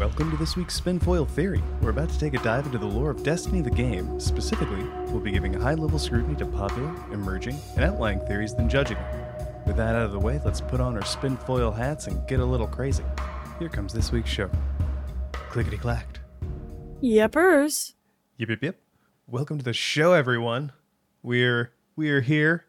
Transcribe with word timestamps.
Welcome 0.00 0.30
to 0.30 0.38
this 0.38 0.56
week's 0.56 0.80
Spinfoil 0.80 1.28
Theory. 1.28 1.62
We're 1.82 1.90
about 1.90 2.08
to 2.08 2.18
take 2.18 2.32
a 2.32 2.38
dive 2.38 2.64
into 2.64 2.78
the 2.78 2.86
lore 2.86 3.10
of 3.10 3.22
Destiny 3.22 3.60
the 3.60 3.70
game. 3.70 4.18
Specifically, 4.18 4.82
we'll 5.08 5.20
be 5.20 5.30
giving 5.30 5.52
high 5.52 5.74
level 5.74 5.98
scrutiny 5.98 6.34
to 6.36 6.46
popular, 6.46 6.90
emerging, 7.12 7.60
and 7.76 7.84
outlying 7.84 8.18
theories, 8.20 8.54
then 8.54 8.66
judging 8.66 8.96
them. 8.96 9.62
With 9.66 9.76
that 9.76 9.94
out 9.94 10.06
of 10.06 10.12
the 10.12 10.18
way, 10.18 10.40
let's 10.42 10.62
put 10.62 10.80
on 10.80 10.96
our 10.96 11.02
Spinfoil 11.02 11.76
hats 11.76 12.06
and 12.06 12.26
get 12.26 12.40
a 12.40 12.44
little 12.44 12.66
crazy. 12.66 13.04
Here 13.58 13.68
comes 13.68 13.92
this 13.92 14.10
week's 14.10 14.30
show. 14.30 14.50
Clickety 15.32 15.76
clacked. 15.76 16.20
Yepers. 17.02 17.92
Yip 18.38 18.48
yip 18.48 18.62
yip. 18.62 18.80
Welcome 19.26 19.58
to 19.58 19.64
the 19.64 19.74
show, 19.74 20.14
everyone. 20.14 20.72
We're 21.22 21.72
we're 21.94 22.22
here 22.22 22.64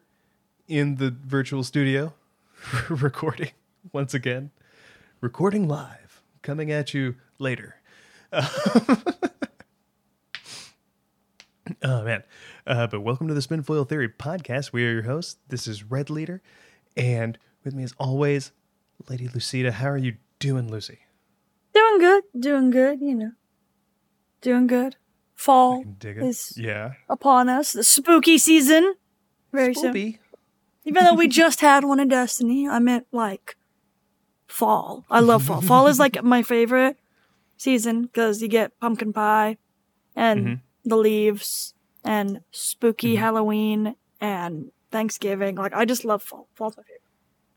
in 0.68 0.96
the 0.96 1.10
virtual 1.10 1.64
studio, 1.64 2.12
recording 2.90 3.52
once 3.90 4.12
again, 4.12 4.50
recording 5.22 5.66
live, 5.66 6.01
coming 6.42 6.70
at 6.70 6.92
you 6.94 7.16
later. 7.38 7.76
oh 8.32 8.42
man! 11.82 12.22
Uh, 12.66 12.86
but 12.86 13.00
welcome 13.00 13.28
to 13.28 13.34
the 13.34 13.40
Spinfoil 13.40 13.88
Theory 13.88 14.08
podcast. 14.08 14.72
We 14.72 14.86
are 14.86 14.92
your 14.92 15.02
hosts. 15.02 15.36
This 15.48 15.66
is 15.66 15.84
Red 15.84 16.10
Leader, 16.10 16.42
and 16.96 17.38
with 17.64 17.74
me 17.74 17.82
as 17.84 17.94
always, 17.98 18.52
Lady 19.08 19.28
Lucida. 19.28 19.72
How 19.72 19.88
are 19.88 19.96
you 19.98 20.16
doing, 20.38 20.70
Lucy? 20.70 20.98
Doing 21.74 21.98
good. 21.98 22.24
Doing 22.38 22.70
good, 22.70 23.00
you 23.00 23.14
know. 23.14 23.32
Doing 24.40 24.66
good. 24.66 24.96
Fall 25.34 25.82
can 25.82 25.96
dig 25.98 26.18
it. 26.18 26.24
is 26.24 26.54
Yeah. 26.56 26.92
upon 27.08 27.48
us. 27.48 27.72
The 27.72 27.84
spooky 27.84 28.38
season. 28.38 28.94
Very 29.52 29.74
soon. 29.74 30.18
Even 30.84 31.04
though 31.04 31.14
we 31.14 31.28
just 31.42 31.60
had 31.60 31.84
one 31.84 32.00
in 32.00 32.08
Destiny, 32.08 32.68
I 32.68 32.78
meant 32.78 33.06
like 33.12 33.56
fall. 34.52 35.04
I 35.10 35.20
love 35.20 35.42
fall. 35.44 35.60
fall 35.62 35.86
is 35.86 35.98
like 35.98 36.22
my 36.22 36.42
favorite 36.42 36.98
season 37.56 38.02
because 38.02 38.42
you 38.42 38.48
get 38.48 38.78
pumpkin 38.80 39.12
pie 39.12 39.56
and 40.14 40.46
Mhm. 40.46 40.60
the 40.84 40.96
leaves 40.96 41.74
and 42.04 42.40
spooky 42.50 43.16
Halloween 43.16 43.96
and 44.20 44.70
Thanksgiving. 44.90 45.56
Like 45.56 45.72
I 45.74 45.84
just 45.84 46.04
love 46.04 46.22
fall. 46.22 46.48
Fall's 46.54 46.76
my 46.76 46.82
favorite. 46.82 47.00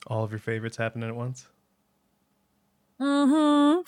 All 0.08 0.24
of 0.24 0.32
your 0.32 0.40
favorites 0.40 0.78
happening 0.78 1.10
at 1.10 1.16
once. 1.16 1.48
Mm-hmm. 3.02 3.82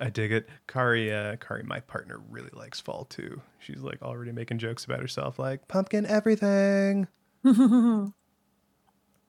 I 0.00 0.10
dig 0.10 0.32
it. 0.32 0.48
Kari, 0.66 1.12
uh, 1.12 1.36
Kari, 1.36 1.62
my 1.62 1.78
partner, 1.80 2.18
really 2.28 2.50
likes 2.54 2.80
fall 2.80 3.04
too. 3.04 3.40
She's 3.60 3.78
like 3.82 4.02
already 4.02 4.32
making 4.32 4.58
jokes 4.58 4.84
about 4.84 4.98
herself, 5.00 5.38
like 5.38 5.68
pumpkin 5.68 6.06
everything, 6.06 7.06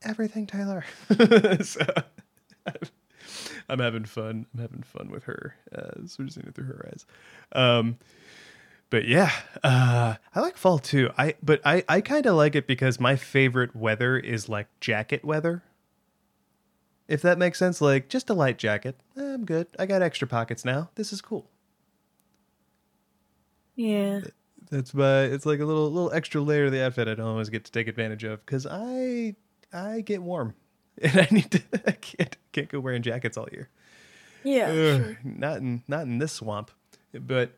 everything, 0.01 0.47
Tyler. 0.47 0.83
so 1.63 1.85
I'm, 3.69 3.79
having 3.79 4.05
fun. 4.05 4.45
I'm 4.53 4.61
having 4.61 4.83
fun 4.83 5.09
with 5.09 5.23
her. 5.25 5.55
Uh, 5.73 6.05
so 6.05 6.23
we're 6.23 6.29
seeing 6.29 6.47
it 6.47 6.55
through 6.55 6.65
her 6.65 6.89
eyes. 6.91 7.05
Um, 7.53 7.97
but 8.89 9.07
yeah, 9.07 9.31
uh, 9.63 10.15
I 10.35 10.39
like 10.39 10.55
fall 10.55 10.77
too. 10.77 11.09
I 11.17 11.33
but 11.41 11.61
I 11.65 11.83
I 11.89 11.99
kind 11.99 12.27
of 12.27 12.35
like 12.35 12.53
it 12.53 12.67
because 12.67 12.99
my 12.99 13.15
favorite 13.15 13.75
weather 13.75 14.17
is 14.17 14.47
like 14.47 14.67
jacket 14.79 15.25
weather. 15.25 15.63
If 17.07 17.23
that 17.23 17.39
makes 17.39 17.57
sense, 17.57 17.81
like 17.81 18.07
just 18.07 18.29
a 18.29 18.35
light 18.35 18.59
jacket. 18.59 18.99
Eh, 19.17 19.33
I'm 19.33 19.45
good. 19.45 19.65
I 19.79 19.87
got 19.87 20.03
extra 20.03 20.27
pockets 20.27 20.63
now. 20.63 20.91
This 20.93 21.11
is 21.11 21.21
cool. 21.21 21.49
yeah. 23.75 24.21
That's 24.69 24.93
my. 24.93 25.23
It's 25.23 25.45
like 25.45 25.59
a 25.59 25.65
little 25.65 25.91
little 25.91 26.11
extra 26.13 26.41
layer 26.41 26.65
of 26.65 26.71
the 26.71 26.85
outfit 26.85 27.07
I 27.07 27.15
don't 27.15 27.27
always 27.27 27.49
get 27.49 27.63
to 27.65 27.71
take 27.71 27.87
advantage 27.87 28.23
of 28.23 28.45
because 28.45 28.67
I 28.69 29.35
I 29.71 30.01
get 30.01 30.21
warm 30.21 30.53
and 31.01 31.17
I 31.19 31.27
need 31.31 31.51
to. 31.51 31.61
I 31.87 31.91
can't 31.91 32.37
can't 32.51 32.69
go 32.69 32.79
wearing 32.79 33.01
jackets 33.01 33.37
all 33.37 33.47
year. 33.51 33.69
Yeah. 34.43 34.67
Ugh, 34.67 35.03
sure. 35.03 35.19
Not 35.23 35.57
in 35.57 35.83
not 35.87 36.03
in 36.03 36.19
this 36.19 36.33
swamp, 36.33 36.71
but 37.13 37.57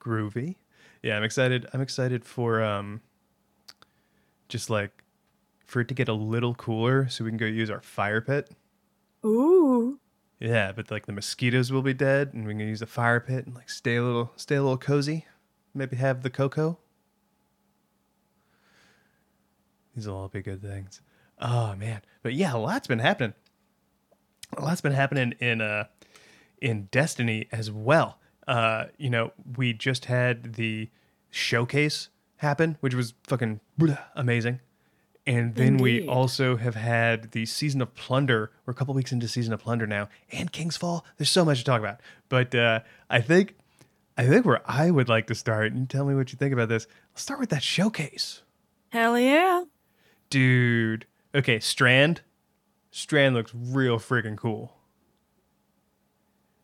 groovy. 0.00 0.56
Yeah, 1.02 1.16
I'm 1.16 1.24
excited. 1.24 1.66
I'm 1.72 1.80
excited 1.80 2.24
for 2.24 2.62
um, 2.62 3.00
just 4.48 4.70
like 4.70 5.04
for 5.64 5.80
it 5.80 5.88
to 5.88 5.94
get 5.94 6.08
a 6.08 6.14
little 6.14 6.54
cooler 6.54 7.08
so 7.08 7.24
we 7.24 7.30
can 7.30 7.38
go 7.38 7.46
use 7.46 7.70
our 7.70 7.82
fire 7.82 8.20
pit. 8.20 8.50
Ooh. 9.24 9.98
Yeah, 10.38 10.72
but 10.72 10.90
like 10.90 11.06
the 11.06 11.12
mosquitoes 11.12 11.72
will 11.72 11.82
be 11.82 11.94
dead, 11.94 12.34
and 12.34 12.46
we 12.46 12.52
can 12.54 12.68
use 12.68 12.80
the 12.80 12.86
fire 12.86 13.20
pit 13.20 13.46
and 13.46 13.54
like 13.54 13.70
stay 13.70 13.96
a 13.96 14.02
little, 14.02 14.32
stay 14.36 14.56
a 14.56 14.62
little 14.62 14.78
cozy. 14.78 15.26
Maybe 15.74 15.96
have 15.96 16.22
the 16.22 16.30
cocoa. 16.30 16.78
These 19.94 20.06
will 20.06 20.16
all 20.16 20.28
be 20.28 20.42
good 20.42 20.60
things. 20.60 21.00
Oh 21.40 21.74
man, 21.76 22.02
but 22.22 22.34
yeah, 22.34 22.54
a 22.54 22.58
lot's 22.58 22.86
been 22.86 22.98
happening. 22.98 23.34
A 24.56 24.62
lot's 24.62 24.80
been 24.80 24.92
happening 24.92 25.34
in 25.40 25.60
uh 25.60 25.84
in 26.60 26.88
Destiny 26.90 27.48
as 27.52 27.70
well. 27.70 28.18
Uh, 28.46 28.86
you 28.96 29.10
know, 29.10 29.32
we 29.56 29.72
just 29.72 30.06
had 30.06 30.54
the 30.54 30.88
showcase 31.30 32.08
happen, 32.36 32.76
which 32.80 32.94
was 32.94 33.14
fucking 33.26 33.60
amazing. 34.14 34.60
And 35.26 35.56
then 35.56 35.78
we 35.78 36.06
also 36.06 36.56
have 36.56 36.76
had 36.76 37.32
the 37.32 37.46
season 37.46 37.82
of 37.82 37.92
plunder. 37.96 38.52
We're 38.64 38.70
a 38.70 38.74
couple 38.74 38.94
weeks 38.94 39.10
into 39.10 39.26
season 39.26 39.52
of 39.52 39.60
plunder 39.60 39.84
now, 39.86 40.08
and 40.30 40.52
King's 40.52 40.76
Fall. 40.76 41.04
There's 41.16 41.30
so 41.30 41.44
much 41.44 41.58
to 41.58 41.64
talk 41.64 41.80
about. 41.80 42.00
But 42.28 42.54
uh, 42.54 42.80
I 43.10 43.20
think, 43.20 43.56
I 44.16 44.24
think 44.24 44.46
where 44.46 44.62
I 44.70 44.92
would 44.92 45.08
like 45.08 45.26
to 45.26 45.34
start, 45.34 45.72
and 45.72 45.90
tell 45.90 46.04
me 46.04 46.14
what 46.14 46.32
you 46.32 46.38
think 46.38 46.52
about 46.52 46.68
this. 46.68 46.86
Let's 47.12 47.22
start 47.22 47.40
with 47.40 47.48
that 47.50 47.64
showcase, 47.64 48.42
Hell 48.90 49.18
yeah. 49.18 49.64
dude. 50.30 51.06
Okay, 51.34 51.60
Strand. 51.60 52.22
Strand 52.90 53.34
looks 53.34 53.52
real 53.54 53.98
freaking 53.98 54.36
cool. 54.36 54.72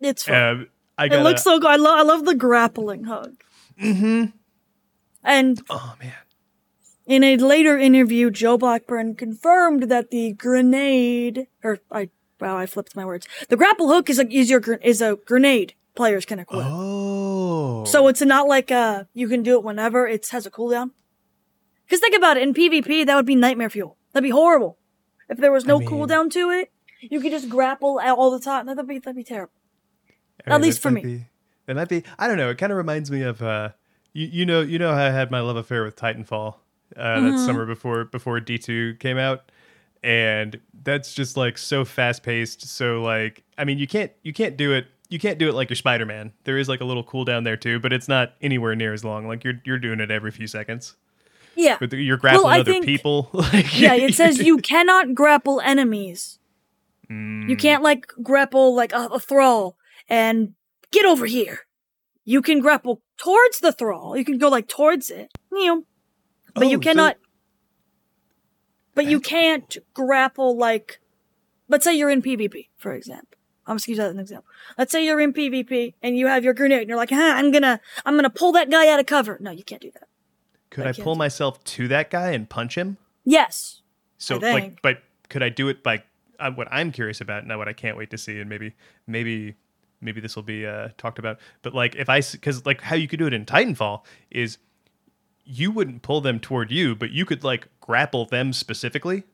It's 0.00 0.24
fun. 0.24 0.34
Um, 0.34 0.66
I 0.98 1.06
it 1.06 1.22
looks 1.22 1.42
so 1.42 1.58
good. 1.58 1.70
I, 1.70 1.76
lo- 1.76 1.96
I 1.96 2.02
love 2.02 2.24
the 2.24 2.34
grappling 2.34 3.04
hug. 3.04 3.42
Mm-hmm. 3.80 4.36
And 5.24 5.62
Oh 5.70 5.94
man. 6.00 6.12
in 7.06 7.22
a 7.24 7.36
later 7.36 7.78
interview, 7.78 8.30
Joe 8.30 8.58
Blackburn 8.58 9.14
confirmed 9.14 9.84
that 9.84 10.10
the 10.10 10.32
grenade, 10.32 11.46
or 11.62 11.78
I, 11.90 12.10
wow, 12.40 12.56
I 12.56 12.66
flipped 12.66 12.96
my 12.96 13.04
words. 13.04 13.26
The 13.48 13.56
grapple 13.56 13.88
hook 13.88 14.10
is 14.10 14.18
a 14.18 14.26
is 14.28 14.50
your 14.50 14.60
is 14.82 15.00
a 15.00 15.16
grenade 15.26 15.74
players 15.94 16.24
can 16.26 16.38
equip. 16.40 16.64
Oh. 16.66 17.84
So 17.84 18.08
it's 18.08 18.22
not 18.22 18.48
like 18.48 18.70
uh 18.70 19.04
you 19.14 19.28
can 19.28 19.42
do 19.42 19.54
it 19.54 19.64
whenever. 19.64 20.06
It 20.06 20.26
has 20.30 20.46
a 20.46 20.50
cooldown. 20.50 20.90
Because 21.84 22.00
think 22.00 22.16
about 22.16 22.36
it, 22.36 22.42
in 22.42 22.54
PvP 22.54 23.06
that 23.06 23.14
would 23.16 23.26
be 23.26 23.34
nightmare 23.36 23.70
fuel. 23.70 23.96
That'd 24.12 24.24
be 24.26 24.30
horrible. 24.30 24.78
If 25.28 25.38
there 25.38 25.52
was 25.52 25.64
no 25.64 25.78
mean- 25.78 25.88
cooldown 25.88 26.30
to 26.32 26.50
it, 26.50 26.70
you 27.00 27.20
could 27.20 27.32
just 27.32 27.48
grapple 27.48 28.00
all 28.00 28.30
the 28.30 28.40
time. 28.40 28.66
That'd 28.66 28.86
be 28.86 28.98
that'd 28.98 29.16
be 29.16 29.24
terrible. 29.24 29.52
I 30.46 30.54
At 30.54 30.60
least 30.60 30.80
for 30.80 30.90
me. 30.90 31.02
Be, 31.02 31.26
that 31.66 31.76
might 31.76 31.88
be. 31.88 32.04
I 32.18 32.26
don't 32.26 32.36
know. 32.36 32.50
It 32.50 32.58
kind 32.58 32.72
of 32.72 32.76
reminds 32.76 33.10
me 33.10 33.22
of. 33.22 33.42
Uh, 33.42 33.70
you, 34.12 34.26
you 34.26 34.46
know. 34.46 34.60
You 34.60 34.78
know 34.78 34.92
how 34.94 35.02
I 35.04 35.10
had 35.10 35.30
my 35.30 35.40
love 35.40 35.56
affair 35.56 35.84
with 35.84 35.96
Titanfall. 35.96 36.56
Uh, 36.96 37.00
Mm-hmm. 37.00 37.30
That 37.30 37.46
summer 37.46 37.64
before 37.64 38.04
before 38.04 38.38
D 38.40 38.58
two 38.58 38.94
came 39.00 39.16
out, 39.18 39.50
and 40.02 40.60
that's 40.82 41.14
just 41.14 41.36
like 41.36 41.56
so 41.56 41.84
fast 41.84 42.22
paced. 42.22 42.68
So 42.68 43.00
like, 43.02 43.44
I 43.56 43.64
mean, 43.64 43.78
you 43.78 43.86
can't 43.86 44.12
you 44.22 44.32
can't 44.32 44.56
do 44.56 44.72
it. 44.72 44.86
You 45.08 45.18
can't 45.18 45.38
do 45.38 45.48
it 45.48 45.54
like 45.54 45.70
your 45.70 45.76
Spider 45.76 46.04
Man. 46.06 46.32
There 46.44 46.58
is 46.58 46.68
like 46.68 46.80
a 46.80 46.84
little 46.84 47.04
cooldown 47.04 47.44
there 47.44 47.56
too, 47.56 47.80
but 47.80 47.92
it's 47.92 48.08
not 48.08 48.34
anywhere 48.42 48.74
near 48.74 48.92
as 48.92 49.04
long. 49.04 49.26
Like 49.26 49.42
you're 49.44 49.60
you're 49.64 49.78
doing 49.78 50.00
it 50.00 50.10
every 50.10 50.30
few 50.30 50.46
seconds. 50.46 50.96
Yeah. 51.54 51.76
But 51.78 51.92
you're 51.92 52.16
grappling 52.16 52.46
I 52.52 52.60
other 52.60 52.72
think- 52.72 52.84
people. 52.86 53.28
like 53.32 53.78
Yeah, 53.78 53.94
it 53.94 54.14
says 54.14 54.38
you 54.38 54.56
cannot 54.72 55.14
grapple 55.14 55.60
enemies. 55.60 56.38
Mm. 57.10 57.48
You 57.48 57.56
can't 57.56 57.82
like 57.82 58.06
grapple 58.22 58.74
like 58.74 58.92
a, 58.92 59.06
a 59.06 59.20
thrall 59.20 59.76
and 60.08 60.54
get 60.90 61.04
over 61.04 61.26
here. 61.26 61.60
You 62.24 62.40
can 62.42 62.60
grapple 62.60 63.02
towards 63.18 63.58
the 63.60 63.72
thrall. 63.72 64.16
You 64.16 64.24
can 64.24 64.38
go 64.38 64.48
like 64.48 64.68
towards 64.68 65.10
it. 65.10 65.30
You 65.50 65.66
know, 65.66 65.84
but 66.54 66.64
Oh, 66.64 66.68
you 66.68 66.76
so- 66.76 66.80
cannot. 66.80 67.16
but 68.94 69.06
you 69.06 69.20
can't 69.20 69.76
grapple 69.94 70.56
like. 70.56 71.00
Let's 71.68 71.84
say 71.84 71.94
you're 71.94 72.10
in 72.10 72.20
PvP, 72.22 72.68
for 72.76 72.92
example. 72.92 73.38
I'm 73.66 73.76
just 73.76 73.86
gonna 73.86 73.92
use 73.92 73.98
that 73.98 74.06
as 74.08 74.12
an 74.14 74.18
example. 74.20 74.44
Let's 74.76 74.92
say 74.92 75.06
you're 75.06 75.20
in 75.20 75.32
PvP 75.32 75.94
and 76.02 76.18
you 76.18 76.26
have 76.26 76.44
your 76.44 76.52
grenade 76.52 76.80
and 76.80 76.88
you're 76.88 76.98
like, 76.98 77.10
huh, 77.10 77.16
I'm 77.36 77.50
gonna, 77.52 77.80
I'm 78.04 78.16
gonna 78.16 78.28
pull 78.28 78.52
that 78.52 78.70
guy 78.70 78.88
out 78.92 78.98
of 79.00 79.06
cover. 79.06 79.38
No, 79.40 79.50
you 79.52 79.62
can't 79.64 79.80
do 79.80 79.90
that. 79.92 80.08
Could 80.72 80.86
I 80.86 80.90
I 80.90 80.92
pull 80.92 81.16
myself 81.16 81.62
to 81.64 81.88
that 81.88 82.10
guy 82.10 82.30
and 82.30 82.48
punch 82.48 82.76
him? 82.76 82.96
Yes. 83.24 83.82
So 84.16 84.38
like, 84.38 84.80
but 84.80 85.02
could 85.28 85.42
I 85.42 85.50
do 85.50 85.68
it 85.68 85.82
by 85.82 86.02
uh, 86.40 86.50
what 86.50 86.66
I'm 86.70 86.92
curious 86.92 87.20
about, 87.20 87.46
now 87.46 87.58
what 87.58 87.68
I 87.68 87.74
can't 87.74 87.96
wait 87.96 88.10
to 88.10 88.18
see, 88.18 88.40
and 88.40 88.48
maybe, 88.48 88.74
maybe, 89.06 89.54
maybe 90.00 90.20
this 90.20 90.34
will 90.34 90.42
be 90.42 90.66
uh, 90.66 90.88
talked 90.96 91.18
about. 91.18 91.38
But 91.60 91.74
like, 91.74 91.94
if 91.96 92.08
I, 92.08 92.20
because 92.20 92.64
like 92.64 92.80
how 92.80 92.96
you 92.96 93.06
could 93.06 93.18
do 93.18 93.26
it 93.26 93.34
in 93.34 93.44
Titanfall 93.44 94.02
is, 94.30 94.56
you 95.44 95.70
wouldn't 95.70 96.02
pull 96.02 96.20
them 96.20 96.40
toward 96.40 96.70
you, 96.70 96.94
but 96.94 97.10
you 97.10 97.26
could 97.26 97.44
like 97.44 97.68
grapple 97.80 98.24
them 98.24 98.52
specifically, 98.52 99.24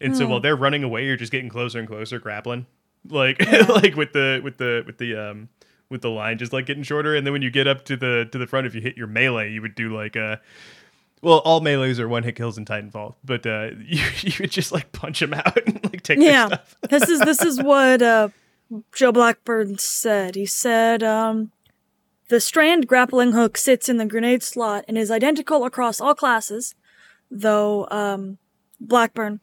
and 0.00 0.14
so 0.16 0.26
while 0.26 0.40
they're 0.40 0.56
running 0.56 0.84
away, 0.84 1.06
you're 1.06 1.16
just 1.16 1.32
getting 1.32 1.48
closer 1.48 1.78
and 1.78 1.88
closer, 1.88 2.18
grappling, 2.18 2.66
like 3.08 3.40
like 3.68 3.94
with 3.94 4.12
the 4.12 4.40
with 4.42 4.58
the 4.58 4.82
with 4.84 4.98
the 4.98 5.14
um 5.16 5.48
with 5.94 6.02
the 6.02 6.10
line 6.10 6.36
just 6.36 6.52
like 6.52 6.66
getting 6.66 6.82
shorter, 6.82 7.14
and 7.14 7.26
then 7.26 7.32
when 7.32 7.40
you 7.40 7.50
get 7.50 7.66
up 7.66 7.86
to 7.86 7.96
the 7.96 8.28
to 8.32 8.36
the 8.36 8.46
front, 8.46 8.66
if 8.66 8.74
you 8.74 8.82
hit 8.82 8.98
your 8.98 9.06
melee, 9.06 9.50
you 9.50 9.62
would 9.62 9.74
do 9.74 9.94
like 9.96 10.14
a 10.16 10.40
Well, 11.22 11.38
all 11.38 11.60
melees 11.62 11.98
are 11.98 12.06
one 12.08 12.22
hit 12.22 12.36
kills 12.36 12.58
in 12.58 12.66
Titanfall, 12.66 13.14
but 13.24 13.46
uh, 13.46 13.70
you 13.86 14.02
you 14.20 14.32
would 14.40 14.50
just 14.50 14.72
like 14.72 14.92
punch 14.92 15.20
them 15.20 15.32
out 15.32 15.56
and 15.66 15.82
like 15.84 16.02
take 16.02 16.18
their 16.18 16.28
Yeah. 16.28 16.46
stuff. 16.48 16.76
this 16.90 17.08
is 17.08 17.20
this 17.20 17.42
is 17.42 17.62
what 17.72 18.02
uh 18.02 18.28
Joe 18.94 19.12
Blackburn 19.12 19.78
said. 19.78 20.34
He 20.34 20.46
said, 20.46 21.02
um, 21.02 21.52
the 22.28 22.40
strand 22.40 22.86
grappling 22.88 23.32
hook 23.32 23.56
sits 23.56 23.88
in 23.88 23.98
the 23.98 24.06
grenade 24.06 24.42
slot 24.42 24.84
and 24.88 24.96
is 24.98 25.10
identical 25.10 25.64
across 25.64 26.00
all 26.00 26.14
classes, 26.14 26.74
though, 27.30 27.86
um, 27.90 28.38
Blackburn 28.80 29.40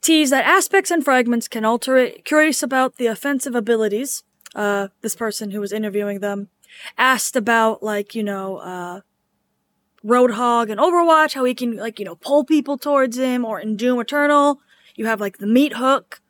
teased 0.00 0.32
that 0.32 0.46
aspects 0.46 0.90
and 0.90 1.04
fragments 1.04 1.48
can 1.48 1.64
alter 1.64 1.96
it. 1.98 2.24
Curious 2.24 2.62
about 2.62 2.96
the 2.96 3.06
offensive 3.06 3.54
abilities, 3.56 4.22
uh, 4.54 4.88
this 5.00 5.14
person 5.14 5.50
who 5.50 5.60
was 5.60 5.72
interviewing 5.72 6.20
them 6.20 6.48
asked 6.96 7.36
about, 7.36 7.82
like, 7.82 8.14
you 8.14 8.22
know, 8.22 8.58
uh, 8.58 9.00
Roadhog 10.04 10.70
and 10.70 10.80
Overwatch, 10.80 11.34
how 11.34 11.44
he 11.44 11.54
can, 11.54 11.76
like, 11.76 11.98
you 11.98 12.04
know, 12.04 12.14
pull 12.16 12.44
people 12.44 12.78
towards 12.78 13.18
him, 13.18 13.44
or 13.44 13.60
in 13.60 13.76
Doom 13.76 14.00
Eternal, 14.00 14.60
you 14.94 15.06
have, 15.06 15.20
like, 15.20 15.38
the 15.38 15.46
meat 15.46 15.74
hook. 15.74 16.20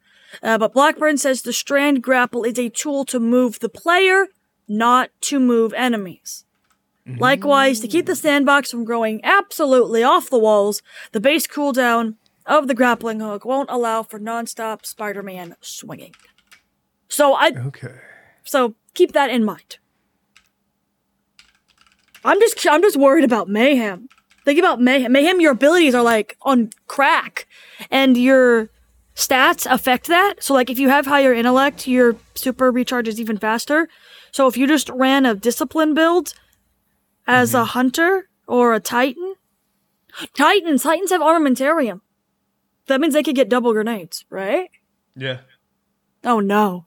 Uh, 0.42 0.58
but 0.58 0.72
Blackburn 0.72 1.18
says 1.18 1.42
the 1.42 1.52
strand 1.52 2.02
grapple 2.02 2.44
is 2.44 2.58
a 2.58 2.68
tool 2.68 3.04
to 3.06 3.20
move 3.20 3.60
the 3.60 3.68
player, 3.68 4.26
not 4.68 5.10
to 5.22 5.40
move 5.40 5.72
enemies. 5.74 6.44
Likewise, 7.18 7.80
to 7.80 7.88
keep 7.88 8.06
the 8.06 8.14
sandbox 8.14 8.70
from 8.70 8.84
growing 8.84 9.20
absolutely 9.24 10.02
off 10.04 10.30
the 10.30 10.38
walls, 10.38 10.80
the 11.10 11.18
base 11.18 11.46
cooldown 11.46 12.14
of 12.46 12.68
the 12.68 12.74
grappling 12.74 13.18
hook 13.18 13.44
won't 13.44 13.68
allow 13.70 14.04
for 14.04 14.20
non-stop 14.20 14.86
Spider-Man 14.86 15.56
swinging. 15.60 16.14
So 17.08 17.34
I 17.34 17.48
Okay. 17.48 17.98
So 18.44 18.74
keep 18.94 19.12
that 19.12 19.30
in 19.30 19.44
mind. 19.44 19.78
I'm 22.24 22.40
just 22.40 22.66
I'm 22.66 22.82
just 22.82 22.96
worried 22.96 23.24
about 23.24 23.48
mayhem. 23.48 24.08
Think 24.44 24.58
about 24.58 24.80
mayhem. 24.80 25.12
Mayhem, 25.12 25.40
your 25.40 25.52
abilities 25.52 25.94
are 25.94 26.02
like 26.02 26.36
on 26.42 26.70
crack, 26.86 27.46
and 27.90 28.16
your 28.16 28.70
stats 29.14 29.70
affect 29.70 30.06
that. 30.08 30.42
So 30.42 30.54
like 30.54 30.70
if 30.70 30.78
you 30.78 30.88
have 30.88 31.06
higher 31.06 31.32
intellect, 31.32 31.86
your 31.86 32.16
super 32.34 32.72
recharges 32.72 33.18
even 33.18 33.38
faster. 33.38 33.88
So 34.32 34.46
if 34.46 34.56
you 34.56 34.66
just 34.66 34.88
ran 34.90 35.26
a 35.26 35.34
discipline 35.34 35.94
build 35.94 36.34
as 37.26 37.54
a 37.54 37.58
mm-hmm. 37.58 37.66
hunter 37.68 38.28
or 38.46 38.74
a 38.74 38.80
titan, 38.80 39.34
titans 40.34 40.82
titans 40.82 41.10
have 41.10 41.20
armamentarium. 41.20 42.00
That 42.86 43.00
means 43.00 43.14
they 43.14 43.22
could 43.22 43.36
get 43.36 43.48
double 43.48 43.72
grenades, 43.72 44.24
right? 44.30 44.70
Yeah. 45.16 45.40
Oh 46.24 46.40
no. 46.40 46.86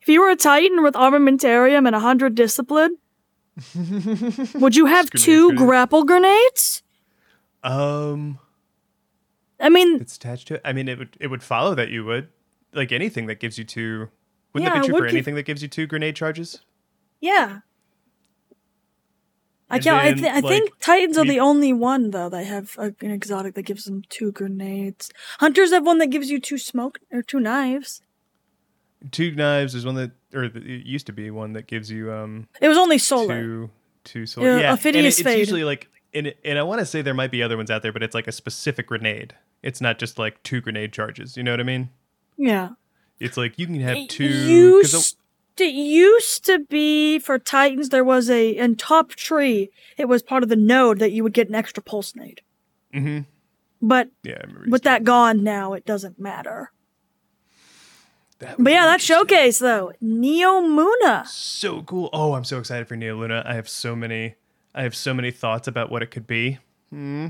If 0.00 0.08
you 0.08 0.20
were 0.20 0.30
a 0.30 0.36
Titan 0.36 0.82
with 0.82 0.94
armamentarium 0.94 1.86
and 1.86 1.94
a 1.94 1.98
100 1.98 2.34
discipline, 2.34 2.96
would 4.54 4.76
you 4.76 4.86
have 4.86 5.10
two 5.10 5.52
grapple 5.54 6.04
grenades? 6.04 6.82
Um, 7.62 8.38
I 9.58 9.68
mean, 9.68 10.00
it's 10.00 10.16
attached 10.16 10.48
to 10.48 10.54
it. 10.54 10.62
I 10.64 10.72
mean, 10.72 10.88
it 10.88 10.98
would 10.98 11.16
it 11.20 11.26
would 11.26 11.42
follow 11.42 11.74
that 11.74 11.90
you 11.90 12.04
would 12.06 12.28
like 12.72 12.92
anything 12.92 13.26
that 13.26 13.40
gives 13.40 13.58
you 13.58 13.64
two. 13.64 14.08
Wouldn't 14.54 14.66
Yeah, 14.68 14.74
that 14.80 14.84
it 14.84 14.88
be 14.88 14.88
true 14.88 14.98
for 14.98 15.06
anything 15.06 15.34
that 15.34 15.42
gives 15.44 15.60
you 15.62 15.68
two 15.68 15.86
grenade 15.86 16.16
charges? 16.16 16.60
yeah. 17.20 17.58
I 19.72 19.78
can't. 19.78 19.96
I, 20.04 20.12
th- 20.14 20.26
I 20.26 20.40
think 20.40 20.64
like, 20.70 20.80
Titans 20.80 21.16
are 21.16 21.22
we- 21.22 21.28
the 21.30 21.38
only 21.40 21.72
one 21.72 22.10
though 22.10 22.28
that 22.28 22.44
have 22.44 22.74
a, 22.76 22.92
an 23.02 23.12
exotic 23.12 23.54
that 23.54 23.62
gives 23.62 23.84
them 23.84 24.02
two 24.08 24.32
grenades. 24.32 25.12
Hunters 25.38 25.70
have 25.70 25.86
one 25.86 25.98
that 25.98 26.08
gives 26.08 26.28
you 26.28 26.40
two 26.40 26.58
smoke 26.58 26.98
or 27.12 27.22
two 27.22 27.38
knives. 27.38 28.02
Two 29.10 29.32
knives 29.34 29.74
is 29.74 29.86
one 29.86 29.94
that, 29.94 30.10
or 30.34 30.44
it 30.44 30.54
used 30.86 31.06
to 31.06 31.12
be 31.12 31.30
one 31.30 31.54
that 31.54 31.66
gives 31.66 31.90
you 31.90 32.12
um 32.12 32.48
It 32.60 32.68
was 32.68 32.76
only 32.78 32.98
solar. 32.98 33.40
two 33.40 33.70
two 34.04 34.26
solar. 34.26 34.46
Yeah, 34.48 34.58
Yeah, 34.60 34.70
and 34.72 34.78
Ophidius 34.80 34.94
it- 34.94 35.04
it's 35.06 35.22
Fade. 35.22 35.38
usually 35.38 35.64
like, 35.64 35.88
and 36.14 36.26
it, 36.28 36.38
and 36.44 36.58
I 36.58 36.62
want 36.62 36.80
to 36.80 36.86
say 36.86 37.00
there 37.02 37.14
might 37.14 37.30
be 37.30 37.42
other 37.42 37.56
ones 37.56 37.70
out 37.70 37.82
there, 37.82 37.92
but 37.92 38.02
it's 38.02 38.14
like 38.14 38.26
a 38.28 38.32
specific 38.32 38.86
grenade. 38.88 39.34
It's 39.62 39.80
not 39.80 39.98
just 39.98 40.18
like 40.18 40.42
two 40.42 40.60
grenade 40.60 40.92
charges. 40.92 41.36
You 41.36 41.42
know 41.42 41.50
what 41.52 41.60
I 41.60 41.64
mean? 41.64 41.90
Yeah. 42.36 42.70
It's 43.18 43.36
like 43.36 43.58
you 43.58 43.66
can 43.66 43.80
have 43.80 44.08
two. 44.08 44.24
used, 44.24 45.16
it 45.58 45.74
used 45.74 46.44
to 46.46 46.58
be 46.60 47.18
for 47.18 47.38
Titans. 47.38 47.90
There 47.90 48.02
was 48.04 48.30
a 48.30 48.50
in 48.50 48.76
top 48.76 49.10
tree. 49.10 49.70
It 49.98 50.08
was 50.08 50.22
part 50.22 50.42
of 50.42 50.48
the 50.48 50.56
node 50.56 50.98
that 51.00 51.12
you 51.12 51.22
would 51.22 51.34
get 51.34 51.48
an 51.50 51.54
extra 51.54 51.82
pulse 51.82 52.16
nade. 52.16 52.40
Mhm. 52.94 53.26
But 53.82 54.08
Yeah, 54.22 54.34
I 54.38 54.40
remember 54.46 54.64
you 54.66 54.70
with 54.72 54.82
that 54.84 55.04
gone 55.04 55.42
now, 55.44 55.74
it 55.74 55.84
doesn't 55.84 56.18
matter. 56.18 56.72
But 58.58 58.72
yeah, 58.72 58.86
that 58.86 59.00
showcase 59.00 59.58
though, 59.58 59.92
Neomuna. 60.02 61.26
so 61.26 61.82
cool. 61.82 62.08
Oh, 62.12 62.32
I'm 62.34 62.44
so 62.44 62.58
excited 62.58 62.88
for 62.88 62.96
Neo 62.96 63.16
Luna. 63.16 63.42
I 63.46 63.54
have 63.54 63.68
so 63.68 63.94
many 63.94 64.34
I 64.74 64.82
have 64.82 64.94
so 64.94 65.12
many 65.12 65.30
thoughts 65.30 65.68
about 65.68 65.90
what 65.90 66.02
it 66.02 66.10
could 66.10 66.26
be. 66.26 66.58
Hmm. 66.90 67.28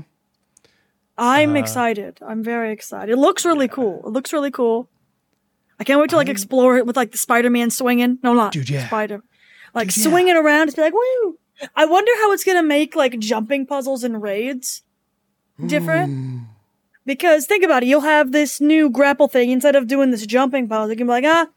I'm 1.17 1.51
Uh, 1.55 1.59
excited. 1.59 2.19
I'm 2.25 2.43
very 2.43 2.71
excited. 2.71 3.11
It 3.11 3.17
looks 3.17 3.45
really 3.45 3.67
cool. 3.67 4.01
It 4.05 4.09
looks 4.09 4.31
really 4.31 4.51
cool. 4.51 4.89
I 5.79 5.83
can't 5.83 5.99
wait 5.99 6.09
to 6.11 6.15
like 6.15 6.29
explore 6.29 6.77
it 6.77 6.85
with 6.85 6.95
like 6.95 7.11
the 7.11 7.17
Spider-Man 7.17 7.71
swinging. 7.71 8.19
No, 8.23 8.33
not 8.33 8.53
Dude, 8.53 8.69
yeah. 8.69 8.87
Spider. 8.87 9.21
Like 9.73 9.87
Dude, 9.89 9.97
yeah. 9.97 10.09
swinging 10.11 10.35
around. 10.35 10.67
Just 10.67 10.77
be 10.77 10.83
like, 10.83 10.93
woo. 10.93 11.37
I 11.75 11.85
wonder 11.85 12.11
how 12.21 12.31
it's 12.31 12.43
gonna 12.43 12.63
make 12.63 12.95
like 12.95 13.19
jumping 13.19 13.65
puzzles 13.65 14.03
and 14.03 14.21
raids 14.21 14.83
different. 15.67 16.11
Because 17.11 17.45
think 17.45 17.65
about 17.65 17.83
it, 17.83 17.87
you'll 17.87 17.99
have 17.99 18.31
this 18.31 18.61
new 18.61 18.89
grapple 18.89 19.27
thing 19.27 19.51
instead 19.51 19.75
of 19.75 19.85
doing 19.85 20.11
this 20.11 20.25
jumping 20.25 20.69
puzzle. 20.69 20.91
You 20.91 20.95
can 20.95 21.07
be 21.07 21.11
like, 21.11 21.25
ah, 21.25 21.49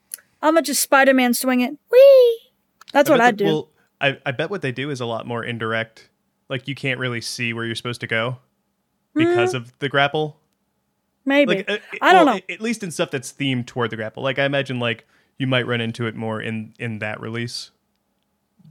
I'm 0.43 0.55
gonna 0.55 0.63
just 0.63 0.83
Spider-Man 0.83 1.33
swing 1.33 1.61
it. 1.61 1.71
Whee! 1.93 2.41
That's 2.93 3.09
what 3.09 3.21
I'd 3.21 3.39
that- 3.39 3.45
do. 3.45 3.45
Well, 3.45 3.69
I, 4.01 4.19
I 4.27 4.33
bet 4.33 4.51
what 4.51 4.63
they 4.63 4.73
do 4.73 4.91
is 4.91 5.01
a 5.01 5.07
lot 5.07 5.29
more 5.29 5.45
indirect. 5.45 6.11
Like 6.49 6.67
you 6.67 6.75
can't 6.75 6.99
really 6.99 7.21
see 7.21 7.53
where 7.53 7.65
you're 7.65 7.77
supposed 7.77 8.01
to 8.01 8.09
go 8.09 8.39
because 9.15 9.55
of 9.55 9.73
the 9.79 9.89
grapple. 9.89 10.41
Maybe. 11.25 11.59
Like 11.59 11.71
uh, 11.71 11.79
I 12.03 12.13
don't 12.13 12.27
well, 12.27 12.35
know. 12.35 12.41
At 12.51 12.61
least 12.61 12.83
in 12.83 12.91
stuff 12.91 13.13
that's 13.13 13.33
themed 13.33 13.67
toward 13.67 13.91
the 13.91 13.97
grapple. 13.97 14.25
Like 14.25 14.41
I 14.41 14.45
imagine 14.47 14.81
like 14.81 15.07
you 15.39 15.47
might 15.47 15.69
run 15.69 15.81
into 15.81 16.07
it 16.07 16.17
more 16.17 16.41
in 16.41 16.75
in 16.81 16.99
that 16.99 17.21
release. 17.21 17.71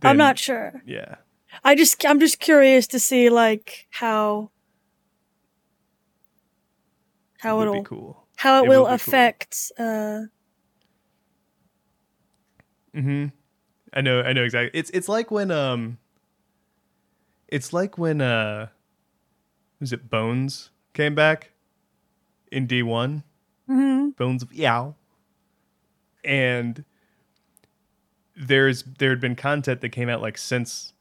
I'm 0.01 0.17
not 0.17 0.37
sure. 0.37 0.81
Yeah. 0.85 1.15
I 1.63 1.75
just 1.75 2.05
I'm 2.05 2.19
just 2.19 2.41
curious 2.41 2.87
to 2.87 2.99
see 2.99 3.29
like 3.29 3.87
how 3.89 4.51
how 7.43 7.59
it 7.59 7.63
it'll 7.63 7.73
be 7.75 7.81
cool. 7.83 8.25
how 8.37 8.61
it, 8.61 8.65
It 8.65 8.69
will 8.69 8.83
would 8.83 8.85
be 8.85 8.89
cool. 8.89 8.95
affect 8.95 9.71
uh 9.77 10.21
Mm-hmm. 12.95 13.27
I 13.93 14.01
know. 14.01 14.21
I 14.21 14.33
know 14.33 14.43
exactly. 14.43 14.77
It's 14.79 14.89
it's 14.91 15.09
like 15.09 15.31
when 15.31 15.51
um. 15.51 15.97
It's 17.47 17.73
like 17.73 17.97
when 17.97 18.21
uh. 18.21 18.67
Was 19.79 19.91
it 19.93 20.09
Bones 20.09 20.69
came 20.93 21.15
back? 21.15 21.51
In 22.51 22.67
D 22.67 22.83
one. 22.83 23.23
mhm. 23.67 24.15
Bones 24.15 24.43
of 24.43 24.49
Eao. 24.51 24.95
And 26.23 26.85
there's 28.35 28.83
there 28.99 29.09
had 29.09 29.19
been 29.19 29.35
content 29.35 29.81
that 29.81 29.89
came 29.89 30.07
out 30.09 30.21
like 30.21 30.37
since 30.37 30.93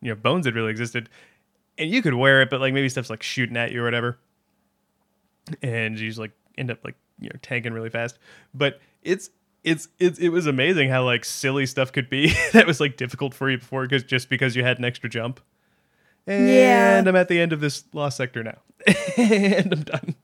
you 0.00 0.08
know 0.08 0.14
Bones 0.16 0.46
had 0.46 0.54
really 0.54 0.70
existed, 0.70 1.08
and 1.78 1.90
you 1.90 2.02
could 2.02 2.14
wear 2.14 2.40
it, 2.42 2.50
but 2.50 2.60
like 2.60 2.72
maybe 2.74 2.88
stuff's 2.88 3.10
like 3.10 3.22
shooting 3.22 3.56
at 3.56 3.72
you 3.72 3.82
or 3.82 3.84
whatever, 3.84 4.18
and 5.62 5.98
you 5.98 6.08
just 6.08 6.18
like 6.18 6.32
end 6.58 6.70
up 6.70 6.78
like 6.84 6.96
you 7.18 7.28
know 7.28 7.38
tanking 7.42 7.72
really 7.72 7.90
fast. 7.90 8.18
But 8.54 8.80
it's 9.02 9.30
it's 9.64 9.88
it's 9.98 10.18
it 10.18 10.30
was 10.30 10.46
amazing 10.46 10.88
how 10.88 11.04
like 11.04 11.24
silly 11.24 11.66
stuff 11.66 11.92
could 11.92 12.08
be 12.08 12.32
that 12.52 12.66
was 12.66 12.80
like 12.80 12.96
difficult 12.96 13.34
for 13.34 13.50
you 13.50 13.58
before 13.58 13.82
because 13.82 14.02
just 14.02 14.28
because 14.30 14.56
you 14.56 14.62
had 14.64 14.78
an 14.78 14.84
extra 14.84 15.08
jump. 15.10 15.40
And 16.26 16.48
Yeah. 16.48 17.02
I'm 17.06 17.16
at 17.16 17.28
the 17.28 17.40
end 17.40 17.52
of 17.52 17.60
this 17.60 17.84
lost 17.92 18.16
sector 18.18 18.42
now, 18.44 18.58
and 19.16 19.72
I'm 19.72 19.82
done. 19.82 20.14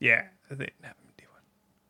yeah, 0.00 0.24
I 0.50 0.54
think 0.54 0.72
no, 0.82 0.88
D1. 1.18 1.24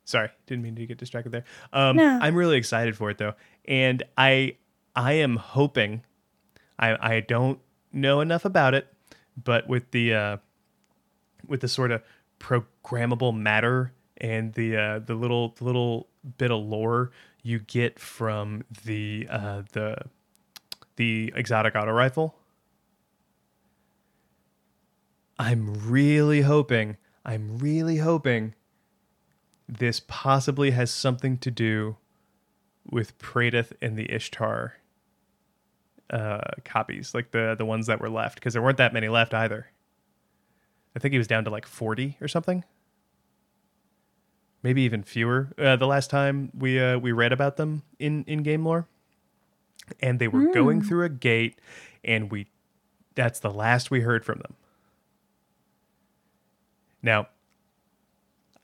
Sorry, 0.04 0.30
didn't 0.46 0.62
mean 0.64 0.74
to 0.76 0.86
get 0.86 0.98
distracted 0.98 1.30
there. 1.30 1.44
Um, 1.72 1.96
No. 1.96 2.18
I'm 2.20 2.34
really 2.34 2.56
excited 2.56 2.96
for 2.96 3.10
it 3.10 3.18
though, 3.18 3.34
and 3.66 4.02
I 4.16 4.56
I 4.96 5.14
am 5.14 5.36
hoping. 5.36 6.02
I 6.78 7.16
I 7.16 7.20
don't 7.20 7.58
know 7.92 8.20
enough 8.20 8.44
about 8.44 8.74
it, 8.74 8.92
but 9.42 9.68
with 9.68 9.90
the 9.90 10.14
uh, 10.14 10.36
with 11.48 11.60
the 11.60 11.68
sort 11.68 11.90
of 11.90 12.02
programmable 12.38 13.36
matter 13.36 13.92
and 14.18 14.54
the 14.54 14.76
uh, 14.76 14.98
the 15.00 15.14
little 15.14 15.54
little 15.60 16.08
bit 16.36 16.50
of 16.50 16.60
lore 16.60 17.10
you 17.42 17.58
get 17.58 17.98
from 17.98 18.64
the 18.84 19.26
uh, 19.30 19.62
the 19.72 19.96
the 20.96 21.32
exotic 21.34 21.74
auto 21.74 21.92
rifle. 21.92 22.34
I'm 25.38 25.88
really 25.88 26.42
hoping, 26.42 26.96
I'm 27.24 27.58
really 27.58 27.98
hoping 27.98 28.54
this 29.68 30.00
possibly 30.00 30.72
has 30.72 30.90
something 30.90 31.38
to 31.38 31.50
do 31.50 31.96
with 32.90 33.16
Praedyth 33.18 33.72
and 33.80 33.96
the 33.96 34.12
Ishtar 34.12 34.74
uh, 36.10 36.40
copies, 36.64 37.14
like 37.14 37.30
the 37.30 37.54
the 37.56 37.64
ones 37.64 37.86
that 37.86 38.00
were 38.00 38.10
left, 38.10 38.36
because 38.36 38.54
there 38.54 38.62
weren't 38.62 38.78
that 38.78 38.92
many 38.92 39.08
left 39.08 39.32
either. 39.32 39.68
I 40.96 40.98
think 40.98 41.12
he 41.12 41.18
was 41.18 41.26
down 41.26 41.44
to 41.44 41.50
like 41.50 41.66
40 41.66 42.16
or 42.20 42.28
something. 42.28 42.64
Maybe 44.62 44.82
even 44.82 45.02
fewer. 45.02 45.52
Uh, 45.56 45.76
the 45.76 45.86
last 45.86 46.10
time 46.10 46.50
we 46.56 46.80
uh, 46.80 46.98
we 46.98 47.12
read 47.12 47.32
about 47.32 47.56
them 47.56 47.82
in 47.98 48.24
in 48.24 48.42
game 48.42 48.64
lore, 48.64 48.88
and 50.00 50.18
they 50.18 50.26
were 50.26 50.52
going 50.52 50.82
through 50.82 51.04
a 51.04 51.08
gate, 51.08 51.60
and 52.02 52.30
we 52.30 52.48
that's 53.14 53.38
the 53.38 53.50
last 53.50 53.90
we 53.90 54.00
heard 54.00 54.24
from 54.24 54.40
them. 54.40 54.54
Now, 57.02 57.28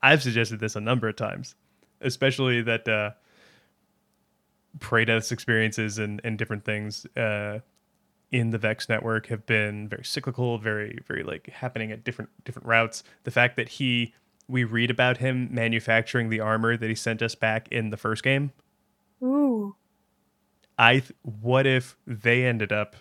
I've 0.01 0.21
suggested 0.21 0.59
this 0.59 0.75
a 0.75 0.81
number 0.81 1.07
of 1.07 1.15
times, 1.15 1.55
especially 2.01 2.61
that 2.61 2.87
uh, 2.87 3.11
Praedyth's 4.79 5.31
experiences 5.31 5.97
and, 5.97 6.21
and 6.23 6.37
different 6.37 6.63
things 6.63 7.05
uh, 7.15 7.59
in 8.35 8.51
the 8.51 8.57
Vex 8.57 8.89
network 8.89 9.27
have 9.27 9.45
been 9.45 9.87
very 9.87 10.03
cyclical, 10.03 10.57
very 10.57 10.99
very 11.07 11.23
like 11.23 11.47
happening 11.47 11.91
at 11.91 12.03
different 12.03 12.29
different 12.43 12.67
routes. 12.67 13.03
The 13.23 13.31
fact 13.31 13.55
that 13.57 13.69
he 13.69 14.13
we 14.47 14.63
read 14.63 14.91
about 14.91 15.17
him 15.17 15.47
manufacturing 15.51 16.29
the 16.29 16.39
armor 16.39 16.77
that 16.77 16.89
he 16.89 16.95
sent 16.95 17.21
us 17.21 17.35
back 17.35 17.67
in 17.69 17.89
the 17.89 17.97
first 17.97 18.23
game. 18.23 18.51
Ooh. 19.23 19.75
I 20.77 20.99
th- 20.99 21.13
what 21.21 21.65
if 21.65 21.97
they 22.05 22.45
ended 22.45 22.71
up 22.71 22.95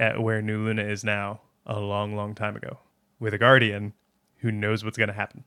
at 0.00 0.20
where 0.20 0.40
New 0.40 0.64
Luna 0.64 0.82
is 0.82 1.04
now 1.04 1.42
a 1.66 1.78
long, 1.78 2.16
long 2.16 2.34
time 2.34 2.56
ago 2.56 2.78
with 3.20 3.34
a 3.34 3.38
guardian 3.38 3.92
who 4.38 4.50
knows 4.50 4.84
what's 4.84 4.96
going 4.96 5.08
to 5.08 5.14
happen. 5.14 5.44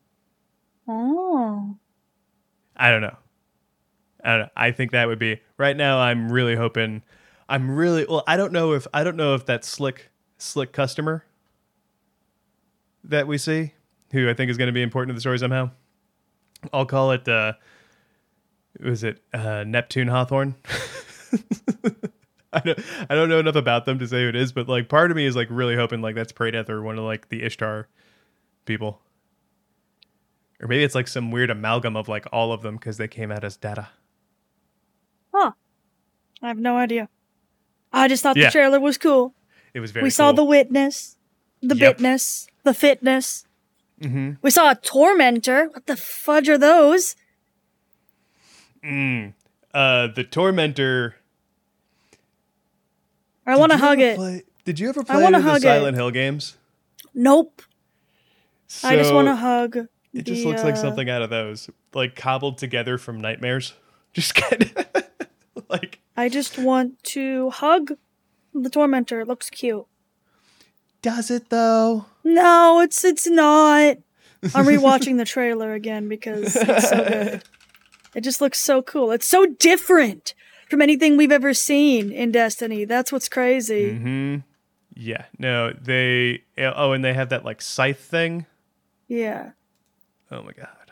Oh. 0.88 1.78
I 2.76 2.92
don't 2.92 3.02
know. 3.02 3.18
I 4.24 4.32
don't 4.32 4.40
know. 4.42 4.50
I 4.56 4.72
think 4.72 4.92
that 4.92 5.08
would 5.08 5.20
be 5.20 5.42
right 5.58 5.76
now. 5.76 6.00
I'm 6.00 6.32
really 6.32 6.56
hoping. 6.56 7.02
I'm 7.52 7.70
really 7.70 8.06
well. 8.08 8.24
I 8.26 8.38
don't 8.38 8.54
know 8.54 8.72
if 8.72 8.88
I 8.94 9.04
don't 9.04 9.18
know 9.18 9.36
if 9.36 9.46
that 9.48 9.66
slick 9.66 10.10
slick 10.38 10.72
customer 10.72 11.26
that 13.04 13.28
we 13.28 13.38
see, 13.38 13.74
who 14.14 14.30
I 14.30 14.34
think 14.34 14.50
is 14.50 14.58
going 14.58 14.68
to 14.70 14.74
be 14.74 14.82
important 14.82 15.10
to 15.10 15.16
the 15.16 15.20
story 15.20 15.38
somehow. 15.38 15.72
I'll 16.72 16.86
call 16.86 17.12
it. 17.12 17.28
uh 17.28 17.54
Was 18.80 19.04
it 19.04 19.22
uh 19.34 19.66
Neptune 19.68 20.08
Hawthorne? 20.08 20.56
I 22.54 22.60
don't, 22.60 22.80
I 23.10 23.16
don't 23.16 23.28
know 23.30 23.40
enough 23.40 23.56
about 23.56 23.86
them 23.86 24.00
to 24.00 24.08
say 24.08 24.24
who 24.24 24.30
it 24.30 24.36
is, 24.36 24.54
but 24.54 24.70
like 24.70 24.88
part 24.88 25.12
of 25.12 25.18
me 25.18 25.26
is 25.26 25.36
like 25.36 25.48
really 25.50 25.76
hoping 25.76 26.02
like 26.02 26.16
that's 26.16 26.32
Praedyth 26.32 26.70
or 26.70 26.82
one 26.82 26.98
of 26.98 27.04
like 27.04 27.28
the 27.28 27.44
Ishtar 27.44 27.90
people. 28.66 29.02
Or 30.62 30.68
maybe 30.68 30.84
it's 30.84 30.96
like 30.96 31.08
some 31.10 31.32
weird 31.32 31.50
amalgam 31.50 31.98
of 31.98 32.08
like 32.08 32.26
all 32.32 32.54
of 32.54 32.62
them 32.62 32.76
because 32.76 32.96
they 32.96 33.10
came 33.10 33.30
out 33.30 33.44
as 33.44 33.58
data. 33.58 33.90
Huh. 35.34 35.52
I 36.42 36.48
have 36.48 36.60
no 36.60 36.78
idea. 36.78 37.10
I 37.94 38.08
just 38.08 38.24
thought 38.24 38.38
Yeah. 38.38 38.46
the 38.46 38.52
trailer 38.52 38.80
was 38.80 38.98
cool. 38.98 39.34
It 39.74 39.80
was 39.80 39.92
very 39.92 40.04
we 40.04 40.10
saw 40.10 40.32
the 40.32 40.44
witness, 40.44 41.18
the 41.62 41.76
Yep. 41.76 41.98
bitness, 41.98 42.48
the 42.64 42.74
fitness. 42.74 43.46
Mhm. 44.02 44.38
We 44.42 44.50
saw 44.52 44.72
a 44.72 44.76
tormentor. 44.76 45.68
What 45.70 45.86
the 45.86 45.96
fudge 45.96 46.50
are 46.50 46.58
those? 46.58 47.16
Mm. 48.84 49.34
Uh, 49.74 50.08
the 50.08 50.24
Tormentor. 50.24 51.16
I 53.46 53.56
want 53.58 53.72
to 53.72 53.78
hug 53.78 54.00
it. 54.00 54.18
play- 54.18 54.44
did 54.66 54.80
you 54.80 54.90
ever 54.90 55.02
I 55.02 55.04
play 55.04 55.16
any 55.16 55.24
wanna 55.24 55.38
of 55.38 55.44
the 55.44 55.50
hug 55.52 55.58
it. 55.62 55.64
Silent 55.64 55.96
Hill 55.98 56.12
games? 56.12 56.58
Nope. 57.14 57.62
I 58.84 58.96
just 58.96 59.14
want 59.14 59.28
to 59.28 59.36
hug. 59.36 59.78
It 60.14 60.24
just 60.24 60.42
the, 60.44 60.48
looks 60.50 60.64
like 60.64 60.74
uh, 60.76 60.78
something 60.82 61.10
out 61.10 61.22
of 61.22 61.30
those, 61.30 61.70
like 61.94 62.16
cobbled 62.16 62.58
together 62.58 62.98
from 62.98 63.20
nightmares. 63.22 63.74
Just 64.14 64.36
kind 64.36 64.64
of 64.64 65.08
like 65.70 66.00
I 66.22 66.30
just 66.30 66.60
want 66.60 67.02
to 67.16 67.50
hug 67.50 67.94
the 68.54 68.70
tormentor. 68.70 69.22
It 69.22 69.28
looks 69.28 69.50
cute. 69.50 69.86
does 71.02 71.32
it 71.32 71.50
though? 71.50 72.06
No, 72.24 72.80
it's 72.82 73.04
it's 73.04 73.28
not. 73.28 73.98
I'm 74.56 74.66
rewatching 74.66 75.18
the 75.18 75.26
trailer 75.26 75.74
again 75.74 76.08
because 76.08 76.56
it's 76.56 76.90
so 76.90 76.98
good. 77.04 77.44
It 78.14 78.26
just 78.26 78.42
looks 78.42 78.60
so 78.60 78.82
cool. 78.82 79.12
It's 79.12 79.26
so 79.26 79.46
different 79.46 80.34
from 80.70 80.82
anything 80.82 81.16
we've 81.16 81.32
ever 81.32 81.54
seen 81.54 82.12
in 82.12 82.30
Destiny. 82.34 82.84
That's 82.84 83.10
what's 83.10 83.30
crazy. 83.30 83.92
Mm-hmm. 83.94 84.38
Yeah. 84.96 85.26
No, 85.40 85.72
they. 85.72 86.44
Oh, 86.58 86.92
and 86.92 87.06
they 87.06 87.14
have 87.14 87.30
that 87.30 87.46
like 87.46 87.62
scythe 87.62 88.02
thing. 88.02 88.46
Yeah. 89.08 89.52
Oh 90.30 90.44
my 90.44 90.52
god. 90.52 90.92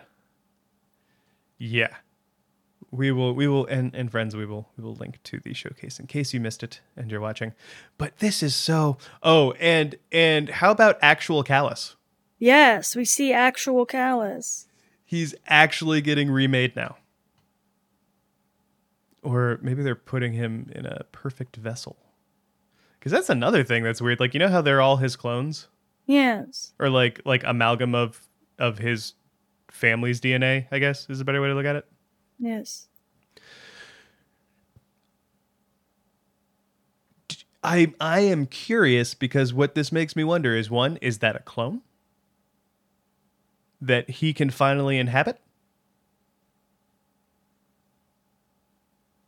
Yeah. 1.58 1.94
We 2.92 3.12
will 3.12 3.34
we 3.34 3.48
will 3.48 3.66
and, 3.68 3.94
and 3.94 4.10
friends 4.10 4.36
we 4.36 4.46
will 4.46 4.70
we 4.76 4.84
will 4.84 4.96
link 4.96 5.20
to 5.24 5.40
the 5.40 5.54
showcase 5.54 6.00
in 6.00 6.08
case 6.08 6.34
you 6.34 6.40
missed 6.40 6.64
it 6.64 6.82
and 6.98 7.12
you're 7.12 7.22
watching. 7.22 7.54
But 7.98 8.18
this 8.18 8.42
is 8.42 8.56
so 8.56 8.98
Oh, 9.22 9.52
and 9.60 9.96
and 10.12 10.50
how 10.50 10.72
about 10.72 10.98
actual 11.02 11.44
Calus? 11.44 11.96
Yes, 12.40 12.96
we 12.96 13.06
see 13.06 13.32
actual 13.34 13.86
Calus. 13.86 14.66
He's 15.06 15.36
actually 15.48 16.02
getting 16.02 16.32
remade 16.32 16.76
now. 16.76 16.98
Or 19.22 19.60
maybe 19.62 19.84
they're 19.84 19.96
putting 19.96 20.34
him 20.34 20.72
in 20.74 20.86
a 20.86 21.04
perfect 21.12 21.58
vessel. 21.58 21.98
Cuz 23.02 23.12
that's 23.12 23.30
another 23.30 23.64
thing 23.64 23.84
that's 23.84 24.02
weird. 24.02 24.20
Like 24.20 24.34
you 24.34 24.40
know 24.40 24.48
how 24.50 24.62
they're 24.62 24.82
all 24.82 24.98
his 24.98 25.16
clones 25.16 25.68
Yes. 26.06 26.74
or 26.80 26.90
like 26.90 27.22
like 27.26 27.44
amalgam 27.46 27.94
of 27.94 28.28
of 28.58 28.80
his 28.80 29.14
family's 29.70 30.20
DNA, 30.20 30.68
I 30.72 30.80
guess 30.80 31.08
is 31.10 31.22
a 31.22 31.26
better 31.26 31.42
way 31.42 31.50
to 31.50 31.54
look 31.54 31.66
at 31.66 31.76
it. 31.76 31.86
Yes. 32.40 32.88
I 37.64 37.94
I 38.00 38.22
am 38.22 38.46
curious 38.46 39.14
because 39.14 39.54
what 39.54 39.76
this 39.76 39.92
makes 39.92 40.16
me 40.16 40.24
wonder 40.24 40.56
is 40.56 40.70
one, 40.70 40.98
is 40.98 41.20
that 41.20 41.36
a 41.36 41.40
clone 41.40 41.82
that 43.82 44.10
he 44.10 44.34
can 44.34 44.50
finally 44.50 44.98
inhabit? 44.98 45.40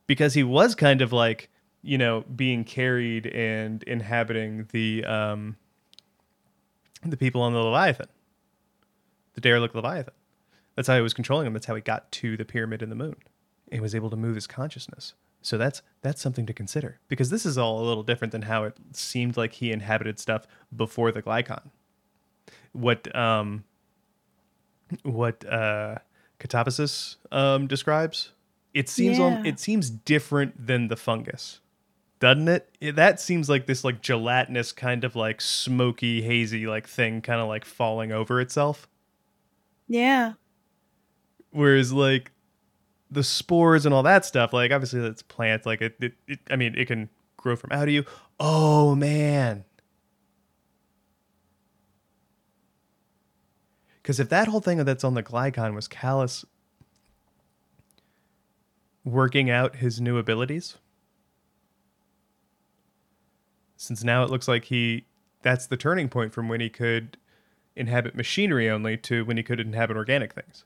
Because 0.07 0.33
he 0.33 0.43
was 0.43 0.75
kind 0.75 1.01
of 1.01 1.13
like, 1.13 1.49
you 1.81 1.97
know, 1.97 2.21
being 2.35 2.63
carried 2.63 3.27
and 3.27 3.83
inhabiting 3.83 4.67
the 4.71 5.05
um 5.05 5.55
the 7.03 7.17
people 7.17 7.41
on 7.41 7.53
the 7.53 7.59
Leviathan. 7.59 8.07
The 9.33 9.41
derelict 9.41 9.75
Leviathan. 9.75 10.13
That's 10.75 10.87
how 10.87 10.95
he 10.95 11.01
was 11.01 11.13
controlling 11.13 11.45
them. 11.45 11.53
That's 11.53 11.65
how 11.65 11.75
he 11.75 11.81
got 11.81 12.11
to 12.13 12.37
the 12.37 12.45
pyramid 12.45 12.81
in 12.81 12.89
the 12.89 12.95
moon. 12.95 13.15
And 13.71 13.81
was 13.81 13.95
able 13.95 14.09
to 14.09 14.15
move 14.17 14.35
his 14.35 14.47
consciousness. 14.47 15.13
So 15.41 15.57
that's 15.57 15.81
that's 16.01 16.21
something 16.21 16.45
to 16.45 16.53
consider 16.53 16.99
because 17.07 17.29
this 17.29 17.45
is 17.45 17.57
all 17.57 17.79
a 17.79 17.85
little 17.85 18.03
different 18.03 18.31
than 18.31 18.43
how 18.43 18.63
it 18.65 18.75
seemed 18.93 19.37
like 19.37 19.53
he 19.53 19.71
inhabited 19.71 20.19
stuff 20.19 20.45
before 20.75 21.11
the 21.11 21.21
Glykon. 21.21 21.71
What 22.73 23.13
um 23.15 23.63
what 25.03 25.43
uh 25.45 25.95
Catabasis 26.39 27.15
um 27.31 27.67
describes, 27.67 28.33
it 28.73 28.89
seems 28.89 29.17
Yeah. 29.17 29.41
it 29.45 29.59
seems 29.59 29.89
different 29.89 30.67
than 30.67 30.89
the 30.89 30.97
fungus. 30.97 31.59
Doesn't 32.19 32.47
it? 32.47 32.69
it? 32.79 32.95
That 32.97 33.19
seems 33.19 33.49
like 33.49 33.65
this 33.65 33.83
like 33.83 34.01
gelatinous 34.01 34.71
kind 34.71 35.03
of 35.03 35.15
like 35.15 35.41
smoky 35.41 36.21
hazy 36.21 36.67
like 36.67 36.87
thing 36.87 37.21
kind 37.21 37.41
of 37.41 37.47
like 37.47 37.65
falling 37.65 38.11
over 38.11 38.39
itself. 38.39 38.87
Yeah. 39.87 40.33
Whereas 41.51 41.93
like 41.93 42.31
the 43.09 43.23
spores 43.23 43.85
and 43.85 43.93
all 43.93 44.03
that 44.03 44.25
stuff, 44.25 44.53
like 44.53 44.71
obviously 44.71 45.01
that's 45.01 45.21
plants, 45.21 45.65
like 45.65 45.81
it, 45.81 45.95
it, 45.99 46.13
it 46.27 46.39
I 46.49 46.55
mean, 46.55 46.75
it 46.77 46.87
can 46.87 47.09
grow 47.37 47.55
from 47.55 47.71
out 47.71 47.83
of 47.83 47.93
you. 47.93 48.05
Oh 48.39 48.95
man. 48.95 49.65
Because 54.01 54.19
if 54.19 54.29
that 54.29 54.47
whole 54.47 54.61
thing 54.61 54.83
that's 54.83 55.03
on 55.03 55.13
the 55.13 55.21
Glykon 55.23 55.75
was 55.75 55.87
Calus 55.87 56.43
working 59.03 59.49
out 59.49 59.77
his 59.77 60.01
new 60.01 60.17
abilities, 60.17 60.77
since 63.77 64.03
now 64.03 64.23
it 64.23 64.29
looks 64.29 64.47
like 64.47 64.65
he 64.65 65.05
that's 65.41 65.67
the 65.67 65.77
turning 65.77 66.07
point 66.07 66.33
from 66.33 66.47
when 66.47 66.61
he 66.61 66.69
could 66.69 67.17
inhabit 67.75 68.15
machinery 68.15 68.69
only 68.69 68.95
to 68.97 69.25
when 69.25 69.37
he 69.37 69.43
could 69.43 69.59
inhabit 69.59 69.97
organic 69.97 70.33
things. 70.33 70.65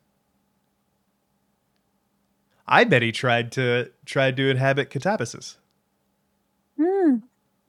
I 2.67 2.83
bet 2.83 3.01
he 3.01 3.11
tried 3.11 3.51
to 3.53 3.91
tried 4.05 4.35
to 4.37 4.49
inhabit 4.49 4.89
Catabasis 4.89 5.57
Hmm. 6.79 7.17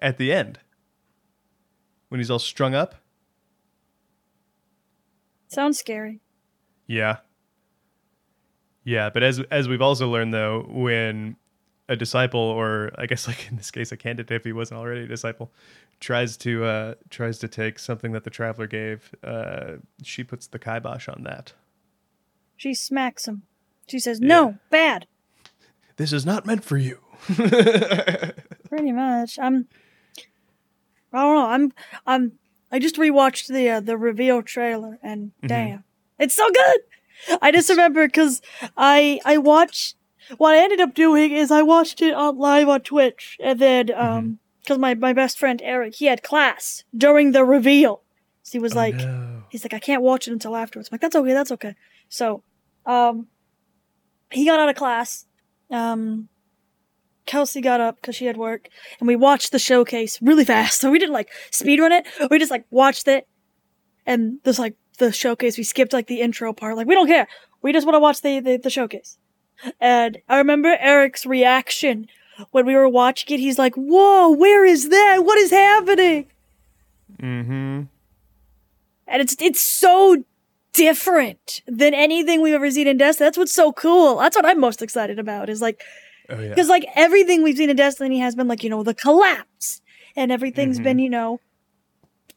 at 0.00 0.16
the 0.18 0.32
end 0.32 0.58
when 2.08 2.18
he's 2.20 2.30
all 2.30 2.38
strung 2.38 2.74
up. 2.74 2.94
Sounds 5.48 5.78
scary. 5.78 6.20
Yeah. 6.86 7.18
Yeah, 8.84 9.10
but 9.10 9.22
as 9.22 9.40
as 9.50 9.68
we've 9.68 9.82
also 9.82 10.08
learned 10.08 10.32
though, 10.32 10.64
when 10.68 11.36
a 11.88 11.96
disciple 11.96 12.40
or 12.40 12.90
I 12.96 13.06
guess 13.06 13.26
like 13.28 13.48
in 13.50 13.56
this 13.56 13.70
case 13.70 13.92
a 13.92 13.96
candidate 13.96 14.34
if 14.34 14.44
he 14.44 14.52
wasn't 14.52 14.80
already 14.80 15.02
a 15.02 15.06
disciple 15.06 15.52
tries 16.00 16.36
to 16.38 16.64
uh 16.64 16.94
tries 17.10 17.38
to 17.40 17.48
take 17.48 17.78
something 17.78 18.12
that 18.12 18.24
the 18.24 18.30
traveler 18.30 18.66
gave, 18.66 19.14
uh 19.24 19.74
she 20.02 20.24
puts 20.24 20.46
the 20.46 20.58
kibosh 20.58 21.08
on 21.08 21.22
that. 21.24 21.52
She 22.56 22.74
smacks 22.74 23.26
him. 23.28 23.42
She 23.88 23.98
says, 23.98 24.20
"No, 24.20 24.58
bad." 24.70 25.06
This 25.96 26.12
is 26.12 26.26
not 26.26 26.44
meant 26.46 26.64
for 26.64 26.76
you. 26.76 26.98
Pretty 27.26 28.92
much. 28.92 29.38
I'm. 29.38 29.68
I 31.12 31.22
don't 31.22 31.34
know. 31.34 31.46
I'm. 31.46 31.72
I'm. 32.06 32.32
I 32.70 32.78
just 32.78 32.96
rewatched 32.96 33.48
the 33.48 33.70
uh, 33.70 33.80
the 33.80 33.96
reveal 33.96 34.42
trailer, 34.42 34.98
and 35.02 35.32
damn, 35.44 35.84
it's 36.18 36.34
so 36.34 36.48
good. 36.50 36.80
I 37.40 37.50
just 37.52 37.70
remember 37.70 38.06
because 38.06 38.42
I 38.76 39.20
I 39.24 39.38
watched. 39.38 39.96
What 40.38 40.54
I 40.54 40.58
ended 40.58 40.80
up 40.80 40.92
doing 40.92 41.30
is 41.30 41.52
I 41.52 41.62
watched 41.62 42.02
it 42.02 42.12
on 42.12 42.36
live 42.36 42.68
on 42.68 42.80
Twitch, 42.80 43.36
and 43.40 43.58
then 43.60 43.94
um 43.94 44.38
because 44.60 44.78
my 44.78 44.94
my 44.94 45.12
best 45.12 45.38
friend 45.38 45.62
Eric 45.64 45.94
he 45.94 46.06
had 46.06 46.22
class 46.22 46.82
during 46.96 47.30
the 47.30 47.44
reveal, 47.44 48.02
so 48.42 48.52
he 48.52 48.58
was 48.58 48.74
like 48.74 48.96
no. 48.96 49.44
he's 49.48 49.64
like 49.64 49.72
I 49.72 49.78
can't 49.78 50.02
watch 50.02 50.26
it 50.26 50.32
until 50.32 50.56
afterwards. 50.56 50.88
I'm 50.90 50.94
like 50.94 51.00
that's 51.00 51.16
okay, 51.16 51.32
that's 51.32 51.52
okay. 51.52 51.76
So, 52.08 52.42
um, 52.84 53.28
he 54.30 54.46
got 54.46 54.60
out 54.60 54.68
of 54.68 54.76
class. 54.76 55.26
Um, 55.70 56.28
Kelsey 57.26 57.60
got 57.60 57.80
up 57.80 57.96
because 57.96 58.14
she 58.14 58.26
had 58.26 58.36
work, 58.36 58.68
and 59.00 59.06
we 59.06 59.16
watched 59.16 59.52
the 59.52 59.58
showcase 59.58 60.20
really 60.22 60.44
fast. 60.44 60.80
So 60.86 60.90
we 60.90 60.98
didn't 60.98 61.12
like 61.12 61.30
speed 61.50 61.80
run 61.80 61.92
it. 61.92 62.06
We 62.30 62.38
just 62.38 62.50
like 62.50 62.64
watched 62.70 63.08
it, 63.08 63.26
and 64.06 64.38
there's 64.44 64.58
like 64.58 64.76
the 64.98 65.12
showcase. 65.12 65.58
We 65.58 65.64
skipped 65.64 65.92
like 65.92 66.06
the 66.06 66.20
intro 66.20 66.52
part. 66.52 66.76
Like 66.76 66.86
we 66.86 66.94
don't 66.94 67.08
care. 67.08 67.26
We 67.62 67.72
just 67.72 67.86
want 67.86 67.96
to 67.96 68.00
watch 68.00 68.22
the, 68.22 68.40
the 68.40 68.56
the 68.56 68.70
showcase. 68.70 69.18
And 69.80 70.18
I 70.28 70.38
remember 70.38 70.76
Eric's 70.78 71.26
reaction 71.26 72.06
when 72.50 72.66
we 72.66 72.74
were 72.74 72.88
watching 72.88 73.34
it. 73.34 73.40
He's 73.40 73.58
like, 73.58 73.74
"Whoa, 73.74 74.30
where 74.30 74.64
is 74.64 74.88
that? 74.90 75.24
What 75.24 75.38
is 75.38 75.50
happening?" 75.50 76.26
Mm-hmm. 77.20 77.82
And 79.08 79.22
it's 79.22 79.36
it's 79.40 79.60
so 79.60 80.24
different 80.76 81.62
than 81.66 81.94
anything 81.94 82.40
we've 82.40 82.54
ever 82.54 82.70
seen 82.70 82.86
in 82.86 82.96
Destiny. 82.96 83.26
That's 83.26 83.38
what's 83.38 83.52
so 83.54 83.72
cool. 83.72 84.18
That's 84.18 84.36
what 84.36 84.46
I'm 84.46 84.60
most 84.60 84.82
excited 84.82 85.18
about. 85.18 85.48
Is 85.48 85.60
like 85.60 85.80
Oh 86.28 86.40
yeah. 86.40 86.48
because 86.50 86.68
like 86.68 86.84
everything 86.94 87.42
we've 87.42 87.56
seen 87.56 87.70
in 87.70 87.76
Destiny 87.76 88.18
has 88.20 88.34
been 88.34 88.48
like 88.48 88.62
you 88.62 88.70
know 88.70 88.82
the 88.82 88.94
collapse, 88.94 89.80
and 90.14 90.30
everything's 90.30 90.78
Mhm. 90.78 90.84
been 90.84 90.98
you 91.00 91.10
know 91.10 91.40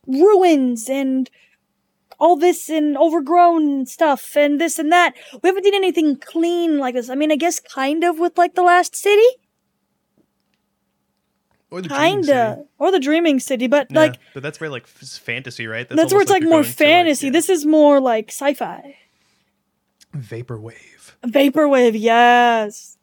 ruins 0.08 0.90
and 0.90 1.30
all 2.20 2.36
this 2.36 2.70
and 2.70 2.98
overgrown 2.98 3.86
stuff 3.86 4.36
and 4.36 4.60
this 4.60 4.78
and 4.80 4.92
that. 4.92 5.14
We 5.42 5.48
haven't 5.48 5.64
seen 5.64 5.74
anything 5.76 6.18
clean 6.18 6.78
like 6.78 6.96
this. 6.96 7.10
I 7.10 7.16
mean, 7.16 7.32
I 7.32 7.36
guess 7.38 7.60
kind 7.60 8.04
of 8.04 8.20
with 8.20 8.38
like 8.38 8.56
the 8.56 8.62
last 8.64 8.96
city, 8.96 9.28
Or 11.72 11.82
the 11.82 11.90
Dreaming 11.90 12.24
kinda, 12.24 12.56
City. 12.56 12.68
or 12.80 12.92
the 12.92 13.00
Dreaming 13.00 13.40
City, 13.40 13.68
but 13.68 13.88
Yeah, 13.92 14.00
like 14.00 14.20
but 14.34 14.42
that's 14.44 14.58
very 14.58 14.70
like 14.70 14.88
fantasy, 14.88 15.68
right? 15.68 15.88
that's, 15.88 16.12
where 16.12 16.22
it's 16.22 16.32
like 16.32 16.42
you're 16.42 16.50
more 16.50 16.64
fantasy. 16.64 17.28
yeah. 17.28 17.32
This 17.34 17.50
is 17.50 17.66
more 17.66 18.00
like 18.00 18.30
sci-fi. 18.30 18.96
vaporwave. 20.16 21.14
Vaporwave, 21.24 22.00
yes. 22.00 22.98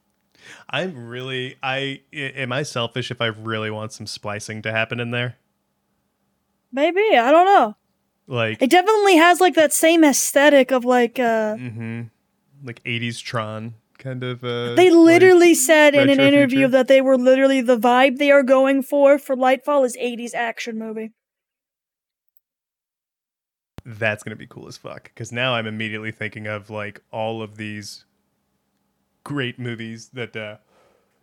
I'm 0.68 1.08
really 1.08 1.56
I 1.62 2.00
am 2.12 2.52
I 2.52 2.62
selfish 2.64 3.11
if 3.11 3.20
I 3.20 3.26
really 3.26 3.70
want 3.70 3.92
some 3.92 4.06
splicing 4.06 4.62
to 4.62 4.73
happen 4.73 5.00
in 5.00 5.11
there? 5.11 5.37
Maybe 6.73 7.00
I 7.16 7.30
don't 7.30 7.46
know. 7.46 7.76
Like 8.26 8.61
It 8.61 8.70
definitely 8.70 9.16
has 9.16 9.40
like 9.40 9.54
that 9.54 9.73
same 9.73 10.02
aesthetic 10.04 10.73
of 10.73 10.85
like 10.85 11.18
uh 11.18 11.56
hmm 11.56 12.02
like 12.64 12.82
80s 12.85 13.20
Tron 13.23 13.75
kind 14.07 14.23
of 14.23 14.45
uh 14.45 14.75
they 14.75 14.91
like- 14.91 15.07
literally 15.11 15.55
said 15.55 15.95
in 15.95 16.09
an 16.09 16.21
interview 16.21 16.59
future. 16.59 16.69
that 16.69 16.89
they 16.89 17.01
were 17.01 17.19
literally 17.19 17.61
the 17.61 17.77
vibe 17.79 18.19
they 18.19 18.31
are 18.31 18.43
going 18.57 18.83
for 18.83 19.19
for 19.19 19.35
Lightfall 19.37 19.85
is 19.85 19.97
80s 19.97 20.35
action 20.35 20.79
movie. 20.79 21.11
that's 23.85 24.23
going 24.25 24.31
to 24.37 24.37
be 24.37 24.47
cool 24.49 24.67
as 24.67 24.77
fuck 24.77 25.15
cuz 25.15 25.31
now 25.33 25.55
I'm 25.55 25.67
immediately 25.67 26.11
thinking 26.13 26.47
of 26.47 26.71
like 26.71 27.01
all 27.13 27.41
of 27.43 27.57
these 27.57 28.05
great 29.25 29.59
movies 29.59 30.09
that 30.13 30.37
uh 30.37 30.57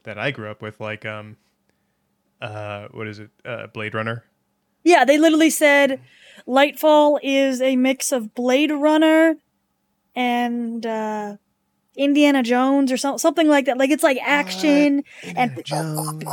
that 0.03 0.17
I 0.17 0.31
grew 0.31 0.49
up 0.49 0.61
with 0.61 0.79
like 0.79 1.05
um 1.05 1.37
uh 2.41 2.87
what 2.91 3.07
is 3.07 3.19
it? 3.19 3.31
Uh 3.45 3.67
Blade 3.67 3.93
Runner. 3.93 4.23
Yeah, 4.83 5.05
they 5.05 5.17
literally 5.17 5.49
said 5.49 6.01
Lightfall 6.47 7.19
is 7.23 7.61
a 7.61 7.75
mix 7.77 8.11
of 8.11 8.33
Blade 8.33 8.71
Runner 8.71 9.35
and 10.15 10.85
uh 10.85 11.37
Indiana 11.95 12.43
Jones 12.43 12.91
or 12.91 12.97
some, 12.97 13.17
something 13.17 13.47
like 13.47 13.65
that. 13.65 13.77
Like 13.77 13.89
it's 13.89 14.03
like 14.03 14.17
action 14.21 15.03
and 15.35 15.63
Jones 15.63 16.23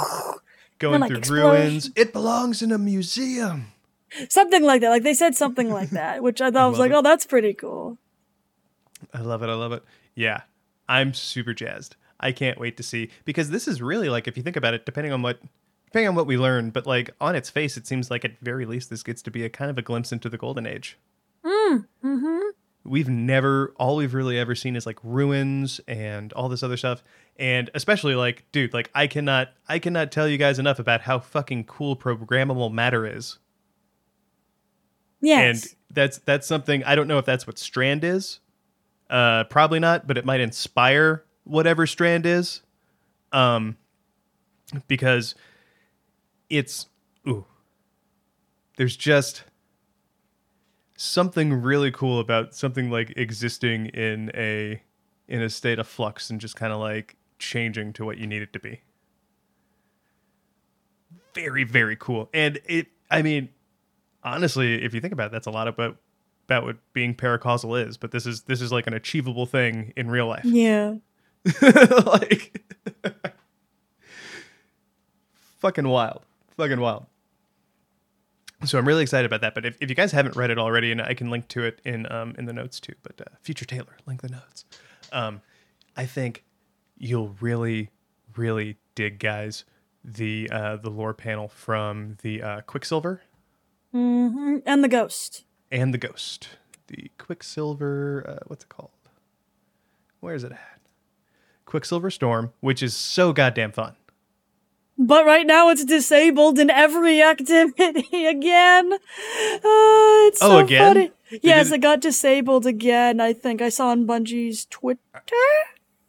going 0.78 1.00
like, 1.00 1.08
through 1.08 1.18
explosion. 1.18 1.66
ruins. 1.66 1.90
It 1.96 2.12
belongs 2.12 2.62
in 2.62 2.72
a 2.72 2.78
museum. 2.78 3.72
something 4.28 4.62
like 4.64 4.80
that. 4.80 4.90
Like 4.90 5.02
they 5.02 5.14
said 5.14 5.34
something 5.34 5.70
like 5.70 5.90
that, 5.90 6.22
which 6.22 6.40
I 6.40 6.50
thought 6.50 6.70
was 6.70 6.78
like, 6.78 6.90
it. 6.90 6.94
oh, 6.94 7.02
that's 7.02 7.26
pretty 7.26 7.54
cool. 7.54 7.98
I 9.14 9.20
love 9.20 9.42
it. 9.42 9.48
I 9.48 9.54
love 9.54 9.72
it. 9.72 9.82
Yeah, 10.14 10.42
I'm 10.88 11.14
super 11.14 11.54
jazzed. 11.54 11.96
I 12.18 12.32
can't 12.32 12.58
wait 12.58 12.76
to 12.76 12.82
see 12.82 13.10
because 13.24 13.50
this 13.50 13.66
is 13.66 13.80
really 13.80 14.10
like 14.10 14.28
if 14.28 14.36
you 14.36 14.42
think 14.42 14.56
about 14.56 14.74
it, 14.74 14.84
depending 14.84 15.12
on 15.12 15.22
what 15.22 15.40
depending 15.86 16.08
on 16.08 16.14
what 16.14 16.26
we 16.26 16.36
learn, 16.36 16.70
but 16.70 16.86
like 16.86 17.10
on 17.20 17.34
its 17.34 17.48
face, 17.48 17.76
it 17.76 17.86
seems 17.86 18.10
like 18.10 18.24
at 18.24 18.38
very 18.40 18.66
least 18.66 18.90
this 18.90 19.02
gets 19.02 19.22
to 19.22 19.30
be 19.30 19.44
a 19.44 19.48
kind 19.48 19.70
of 19.70 19.78
a 19.78 19.82
glimpse 19.82 20.12
into 20.12 20.28
the 20.28 20.36
golden 20.36 20.66
age. 20.66 20.98
Mm, 21.44 21.86
mm-hmm. 22.04 22.40
We've 22.84 23.08
never 23.08 23.74
all 23.76 23.96
we've 23.96 24.14
really 24.14 24.38
ever 24.38 24.54
seen 24.54 24.74
is 24.74 24.86
like 24.86 24.98
ruins 25.02 25.80
and 25.86 26.32
all 26.32 26.48
this 26.48 26.62
other 26.62 26.76
stuff. 26.76 27.02
And 27.38 27.70
especially 27.74 28.14
like, 28.14 28.44
dude, 28.52 28.72
like 28.72 28.90
I 28.94 29.06
cannot 29.06 29.48
I 29.68 29.78
cannot 29.78 30.10
tell 30.12 30.26
you 30.26 30.38
guys 30.38 30.58
enough 30.58 30.78
about 30.78 31.02
how 31.02 31.18
fucking 31.18 31.64
cool 31.64 31.96
programmable 31.96 32.72
matter 32.72 33.06
is. 33.06 33.38
Yes. 35.20 35.64
And 35.66 35.74
that's 35.90 36.18
that's 36.18 36.46
something 36.46 36.82
I 36.84 36.94
don't 36.94 37.08
know 37.08 37.18
if 37.18 37.26
that's 37.26 37.46
what 37.46 37.58
Strand 37.58 38.04
is. 38.04 38.40
Uh, 39.10 39.44
probably 39.44 39.80
not, 39.80 40.06
but 40.06 40.16
it 40.16 40.24
might 40.24 40.40
inspire 40.40 41.24
whatever 41.44 41.86
Strand 41.86 42.24
is. 42.24 42.62
Um, 43.32 43.76
because 44.88 45.34
it's 46.48 46.86
ooh, 47.28 47.44
there's 48.76 48.96
just 48.96 49.44
something 51.00 51.62
really 51.62 51.90
cool 51.90 52.20
about 52.20 52.54
something 52.54 52.90
like 52.90 53.14
existing 53.16 53.86
in 53.86 54.30
a 54.34 54.82
in 55.28 55.40
a 55.40 55.48
state 55.48 55.78
of 55.78 55.88
flux 55.88 56.28
and 56.28 56.40
just 56.40 56.56
kind 56.56 56.72
of 56.74 56.78
like 56.78 57.16
changing 57.38 57.92
to 57.94 58.04
what 58.04 58.18
you 58.18 58.26
need 58.26 58.42
it 58.42 58.52
to 58.52 58.60
be. 58.60 58.82
Very 61.34 61.64
very 61.64 61.96
cool, 61.96 62.28
and 62.34 62.60
it. 62.66 62.88
I 63.10 63.22
mean, 63.22 63.48
honestly, 64.22 64.82
if 64.84 64.92
you 64.92 65.00
think 65.00 65.12
about 65.12 65.26
it, 65.26 65.32
that's 65.32 65.46
a 65.46 65.50
lot 65.50 65.68
about 65.68 65.96
about 66.46 66.64
what 66.64 66.76
being 66.92 67.14
paracausal 67.14 67.82
is. 67.86 67.96
But 67.96 68.10
this 68.10 68.26
is 68.26 68.42
this 68.42 68.60
is 68.60 68.70
like 68.70 68.86
an 68.86 68.92
achievable 68.92 69.46
thing 69.46 69.94
in 69.96 70.10
real 70.10 70.26
life. 70.26 70.44
yeah. 70.44 70.96
like 72.06 72.62
fucking 75.60 75.88
wild. 75.88 76.26
Fucking 76.58 76.80
wild. 76.80 77.06
So 78.64 78.78
I'm 78.78 78.86
really 78.86 79.02
excited 79.02 79.24
about 79.26 79.40
that. 79.40 79.54
But 79.54 79.64
if, 79.64 79.76
if 79.80 79.88
you 79.88 79.94
guys 79.96 80.12
haven't 80.12 80.36
read 80.36 80.50
it 80.50 80.58
already, 80.58 80.92
and 80.92 81.00
I 81.00 81.14
can 81.14 81.30
link 81.30 81.48
to 81.48 81.64
it 81.64 81.80
in 81.84 82.10
um 82.12 82.34
in 82.38 82.44
the 82.44 82.52
notes 82.52 82.78
too. 82.80 82.94
But 83.02 83.20
uh, 83.20 83.24
future 83.42 83.64
Taylor, 83.64 83.96
link 84.06 84.20
the 84.22 84.28
notes. 84.28 84.64
Um, 85.12 85.40
I 85.96 86.06
think 86.06 86.44
you'll 86.98 87.34
really, 87.40 87.90
really 88.36 88.76
dig, 88.94 89.18
guys, 89.18 89.64
the 90.04 90.48
uh, 90.52 90.76
the 90.76 90.90
lore 90.90 91.14
panel 91.14 91.48
from 91.48 92.16
the 92.22 92.42
uh, 92.42 92.60
Quicksilver 92.62 93.22
hmm 93.92 94.58
And 94.66 94.84
the 94.84 94.88
ghost. 94.88 95.44
and 95.72 95.92
the 95.94 95.98
Ghost. 95.98 96.48
The 96.88 97.10
Quicksilver, 97.18 98.24
uh, 98.28 98.44
what's 98.46 98.64
it 98.64 98.68
called? 98.68 98.90
Where 100.20 100.34
is 100.34 100.44
it 100.44 100.52
at? 100.52 100.80
Quicksilver 101.66 102.10
Storm, 102.10 102.52
which 102.60 102.82
is 102.82 102.94
so 102.96 103.32
goddamn 103.32 103.72
fun. 103.72 103.94
But 105.02 105.24
right 105.24 105.46
now 105.46 105.70
it's 105.70 105.82
disabled 105.84 106.58
in 106.58 106.68
every 106.68 107.22
activity 107.22 108.26
again. 108.36 108.92
Uh, 108.92 108.98
it's 110.28 110.42
Oh, 110.42 110.48
so 110.50 110.58
again? 110.58 110.86
funny. 110.94 111.12
They 111.30 111.40
Yes, 111.42 111.68
did- 111.68 111.76
it 111.76 111.80
got 111.80 112.00
disabled 112.00 112.66
again. 112.66 113.18
I 113.20 113.32
think 113.32 113.62
I 113.62 113.70
saw 113.70 113.88
on 113.88 114.06
Bungie's 114.06 114.66
Twitter. 114.66 115.00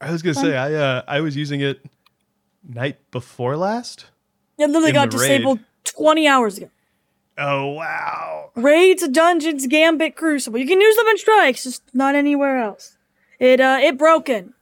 I 0.02 0.12
was 0.12 0.22
gonna 0.22 0.34
say 0.34 0.58
I 0.58 0.74
uh, 0.74 1.04
I 1.08 1.22
was 1.22 1.38
using 1.38 1.62
it 1.62 1.86
night 2.68 2.98
before 3.12 3.56
last. 3.56 4.08
It 4.58 4.68
literally 4.70 4.92
got 4.92 5.12
the 5.12 5.18
raid. 5.20 5.28
disabled 5.28 5.60
20 5.86 6.28
hours 6.28 6.58
ago. 6.58 6.70
Oh 7.38 7.68
wow! 7.74 8.52
Raids, 8.56 9.08
dungeons, 9.08 9.66
Gambit, 9.68 10.16
Crucible. 10.16 10.60
You 10.60 10.68
can 10.68 10.82
use 10.82 10.96
them 10.98 11.08
in 11.08 11.18
strikes, 11.18 11.64
just 11.64 11.84
not 11.94 12.14
anywhere 12.16 12.60
else. 12.60 12.98
It 13.40 13.62
uh, 13.62 13.80
it 13.82 13.98
broken. 13.98 14.54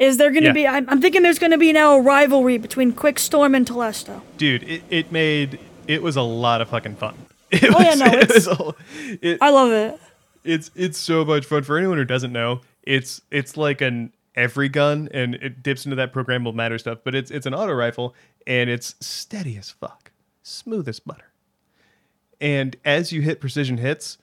Is 0.00 0.16
there 0.16 0.30
going 0.30 0.42
to 0.42 0.48
Yeah. 0.48 0.52
be? 0.54 0.66
I'm, 0.66 0.88
I'm 0.88 1.00
thinking 1.00 1.22
there's 1.22 1.38
going 1.38 1.52
to 1.52 1.58
be 1.58 1.72
now 1.72 1.94
a 1.96 2.00
rivalry 2.00 2.58
between 2.58 2.92
Quickstorm 2.92 3.54
and 3.54 3.66
Telesto. 3.66 4.22
Dude, 4.38 4.62
it, 4.64 4.82
it 4.90 5.12
made 5.12 5.60
it 5.86 6.02
was 6.02 6.16
a 6.16 6.22
lot 6.22 6.60
of 6.60 6.68
fucking 6.70 6.96
fun. 6.96 7.14
It 7.52 7.64
Oh, 7.74 7.78
yeah, 7.80 7.90
was- 7.90 7.98
no, 8.00 8.06
it 8.06 8.14
it's- 8.22 8.46
was 8.46 8.58
a- 8.58 9.18
it- 9.28 9.38
I 9.40 9.50
love 9.50 9.70
it. 9.72 10.00
it's 10.44 10.70
it's 10.74 10.98
so 10.98 11.24
much 11.24 11.44
fun 11.44 11.62
for 11.62 11.76
anyone 11.78 11.98
who 11.98 12.04
doesn't 12.04 12.32
know 12.32 12.60
it's 12.82 13.20
it's 13.30 13.56
like 13.56 13.80
an 13.80 14.12
every 14.36 14.68
gun 14.70 15.08
and 15.12 15.34
it 15.34 15.62
dips 15.62 15.84
into 15.84 15.96
that 15.96 16.12
programmable 16.14 16.54
matter 16.54 16.78
stuff 16.78 16.98
but 17.04 17.14
it's 17.14 17.30
it's 17.30 17.44
an 17.46 17.52
auto 17.52 17.72
rifle 17.74 18.14
and 18.46 18.70
it's 18.70 18.94
steady 19.00 19.56
as 19.58 19.68
fuck 19.70 20.12
smooth 20.44 20.88
as 20.88 20.98
butter 21.00 21.30
and 22.40 22.76
as 22.84 23.12
you 23.12 23.20
hit 23.20 23.40
precision 23.40 23.76
hits 23.78 24.16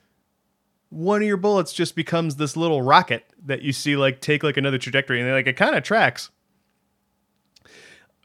one 0.90 1.20
of 1.22 1.28
your 1.28 1.36
bullets 1.36 1.72
just 1.72 1.94
becomes 1.94 2.36
this 2.36 2.56
little 2.56 2.80
rocket 2.82 3.24
that 3.44 3.62
you 3.62 3.72
see 3.72 3.96
like 3.96 4.20
take 4.20 4.42
like 4.42 4.56
another 4.56 4.78
trajectory 4.78 5.18
and 5.20 5.26
they're 5.28 5.34
like 5.36 5.46
it 5.46 5.56
kind 5.56 5.74
of 5.76 5.82
tracks 5.82 6.30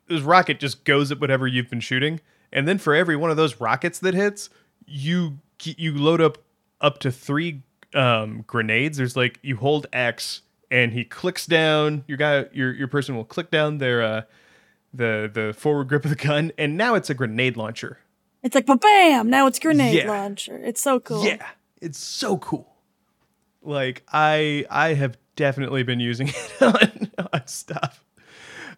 this 0.08 0.22
rocket 0.22 0.60
just 0.60 0.84
goes 0.84 1.12
at 1.12 1.20
whatever 1.20 1.48
you've 1.48 1.70
been 1.70 1.80
shooting 1.80 2.20
and 2.52 2.68
then 2.68 2.78
for 2.78 2.94
every 2.94 3.16
one 3.16 3.32
of 3.32 3.38
those 3.38 3.60
rockets 3.60 4.00
that 4.00 4.14
hits 4.14 4.50
you 4.86 5.40
you 5.64 5.94
load 5.98 6.22
up 6.22 6.38
up 6.82 7.00
to 7.00 7.12
three 7.12 7.62
um, 7.96 8.44
grenades 8.48 8.98
there's 8.98 9.16
like 9.16 9.40
you 9.42 9.56
hold 9.58 9.88
x 9.94 10.42
and 10.72 10.94
he 10.94 11.04
clicks 11.04 11.46
down 11.46 12.04
your 12.08 12.18
guy 12.18 12.46
your 12.54 12.74
your 12.74 12.88
person 12.88 13.16
will 13.16 13.26
click 13.26 13.52
down 13.52 13.78
their 13.78 14.02
uh 14.02 14.22
the 14.94 15.30
the 15.34 15.54
forward 15.54 15.88
grip 15.88 16.04
of 16.04 16.10
the 16.10 16.16
gun 16.16 16.52
and 16.58 16.76
now 16.78 16.96
it's 16.96 17.10
a 17.10 17.14
grenade 17.14 17.56
launcher 17.58 18.00
It's 18.42 18.56
like, 18.56 18.66
bam! 18.66 19.30
Now 19.30 19.48
it's 19.48 19.58
grenade 19.60 19.96
Yeah. 19.96 20.08
launcher. 20.08 20.58
It's 20.58 20.82
so 20.82 21.00
cool. 21.00 21.24
yeah 21.26 21.46
it's 21.84 22.00
so 22.00 22.38
cool 22.38 22.76
like 23.62 24.04
i 24.12 24.66
i 24.70 24.94
have 24.94 25.18
definitely 25.36 25.84
been 25.84 26.00
using 26.00 26.28
it 26.60 26.62
on, 26.62 27.12
fun 27.44 27.48
stuff. 27.48 28.04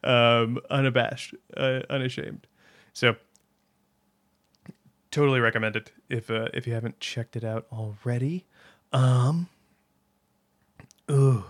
Um, 0.03 0.59
unabashed, 0.69 1.35
uh, 1.55 1.81
unashamed. 1.89 2.47
So 2.93 3.15
totally 5.11 5.39
recommend 5.39 5.75
it 5.75 5.91
if 6.09 6.29
uh, 6.29 6.49
if 6.53 6.67
you 6.67 6.73
haven't 6.73 6.99
checked 6.99 7.35
it 7.35 7.43
out 7.43 7.65
already. 7.71 8.45
Um, 8.93 9.49
ooh, 11.11 11.43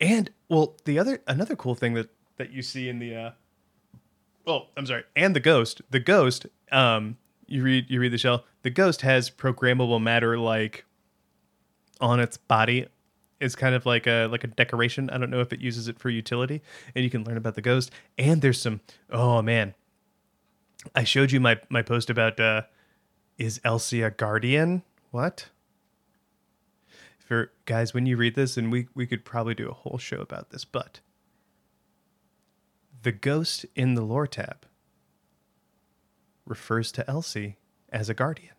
and 0.00 0.30
well, 0.48 0.76
the 0.84 0.98
other 0.98 1.22
another 1.26 1.56
cool 1.56 1.74
thing 1.74 1.94
that 1.94 2.10
that 2.36 2.52
you 2.52 2.62
see 2.62 2.88
in 2.88 2.98
the 2.98 3.14
uh, 3.14 3.30
oh, 4.46 4.66
I'm 4.76 4.86
sorry, 4.86 5.04
and 5.14 5.36
the 5.36 5.40
ghost, 5.40 5.82
the 5.90 6.00
ghost. 6.00 6.46
Um, 6.72 7.16
you 7.50 7.62
read 7.62 7.86
you 7.88 8.00
read 8.00 8.12
the 8.12 8.18
shell. 8.18 8.44
The 8.62 8.70
ghost 8.70 9.02
has 9.02 9.30
programmable 9.30 10.00
matter 10.00 10.38
like 10.38 10.84
on 12.00 12.20
its 12.20 12.36
body. 12.36 12.86
It's 13.40 13.56
kind 13.56 13.74
of 13.74 13.86
like 13.86 14.06
a 14.06 14.26
like 14.26 14.44
a 14.44 14.48
decoration. 14.48 15.10
I 15.10 15.18
don't 15.18 15.30
know 15.30 15.40
if 15.40 15.52
it 15.52 15.60
uses 15.60 15.88
it 15.88 15.98
for 15.98 16.10
utility, 16.10 16.62
and 16.94 17.04
you 17.04 17.10
can 17.10 17.24
learn 17.24 17.36
about 17.36 17.54
the 17.54 17.62
ghost. 17.62 17.90
And 18.18 18.42
there's 18.42 18.60
some. 18.60 18.80
Oh 19.10 19.42
man, 19.42 19.74
I 20.94 21.04
showed 21.04 21.32
you 21.32 21.40
my 21.40 21.58
my 21.68 21.82
post 21.82 22.10
about 22.10 22.38
uh, 22.38 22.62
is 23.38 23.60
Elsie 23.64 24.02
a 24.02 24.10
guardian? 24.10 24.82
What? 25.10 25.48
For 27.18 27.52
guys, 27.64 27.94
when 27.94 28.06
you 28.06 28.16
read 28.16 28.34
this, 28.34 28.56
and 28.56 28.70
we 28.70 28.88
we 28.94 29.06
could 29.06 29.24
probably 29.24 29.54
do 29.54 29.68
a 29.68 29.74
whole 29.74 29.98
show 29.98 30.20
about 30.20 30.50
this, 30.50 30.64
but 30.64 31.00
the 33.02 33.12
ghost 33.12 33.64
in 33.74 33.94
the 33.94 34.02
lore 34.02 34.26
tab 34.26 34.66
refers 36.50 36.92
to 36.92 37.08
Elsie 37.08 37.56
as 37.90 38.08
a 38.10 38.14
guardian 38.14 38.54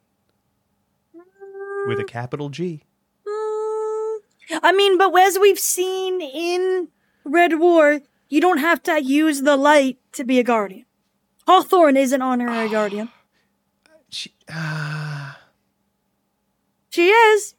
with 1.87 1.99
a 1.99 2.03
capital 2.05 2.49
G. 2.49 2.83
Mm, 3.27 4.17
mean, 4.71 4.97
but 4.97 5.13
as 5.19 5.37
we've 5.37 5.59
seen 5.59 6.21
in 6.21 6.87
Red 7.23 7.59
War, 7.59 7.99
you 8.29 8.41
don't 8.41 8.59
have 8.59 8.81
to 8.83 9.03
use 9.03 9.41
the 9.41 9.57
light 9.57 9.99
to 10.13 10.23
be 10.23 10.39
a 10.39 10.43
guardian. 10.43 10.85
Hawthorne 11.45 11.97
is 11.97 12.13
an 12.13 12.21
honorary 12.21 12.69
guardian. 12.77 13.09
She, 14.09 14.33
ah, 14.49 15.37
She 16.89 17.09
is. 17.09 17.55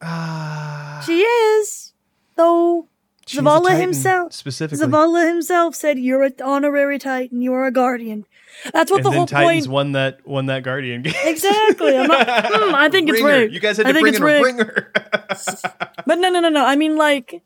ah. 0.00 1.02
She 1.04 1.20
is. 1.22 1.92
Though 2.36 2.88
She's 3.26 3.40
Zavala 3.40 3.78
himself- 3.80 4.32
specifically. 4.32 4.86
Zavala 4.86 5.26
himself 5.28 5.74
said, 5.74 5.98
"You're 5.98 6.22
an 6.24 6.34
honorary 6.44 6.98
Titan. 6.98 7.40
You 7.40 7.52
are 7.54 7.66
a 7.66 7.70
guardian." 7.72 8.26
That's 8.72 8.90
what 8.90 8.98
and 8.98 9.06
the 9.06 9.10
then 9.10 9.16
whole 9.18 9.26
Titans 9.26 9.66
point. 9.66 9.72
won 9.72 9.92
that 9.92 10.26
won 10.26 10.46
that 10.46 10.62
guardian 10.62 11.02
game. 11.02 11.14
Exactly. 11.24 11.96
I'm 11.96 12.06
not, 12.06 12.26
hmm, 12.46 12.74
I 12.74 12.88
think 12.88 13.08
it's 13.08 13.20
Ringer. 13.20 13.38
rigged. 13.40 13.54
You 13.54 13.60
guys 13.60 13.76
had 13.78 13.86
I 13.86 13.92
to 13.92 13.94
think 13.94 14.04
bring 14.04 14.14
it's 14.14 14.18
in 14.20 14.60
a 14.60 14.64
ringer. 14.64 14.92
But 16.06 16.18
no, 16.18 16.28
no, 16.30 16.40
no, 16.40 16.48
no. 16.50 16.64
I 16.64 16.76
mean, 16.76 16.96
like, 16.96 17.42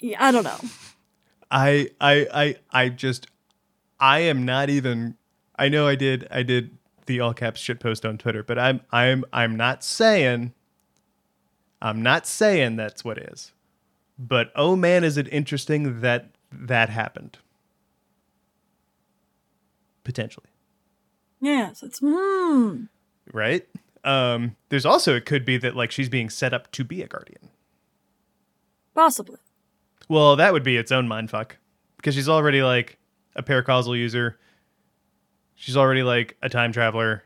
yeah, 0.00 0.16
I 0.22 0.30
don't 0.32 0.44
know. 0.44 0.58
I 1.50 1.88
I 2.00 2.26
I 2.34 2.56
I 2.72 2.88
just 2.88 3.28
I 4.00 4.20
am 4.20 4.44
not 4.44 4.68
even 4.70 5.16
I 5.56 5.68
know 5.68 5.86
I 5.86 5.94
did 5.94 6.26
I 6.30 6.42
did 6.42 6.76
the 7.06 7.20
all 7.20 7.32
caps 7.32 7.60
shit 7.60 7.80
post 7.80 8.04
on 8.04 8.18
Twitter, 8.18 8.42
but 8.42 8.58
I'm 8.58 8.80
I'm 8.92 9.24
I'm 9.32 9.56
not 9.56 9.84
saying 9.84 10.52
I'm 11.80 12.02
not 12.02 12.26
saying 12.26 12.76
that's 12.76 13.04
what 13.04 13.18
is. 13.18 13.52
But 14.18 14.52
oh 14.54 14.76
man, 14.76 15.04
is 15.04 15.16
it 15.16 15.28
interesting 15.32 16.00
that 16.00 16.30
that 16.52 16.88
happened. 16.88 17.38
Potentially. 20.04 20.46
Yes, 21.40 21.82
it's 21.82 22.00
hmm. 22.02 22.84
Right? 23.32 23.66
Um 24.04 24.56
there's 24.68 24.86
also 24.86 25.14
it 25.16 25.26
could 25.26 25.44
be 25.44 25.56
that 25.58 25.76
like 25.76 25.90
she's 25.90 26.08
being 26.08 26.30
set 26.30 26.52
up 26.52 26.70
to 26.72 26.84
be 26.84 27.02
a 27.02 27.08
guardian. 27.08 27.50
Possibly. 28.94 29.38
Well, 30.08 30.36
that 30.36 30.52
would 30.52 30.62
be 30.62 30.76
its 30.76 30.92
own 30.92 31.08
mindfuck 31.08 31.52
because 31.96 32.14
she's 32.14 32.28
already 32.28 32.62
like 32.62 32.98
a 33.34 33.42
paracausal 33.42 33.96
user. 33.96 34.38
She's 35.54 35.76
already 35.76 36.02
like 36.02 36.36
a 36.42 36.48
time 36.48 36.72
traveler. 36.72 37.24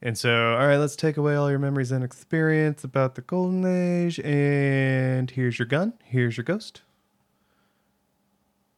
And 0.00 0.16
so, 0.16 0.52
all 0.52 0.66
right, 0.66 0.76
let's 0.76 0.94
take 0.94 1.16
away 1.16 1.34
all 1.34 1.50
your 1.50 1.58
memories 1.58 1.90
and 1.90 2.04
experience 2.04 2.84
about 2.84 3.16
the 3.16 3.22
golden 3.22 3.64
age 3.66 4.20
and 4.20 5.30
here's 5.30 5.58
your 5.58 5.66
gun, 5.66 5.94
here's 6.04 6.36
your 6.36 6.44
ghost. 6.44 6.82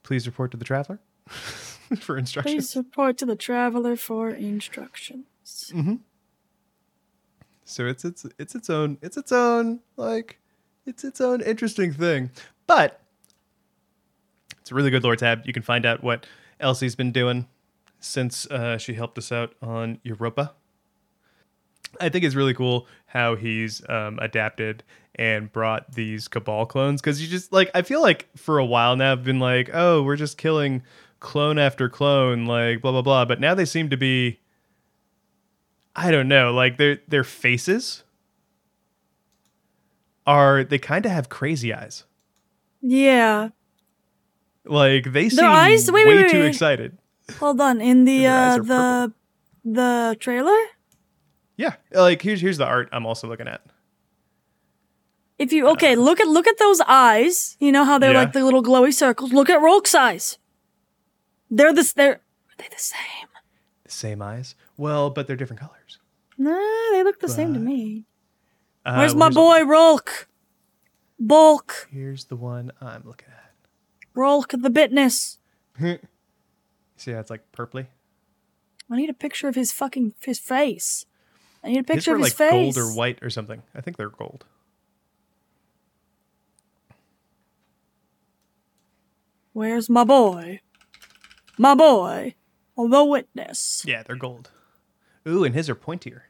Please 0.02 0.26
report 0.26 0.50
to 0.52 0.56
the 0.56 0.64
traveler 0.64 0.98
for 2.00 2.16
instructions. 2.16 2.54
Please 2.54 2.76
report 2.76 3.18
to 3.18 3.26
the 3.26 3.36
traveler 3.36 3.96
for 3.96 4.30
instructions. 4.30 5.70
So 7.64 7.86
it's 7.86 8.04
it's 8.04 8.26
it's 8.38 8.54
its 8.56 8.68
own 8.68 8.98
it's 9.00 9.16
its 9.16 9.30
own 9.30 9.78
like 9.96 10.40
it's 10.86 11.04
its 11.04 11.20
own 11.20 11.40
interesting 11.42 11.92
thing. 11.92 12.30
But 12.66 13.00
it's 14.60 14.72
a 14.72 14.74
really 14.74 14.90
good 14.90 15.04
lore 15.04 15.16
tab. 15.16 15.42
You 15.44 15.52
can 15.52 15.62
find 15.62 15.86
out 15.86 16.02
what 16.02 16.26
Elsie's 16.58 16.96
been 16.96 17.12
doing 17.12 17.46
since 18.00 18.46
uh, 18.46 18.78
she 18.78 18.94
helped 18.94 19.18
us 19.18 19.30
out 19.30 19.54
on 19.62 20.00
Europa. 20.02 20.54
I 22.00 22.08
think 22.08 22.24
it's 22.24 22.34
really 22.34 22.54
cool 22.54 22.86
how 23.06 23.34
he's 23.36 23.82
um, 23.88 24.18
adapted 24.20 24.82
and 25.16 25.50
brought 25.52 25.92
these 25.92 26.28
Cabal 26.28 26.66
clones 26.66 27.00
because 27.00 27.20
you 27.20 27.28
just 27.28 27.52
like 27.52 27.70
I 27.74 27.82
feel 27.82 28.00
like 28.00 28.28
for 28.36 28.58
a 28.58 28.64
while 28.64 28.96
now 28.96 29.12
I've 29.12 29.24
been 29.24 29.40
like, 29.40 29.70
oh, 29.72 30.02
we're 30.02 30.16
just 30.16 30.38
killing 30.38 30.82
clone 31.18 31.58
after 31.58 31.88
clone, 31.88 32.46
like 32.46 32.80
blah 32.82 32.92
blah 32.92 33.02
blah. 33.02 33.24
But 33.24 33.40
now 33.40 33.54
they 33.54 33.64
seem 33.64 33.90
to 33.90 33.96
be 33.96 34.40
I 35.96 36.10
don't 36.10 36.28
know, 36.28 36.52
like 36.52 36.76
their 36.76 36.98
their 37.08 37.24
faces 37.24 38.04
are 40.26 40.64
they 40.64 40.78
kind 40.78 41.04
of 41.06 41.12
have 41.12 41.28
crazy 41.28 41.74
eyes. 41.74 42.04
Yeah. 42.80 43.48
Like 44.64 45.12
they 45.12 45.28
seem 45.28 45.44
eyes- 45.44 45.90
wait, 45.90 46.06
way 46.06 46.14
wait, 46.14 46.22
wait, 46.24 46.30
too 46.32 46.42
excited. 46.42 46.98
Hold 47.38 47.60
on. 47.60 47.80
In 47.80 48.04
the 48.04 48.26
uh 48.26 48.58
the 48.58 49.12
the 49.64 50.16
trailer, 50.20 50.56
Yeah, 51.60 51.74
like 51.92 52.22
here's 52.22 52.40
here's 52.40 52.56
the 52.56 52.64
art 52.64 52.88
I'm 52.90 53.04
also 53.04 53.28
looking 53.28 53.46
at. 53.46 53.60
if 55.38 55.52
you 55.52 55.68
okay, 55.72 55.94
look 55.94 56.18
at 56.20 56.26
look 56.26 56.46
at 56.46 56.56
those 56.58 56.80
eyes. 56.86 57.56
You 57.60 57.70
know 57.70 57.84
how 57.84 57.98
they're 57.98 58.12
Yeah. 58.12 58.20
like 58.20 58.32
the 58.32 58.42
little 58.44 58.62
glowy 58.62 58.94
circles. 58.94 59.32
Look 59.32 59.50
at 59.50 59.60
Rolk's 59.60 59.94
eyes. 59.94 60.38
They're 61.50 61.72
the 61.74 61.92
they're 61.94 62.14
are 62.14 62.56
they 62.56 62.68
the 62.70 62.78
same? 62.78 63.28
The 63.84 63.90
same 63.90 64.22
eyes. 64.22 64.54
Well, 64.78 65.10
but 65.10 65.26
they're 65.26 65.36
different 65.36 65.60
colors. 65.60 65.98
Nah, 66.38 66.56
they 66.92 67.02
look 67.04 67.20
the 67.20 67.28
same 67.28 67.52
to 67.52 67.60
me. 67.60 68.06
Uh, 68.86 68.94
Where's 68.96 69.14
well, 69.14 69.28
my 69.28 69.34
boy 69.34 69.62
Rolk? 69.64 70.28
Bulk. 71.18 71.88
Here's 71.92 72.24
the 72.24 72.36
one 72.36 72.72
I'm 72.80 73.02
looking 73.04 73.28
at. 73.28 73.52
Rolk 74.14 74.48
the 74.52 74.70
bitness. 74.70 75.36
See 76.96 77.12
how 77.12 77.18
it's 77.20 77.28
like 77.30 77.52
purpley. 77.52 77.86
I 78.90 78.96
need 78.96 79.10
a 79.10 79.14
picture 79.14 79.48
of 79.48 79.54
his 79.54 79.70
fucking 79.72 80.14
his 80.24 80.38
face. 80.38 81.04
I 81.62 81.68
need 81.68 81.76
a 81.76 81.78
His 81.80 81.86
picture 81.86 82.12
were 82.12 82.16
of 82.16 82.22
like 82.22 82.32
face. 82.32 82.74
gold 82.74 82.78
or 82.78 82.94
white 82.94 83.18
or 83.22 83.30
something. 83.30 83.62
I 83.74 83.80
think 83.80 83.96
they're 83.96 84.08
gold. 84.08 84.44
Where's 89.52 89.90
my 89.90 90.04
boy? 90.04 90.60
My 91.58 91.74
boy, 91.74 92.34
the 92.76 93.04
witness. 93.04 93.84
Yeah, 93.86 94.02
they're 94.02 94.16
gold. 94.16 94.50
Ooh, 95.28 95.44
and 95.44 95.54
his 95.54 95.68
are 95.68 95.74
pointier. 95.74 96.22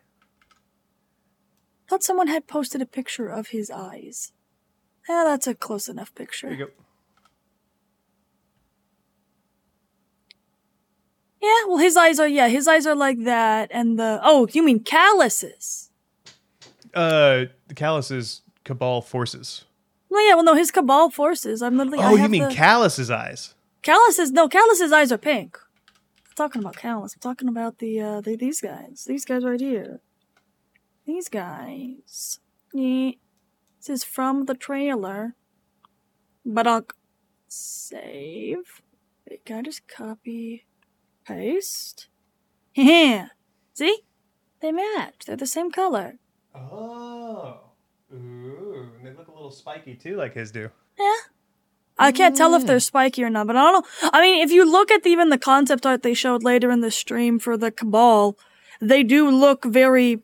Thought 1.89 2.03
someone 2.03 2.29
had 2.29 2.47
posted 2.47 2.83
a 2.83 2.87
picture 2.87 3.29
of 3.29 3.49
his 3.49 3.71
eyes. 3.71 4.33
Yeah, 5.09 5.25
that's 5.27 5.47
a 5.47 5.55
close 5.55 5.89
enough 5.89 6.15
picture. 6.15 6.49
There 6.49 6.59
you 6.59 6.65
go. 6.67 6.73
Yeah, 11.43 11.65
well, 11.69 11.79
his 11.79 11.97
eyes 11.97 12.19
are 12.21 12.29
yeah, 12.29 12.49
his 12.49 12.69
eyes 12.69 12.87
are 12.87 12.95
like 12.95 13.25
that, 13.25 13.71
and 13.73 13.99
the 13.99 14.21
oh, 14.23 14.47
you 14.53 14.63
mean 14.63 14.81
Calus's? 14.85 15.91
Uh, 16.93 17.47
the 17.69 17.75
Calus's 17.75 18.43
cabal 18.65 19.01
forces. 19.01 19.65
Well, 20.09 20.27
yeah, 20.27 20.35
well, 20.35 20.45
no, 20.45 20.55
his 20.55 20.71
cabal 20.71 21.09
forces. 21.11 21.63
I'm 21.63 21.77
literally. 21.77 22.01
I 22.01 22.13
Oh, 22.13 22.17
you 22.17 22.29
mean 22.29 22.49
the, 22.49 22.55
Calus's 22.55 23.11
eyes? 23.11 23.55
calluses? 23.83 24.33
No, 24.33 24.49
Calus's 24.49 24.93
eyes 24.93 25.11
are 25.13 25.19
pink. 25.19 25.57
I'm 26.27 26.35
talking 26.37 26.61
about 26.63 26.77
Calus. 26.77 27.15
I'm 27.15 27.21
talking 27.21 27.49
about 27.49 27.79
the 27.79 28.01
uh, 28.01 28.21
the, 28.21 28.37
these 28.37 28.61
guys. 28.61 29.05
These 29.07 29.25
guys 29.25 29.45
right 29.45 29.61
here. 29.61 30.01
These 31.07 31.29
guys. 31.29 32.41
Yeah. 32.75 33.13
This 33.79 33.89
is 33.89 34.05
from 34.05 34.45
the 34.45 34.55
trailer. 34.55 35.37
But 36.45 36.67
I'll 36.67 36.87
save. 37.49 38.83
Wait, 39.29 39.45
Can 39.45 39.59
I 39.59 39.63
just 39.63 39.89
copy, 39.89 40.67
paste? 41.35 42.07
Yeah. 42.75 43.29
See? 43.75 43.99
They 44.61 44.71
match. 44.71 45.25
They're 45.27 45.37
the 45.37 45.47
same 45.47 45.71
color. 45.73 46.19
Oh. 46.55 47.59
Ooh, 48.13 48.89
and 48.97 49.05
they 49.05 49.13
look 49.13 49.27
a 49.27 49.33
little 49.33 49.51
spiky 49.51 49.95
too, 49.95 50.17
like 50.17 50.35
his 50.35 50.53
do. 50.53 50.71
Yeah. 50.99 51.15
I 51.99 52.13
can't 52.13 52.37
tell 52.37 52.55
if 52.55 52.65
they're 52.65 52.81
spiky 52.81 53.25
or 53.25 53.29
not, 53.29 53.47
but 53.47 53.57
I 53.57 53.63
don't 53.63 53.85
know. 53.85 54.11
I 54.13 54.23
mean, 54.23 54.43
if 54.43 54.53
you 54.53 54.71
look 54.71 54.91
at 54.91 55.07
even 55.07 55.29
the 55.29 55.39
concept 55.39 55.85
art 55.85 56.03
they 56.03 56.15
showed 56.15 56.43
later 56.43 56.71
in 56.71 56.81
the 56.81 56.91
stream 56.91 57.39
for 57.39 57.57
the 57.57 57.71
Cabal, 57.71 58.39
they 58.81 59.03
do 59.03 59.29
look 59.29 59.65
very 59.65 60.23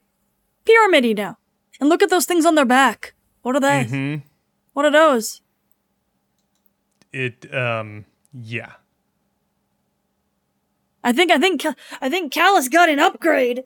pyramidy 0.64 1.12
now. 1.14 1.36
And 1.80 1.88
look 1.88 2.02
at 2.02 2.10
those 2.10 2.24
things 2.24 2.46
on 2.46 2.54
their 2.54 2.64
back. 2.64 3.14
What 3.42 3.56
are 3.56 3.60
they? 3.60 3.84
Mm-hmm. 3.84 4.26
What 4.72 4.86
are 4.86 4.92
those? 4.92 5.42
It 7.12 7.52
um 7.54 8.06
yeah. 8.32 8.72
I 11.06 11.12
think 11.12 11.30
I 11.30 11.38
think 11.38 11.64
I 12.00 12.08
think 12.08 12.32
Calus 12.32 12.68
got 12.68 12.88
an 12.88 12.98
upgrade. 12.98 13.62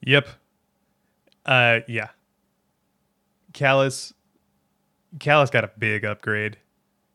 Yep. 0.00 0.26
Uh 1.44 1.80
yeah. 1.86 2.08
Calus 3.52 4.14
Calus 5.18 5.50
got 5.50 5.64
a 5.64 5.70
big 5.78 6.06
upgrade. 6.06 6.56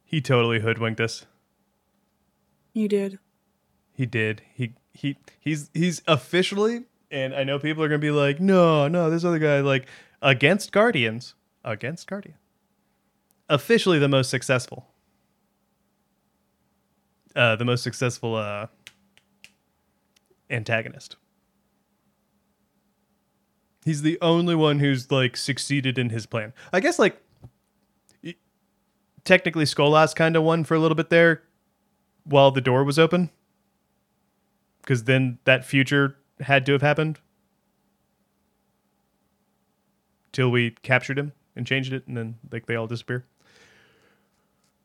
He 0.06 0.22
totally 0.22 0.60
hoodwinked 0.60 1.02
us. 1.02 1.26
You 2.74 2.88
did. 2.88 3.18
He 3.94 4.06
did. 4.06 4.44
He 4.54 4.76
he 4.94 5.18
he's 5.40 5.72
he's 5.74 6.04
officially 6.08 6.84
and 7.10 7.34
I 7.34 7.44
know 7.44 7.58
people 7.58 7.82
are 7.84 7.88
going 7.88 8.00
to 8.00 8.06
be 8.06 8.12
like, 8.12 8.40
"No, 8.40 8.88
no, 8.88 9.10
this 9.10 9.26
other 9.26 9.40
guy 9.40 9.62
like 9.62 9.88
against 10.22 10.72
Guardians, 10.72 11.34
against 11.66 12.08
Guardian." 12.08 12.38
Officially 13.50 13.98
the 13.98 14.08
most 14.08 14.30
successful. 14.30 14.86
Uh 17.40 17.56
the 17.56 17.64
most 17.64 17.84
successful 17.84 18.36
uh 18.36 18.68
antagonist. 20.50 21.16
He's 23.86 24.02
the 24.02 24.18
only 24.22 24.56
one 24.56 24.80
who's 24.80 25.10
like 25.10 25.38
succeeded 25.38 25.98
in 25.98 26.10
his 26.10 26.26
plan. 26.26 26.52
I 26.74 26.82
guess 26.82 27.00
like 27.00 27.22
technically 29.24 29.64
Skolas 29.64 30.14
kind 30.14 30.36
of 30.36 30.44
won 30.44 30.66
for 30.66 30.76
a 30.76 30.80
little 30.80 30.96
bit 30.96 31.10
there 31.10 31.44
while 32.26 32.52
the 32.52 32.60
door 32.60 32.84
was 32.84 33.00
open. 33.00 33.30
Cuz 34.86 35.06
then 35.06 35.40
that 35.46 35.64
future 35.64 36.18
had 36.42 36.66
to 36.66 36.74
have 36.74 36.82
happened 36.82 37.22
till 40.34 40.52
we 40.52 40.72
captured 40.72 41.18
him 41.18 41.32
and 41.56 41.66
changed 41.66 41.94
it 41.94 42.06
and 42.06 42.18
then 42.18 42.38
like 42.52 42.66
they 42.66 42.76
all 42.76 42.88
disappear. 42.88 43.24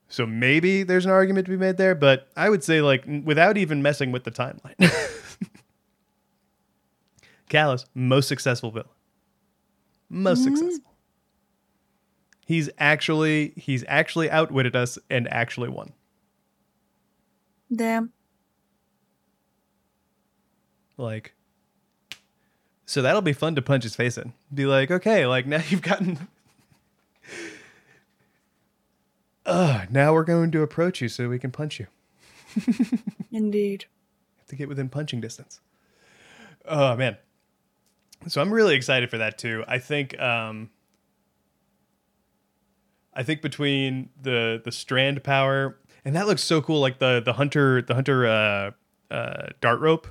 So 0.09 0.27
maybe 0.27 0.83
there's 0.83 1.07
an 1.07 1.11
argument 1.11 1.47
to 1.47 1.51
be 1.51 1.57
made 1.57 1.77
there, 1.77 1.95
but 1.95 2.29
I 2.37 2.51
would 2.51 2.62
say 2.62 2.81
like 2.81 3.05
without 3.25 3.57
even 3.57 3.83
messing 3.83 4.12
with 4.12 4.25
the 4.25 4.31
timeline. 4.31 4.75
Calus, 7.51 7.85
most 7.95 8.29
successful 8.29 8.71
villain. 8.71 8.88
Most 10.09 10.40
mm-hmm. 10.40 10.57
successful. 10.57 10.93
He's 12.47 12.69
actually 12.79 13.55
he's 13.57 13.85
actually 13.88 14.31
outwitted 14.31 14.77
us 14.77 14.99
and 15.09 15.33
actually 15.33 15.71
won. 15.71 15.93
Damn. 17.75 18.12
Like 20.97 21.35
so 22.87 23.03
that'll 23.03 23.23
be 23.23 23.33
fun 23.33 23.55
to 23.55 23.62
punch 23.62 23.83
his 23.83 23.97
face 23.97 24.19
in. 24.19 24.33
Be 24.53 24.67
like, 24.67 24.90
okay, 24.90 25.27
like 25.27 25.47
now 25.47 25.62
you've 25.69 25.83
gotten 25.83 26.29
Uh, 29.46 29.85
now 29.90 30.12
we're 30.14 30.24
going 30.24 30.50
to 30.50 30.62
approach 30.62 31.00
you 31.02 31.09
so 31.09 31.28
we 31.28 31.38
can 31.38 31.50
punch 31.50 31.78
you. 31.80 31.87
Indeed. 33.33 33.87
have 34.38 34.46
to 34.46 34.57
get 34.57 34.68
within 34.68 34.88
punching 34.88 35.20
distance. 35.20 35.61
Oh 36.66 36.96
man. 36.96 37.16
So 38.26 38.40
I'm 38.40 38.52
really 38.52 38.74
excited 38.74 39.11
for 39.11 39.18
that 39.18 39.37
too. 39.38 39.64
I 39.68 39.78
think 39.78 40.18
um 40.20 40.70
I 43.12 43.22
think 43.22 43.42
between 43.42 44.11
the 44.20 44.61
the 44.64 44.72
strand 44.72 45.22
power 45.24 45.78
and 46.04 46.16
that 46.16 46.26
looks 46.26 46.42
so 46.42 46.62
cool 46.62 46.80
like 46.80 46.98
the 46.98 47.20
the 47.24 47.35
hunter 47.35 47.83
the 47.83 47.94
hunter 47.94 48.26
uh 48.26 48.70
uh 49.11 49.48
dart 49.61 49.80
rope 49.80 50.07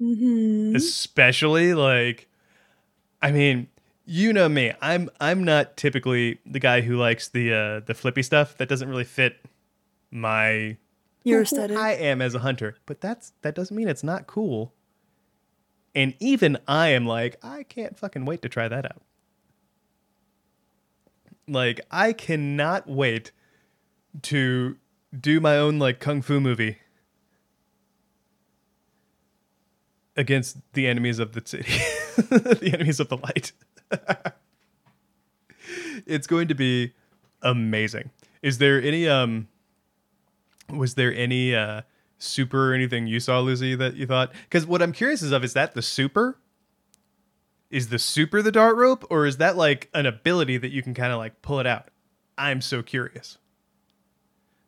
Mm-hmm. 0.00 0.76
especially 0.76 1.72
like 1.72 2.28
I 3.22 3.32
mean, 3.32 3.68
you 4.06 4.32
know 4.32 4.48
me. 4.48 4.72
I'm 4.80 5.10
I'm 5.20 5.44
not 5.44 5.76
typically 5.76 6.38
the 6.46 6.60
guy 6.60 6.80
who 6.80 6.96
likes 6.96 7.28
the 7.28 7.52
uh 7.52 7.80
the 7.80 7.94
flippy 7.94 8.22
stuff 8.22 8.56
that 8.56 8.68
doesn't 8.68 8.88
really 8.88 9.04
fit 9.04 9.44
my 10.10 10.76
Your 11.24 11.38
who 11.38 11.42
aesthetic. 11.42 11.76
I 11.76 11.92
am 11.92 12.22
as 12.22 12.34
a 12.34 12.38
hunter, 12.38 12.76
but 12.86 13.00
that's 13.00 13.32
that 13.42 13.54
doesn't 13.54 13.76
mean 13.76 13.88
it's 13.88 14.04
not 14.04 14.26
cool. 14.26 14.72
And 15.94 16.14
even 16.20 16.58
I 16.68 16.88
am 16.88 17.06
like, 17.06 17.36
I 17.42 17.64
can't 17.64 17.98
fucking 17.98 18.24
wait 18.26 18.42
to 18.42 18.48
try 18.48 18.68
that 18.68 18.84
out. 18.84 19.02
Like, 21.48 21.80
I 21.90 22.12
cannot 22.12 22.86
wait 22.86 23.32
to 24.22 24.76
do 25.18 25.40
my 25.40 25.56
own 25.56 25.78
like 25.78 26.00
kung 26.00 26.20
fu 26.20 26.38
movie 26.38 26.78
against 30.16 30.58
the 30.74 30.86
enemies 30.86 31.18
of 31.18 31.32
the 31.32 31.42
city, 31.44 31.72
the 32.16 32.70
enemies 32.74 33.00
of 33.00 33.08
the 33.08 33.16
light. 33.16 33.52
it's 36.06 36.26
going 36.26 36.48
to 36.48 36.54
be 36.54 36.92
amazing. 37.42 38.10
Is 38.42 38.58
there 38.58 38.80
any 38.82 39.08
um 39.08 39.48
was 40.72 40.94
there 40.94 41.14
any 41.14 41.54
uh 41.54 41.82
super 42.18 42.72
or 42.72 42.74
anything 42.74 43.06
you 43.06 43.20
saw 43.20 43.40
lucy 43.40 43.74
that 43.74 43.94
you 43.94 44.06
thought? 44.06 44.32
Because 44.44 44.66
what 44.66 44.82
i'm 44.82 44.92
curious 44.92 45.22
is 45.22 45.32
of 45.32 45.44
is 45.44 45.52
that 45.54 45.74
the 45.74 45.82
super? 45.82 46.38
Is 47.70 47.88
the 47.88 47.98
super 47.98 48.42
the 48.42 48.52
dart 48.52 48.76
rope 48.76 49.04
or 49.10 49.26
is 49.26 49.38
that 49.38 49.56
like 49.56 49.90
an 49.92 50.06
ability 50.06 50.56
that 50.58 50.70
you 50.70 50.82
can 50.82 50.94
kind 50.94 51.12
of 51.12 51.18
like 51.18 51.42
pull 51.42 51.58
it 51.60 51.66
out? 51.66 51.88
I'm 52.38 52.60
so 52.60 52.82
curious. 52.82 53.38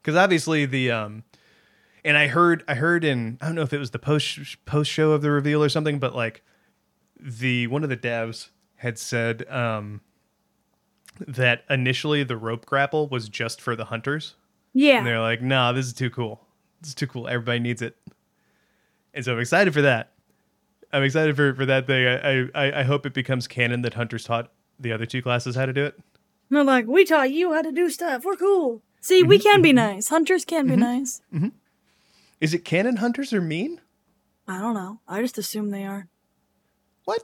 Because 0.02 0.16
obviously 0.16 0.66
the 0.66 0.90
um 0.90 1.24
and 2.04 2.16
i 2.16 2.26
heard 2.26 2.64
i 2.66 2.74
heard 2.74 3.04
in 3.04 3.38
i 3.40 3.46
don't 3.46 3.54
know 3.54 3.62
if 3.62 3.72
it 3.72 3.78
was 3.78 3.90
the 3.90 3.98
post 3.98 4.64
post 4.64 4.90
show 4.90 5.12
of 5.12 5.22
the 5.22 5.30
reveal 5.30 5.62
or 5.62 5.68
something 5.68 5.98
but 5.98 6.14
like 6.14 6.42
the 7.20 7.66
one 7.66 7.82
of 7.82 7.90
the 7.90 7.96
devs 7.96 8.48
had 8.78 8.98
said 8.98 9.48
um 9.48 10.00
that 11.26 11.64
initially 11.68 12.22
the 12.22 12.36
rope 12.36 12.64
grapple 12.64 13.08
was 13.08 13.28
just 13.28 13.60
for 13.60 13.74
the 13.74 13.86
hunters 13.86 14.34
yeah. 14.72 14.98
and 14.98 15.06
they're 15.06 15.20
like, 15.20 15.42
"Nah, 15.42 15.72
this 15.72 15.86
is 15.86 15.92
too 15.92 16.10
cool. 16.10 16.46
This 16.80 16.90
is 16.90 16.94
too 16.94 17.06
cool. 17.06 17.28
Everybody 17.28 17.58
needs 17.58 17.82
it." 17.82 17.96
And 19.12 19.24
so 19.24 19.32
I'm 19.32 19.40
excited 19.40 19.74
for 19.74 19.82
that. 19.82 20.12
I'm 20.92 21.02
excited 21.02 21.36
for 21.36 21.54
for 21.54 21.66
that 21.66 21.86
thing. 21.86 22.06
I 22.06 22.48
I, 22.54 22.80
I 22.80 22.82
hope 22.84 23.04
it 23.04 23.14
becomes 23.14 23.48
canon 23.48 23.82
that 23.82 23.94
hunters 23.94 24.24
taught 24.24 24.52
the 24.78 24.92
other 24.92 25.06
two 25.06 25.22
classes 25.22 25.56
how 25.56 25.66
to 25.66 25.72
do 25.72 25.84
it. 25.84 25.98
They're 26.50 26.64
like, 26.64 26.86
we 26.86 27.04
taught 27.04 27.30
you 27.30 27.52
how 27.52 27.62
to 27.62 27.72
do 27.72 27.90
stuff. 27.90 28.24
We're 28.24 28.36
cool. 28.36 28.82
See, 29.00 29.22
we 29.22 29.38
can 29.38 29.60
be 29.60 29.72
nice. 29.72 30.08
Hunters 30.08 30.44
can 30.44 30.66
be 30.66 30.76
nice. 30.76 31.20
Mm-hmm. 31.32 31.48
Is 32.40 32.54
it 32.54 32.64
canon 32.64 32.96
hunters 32.96 33.32
are 33.32 33.40
mean? 33.40 33.80
I 34.46 34.60
don't 34.60 34.74
know. 34.74 35.00
I 35.06 35.20
just 35.20 35.36
assume 35.38 35.70
they 35.70 35.84
are. 35.84 36.08
What? 37.04 37.22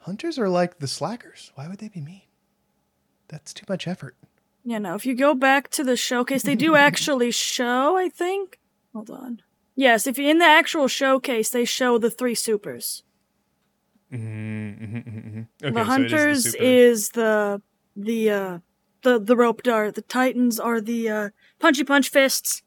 Hunters 0.00 0.38
are 0.38 0.48
like 0.48 0.78
the 0.78 0.88
slackers. 0.88 1.52
Why 1.54 1.68
would 1.68 1.78
they 1.78 1.88
be 1.88 2.00
mean? 2.00 2.22
That's 3.28 3.52
too 3.54 3.66
much 3.68 3.86
effort. 3.86 4.16
You 4.64 4.80
know, 4.80 4.94
if 4.94 5.06
you 5.06 5.14
go 5.14 5.34
back 5.34 5.68
to 5.70 5.84
the 5.84 5.96
showcase, 5.96 6.42
they 6.42 6.54
do 6.54 6.74
actually 6.88 7.30
show, 7.30 7.96
I 7.96 8.08
think. 8.08 8.58
Hold 8.92 9.10
on. 9.10 9.42
Yes, 9.76 10.06
if 10.06 10.18
you're 10.18 10.30
in 10.30 10.38
the 10.38 10.44
actual 10.44 10.88
showcase, 10.88 11.50
they 11.50 11.64
show 11.64 11.96
the 11.98 12.10
three 12.10 12.34
supers. 12.34 13.02
Okay, 14.12 15.46
the 15.60 15.70
so 15.72 15.78
it 15.80 15.84
hunters 15.86 16.42
super- 16.50 16.62
is 16.64 17.10
the 17.10 17.62
the 17.94 18.30
uh 18.30 18.58
the 19.02 19.20
the 19.20 19.36
rope 19.36 19.62
dart. 19.62 19.94
The 19.94 20.02
titans 20.02 20.58
are 20.58 20.80
the 20.80 21.08
uh 21.08 21.28
punchy 21.60 21.84
punch 21.84 22.08
fists. 22.08 22.62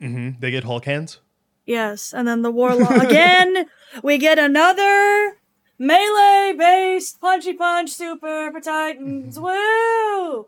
Mhm, 0.00 0.40
They 0.40 0.50
get 0.50 0.64
Hulk 0.64 0.84
hands. 0.84 1.20
Yes, 1.68 2.14
and 2.14 2.26
then 2.26 2.40
the 2.40 2.50
warlock 2.50 2.90
again. 3.02 3.66
We 4.02 4.16
get 4.16 4.38
another 4.38 5.36
melee 5.78 6.54
based 6.56 7.20
punchy 7.20 7.52
punch 7.52 7.90
super 7.90 8.50
for 8.50 8.58
titans. 8.60 9.38
Woo! 9.38 10.46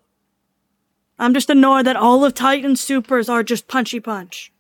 I'm 1.19 1.35
just 1.35 1.51
annoyed 1.51 1.85
that 1.85 1.97
all 1.97 2.25
of 2.25 2.33
Titan's 2.33 2.81
supers 2.81 3.29
are 3.29 3.43
just 3.43 3.69
punchy 3.69 4.01
punch. 4.01 4.51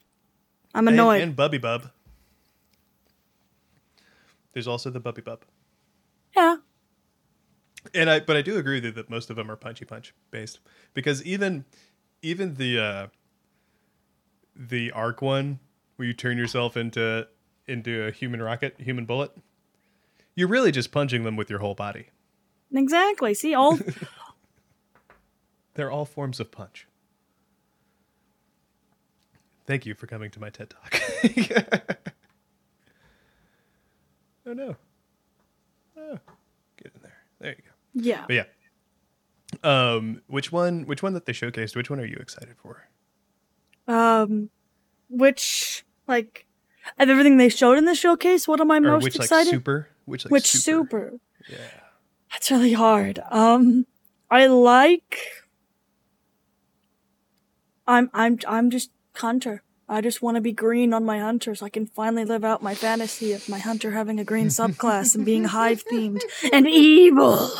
I'm 0.74 0.86
And, 0.86 0.94
annoyed. 0.96 1.22
and 1.22 1.34
Bubby 1.34 1.56
Bub. 1.56 1.90
There's 4.52 4.68
also 4.68 4.90
the 4.90 5.00
Bubby 5.00 5.22
Bub. 5.22 5.44
yeah. 6.36 6.56
And 7.94 8.10
I 8.10 8.20
but 8.20 8.36
I 8.36 8.42
do 8.42 8.58
agree 8.58 8.76
with 8.76 8.84
you 8.84 8.90
that 8.92 9.08
most 9.08 9.30
of 9.30 9.36
them 9.36 9.50
are 9.50 9.56
punchy 9.56 9.86
punch 9.86 10.12
based 10.30 10.60
because 10.92 11.24
even 11.24 11.64
even 12.20 12.56
the 12.56 12.78
uh 12.78 13.06
the 14.54 14.90
arc 14.92 15.22
one 15.22 15.60
where 16.00 16.06
you 16.06 16.14
turn 16.14 16.38
yourself 16.38 16.78
into 16.78 17.28
into 17.66 18.04
a 18.06 18.10
human 18.10 18.40
rocket, 18.40 18.74
human 18.78 19.04
bullet, 19.04 19.36
you're 20.34 20.48
really 20.48 20.72
just 20.72 20.90
punching 20.90 21.24
them 21.24 21.36
with 21.36 21.50
your 21.50 21.58
whole 21.58 21.74
body. 21.74 22.06
Exactly. 22.74 23.34
See 23.34 23.54
all 23.54 23.78
They're 25.74 25.90
all 25.90 26.06
forms 26.06 26.40
of 26.40 26.50
punch. 26.50 26.86
Thank 29.66 29.84
you 29.84 29.92
for 29.92 30.06
coming 30.06 30.30
to 30.30 30.40
my 30.40 30.48
TED 30.48 30.70
Talk. 30.70 31.02
oh 34.46 34.54
no. 34.54 34.76
Oh, 35.98 36.18
get 36.82 36.94
in 36.94 37.02
there. 37.02 37.18
There 37.40 37.50
you 37.50 37.56
go. 37.56 37.72
Yeah. 37.92 38.24
But 38.26 38.36
yeah. 38.36 38.44
Um, 39.62 40.22
which 40.28 40.50
one? 40.50 40.86
Which 40.86 41.02
one 41.02 41.12
that 41.12 41.26
they 41.26 41.34
showcased? 41.34 41.76
Which 41.76 41.90
one 41.90 42.00
are 42.00 42.06
you 42.06 42.16
excited 42.16 42.56
for? 42.56 42.88
Um 43.86 44.48
which 45.10 45.84
like 46.10 46.46
of 46.98 47.08
everything 47.08 47.38
they 47.38 47.48
showed 47.48 47.78
in 47.78 47.86
the 47.86 47.94
showcase, 47.94 48.46
what 48.46 48.60
am 48.60 48.70
I 48.70 48.76
Or 48.76 48.80
most 48.82 49.04
which 49.04 49.16
excited? 49.16 49.46
like 49.46 49.54
super? 49.54 49.88
Which 50.04 50.24
like 50.26 50.32
which 50.32 50.46
super? 50.50 51.12
super? 51.12 51.20
Yeah. 51.48 52.36
It's 52.36 52.50
really 52.50 52.74
hard. 52.74 53.20
Um, 53.30 53.86
I 54.30 54.46
like. 54.46 55.18
I'm 57.86 58.10
I'm 58.14 58.38
I'm 58.46 58.70
just 58.70 58.90
hunter. 59.14 59.62
I 59.88 60.00
just 60.00 60.22
want 60.22 60.36
to 60.36 60.40
be 60.40 60.52
green 60.52 60.94
on 60.94 61.04
my 61.04 61.18
hunter 61.18 61.54
so 61.56 61.66
I 61.66 61.68
can 61.68 61.86
finally 61.86 62.24
live 62.24 62.44
out 62.44 62.62
my 62.62 62.76
fantasy 62.76 63.32
of 63.32 63.48
my 63.48 63.58
hunter 63.58 63.90
having 63.90 64.20
a 64.20 64.24
green 64.24 64.46
subclass 64.46 65.16
and 65.16 65.24
being 65.24 65.44
hive 65.44 65.82
themed 65.90 66.20
and 66.52 66.68
evil. 66.68 67.50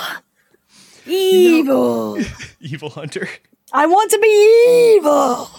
Evil. 1.07 2.19
Evil 2.61 2.91
hunter. 2.91 3.29
I 3.73 3.87
want 3.87 4.11
to 4.13 4.19
be 4.21 4.95
evil. 4.97 5.51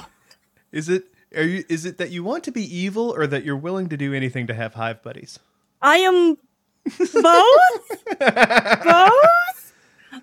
Is 0.71 0.87
it 0.87 1.10
are 1.35 1.43
you 1.43 1.63
is 1.69 1.85
it 1.85 1.97
that 1.97 2.11
you 2.11 2.23
want 2.23 2.43
to 2.45 2.51
be 2.51 2.63
evil 2.63 3.13
or 3.15 3.27
that 3.27 3.43
you're 3.43 3.57
willing 3.57 3.89
to 3.89 3.97
do 3.97 4.13
anything 4.13 4.47
to 4.47 4.53
have 4.53 4.73
hive 4.75 5.01
buddies? 5.01 5.39
I 5.81 5.97
am 5.97 6.37
both. 6.85 8.05
both. 8.19 9.73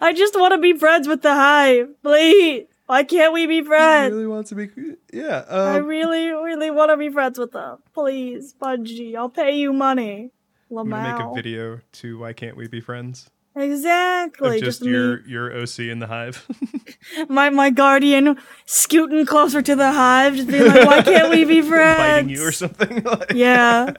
I 0.01 0.13
just 0.15 0.35
want 0.39 0.53
to 0.53 0.59
be 0.59 0.75
friends 0.79 1.09
with 1.09 1.23
the 1.23 1.33
hive, 1.35 1.89
please. 2.03 2.67
Why 2.87 3.05
can't 3.05 3.33
we 3.35 3.47
be 3.47 3.57
He 3.57 3.63
friends? 3.65 4.13
really 4.15 4.27
wants 4.27 4.49
to 4.51 4.55
be 4.55 4.71
yeah. 5.13 5.45
I 5.49 5.77
Um, 5.79 5.87
really, 5.87 6.29
really 6.29 6.71
want 6.71 6.91
to 6.91 6.97
be 6.97 7.11
friends 7.11 7.39
with 7.39 7.53
them. 7.53 7.79
Please, 7.93 8.55
Bungie, 8.61 9.15
I'll 9.15 9.29
pay 9.29 9.57
you 9.57 9.73
money. 9.73 10.31
I'm 10.71 10.89
gonna 10.89 11.15
make 11.15 11.21
a 11.21 11.35
video 11.35 11.81
to 11.93 12.19
why 12.19 12.33
can't 12.35 12.57
we 12.57 12.69
be 12.69 12.81
friends? 12.81 13.29
Exactly. 13.61 14.57
Of 14.59 14.65
just, 14.65 14.81
Just, 14.81 14.89
your 14.89 15.19
me, 15.23 15.31
your 15.31 15.53
OC 15.63 15.79
in 15.81 15.99
the 15.99 16.07
hive. 16.07 16.47
my 17.29 17.51
my 17.51 17.71
guardian, 17.71 18.39
scooting 18.67 19.27
closer 19.27 19.61
to 19.63 19.75
the 19.77 19.93
hive, 19.93 20.37
just 20.37 20.49
being 20.49 20.67
like, 20.67 20.87
"Why 20.87 21.03
can't 21.03 21.31
we 21.31 21.45
be 21.45 21.63
friends?" 21.63 21.99
biting 21.99 22.29
you 22.29 22.45
or 22.47 22.53
something. 22.53 23.03
Like- 23.05 23.33
Yeah. 23.35 23.93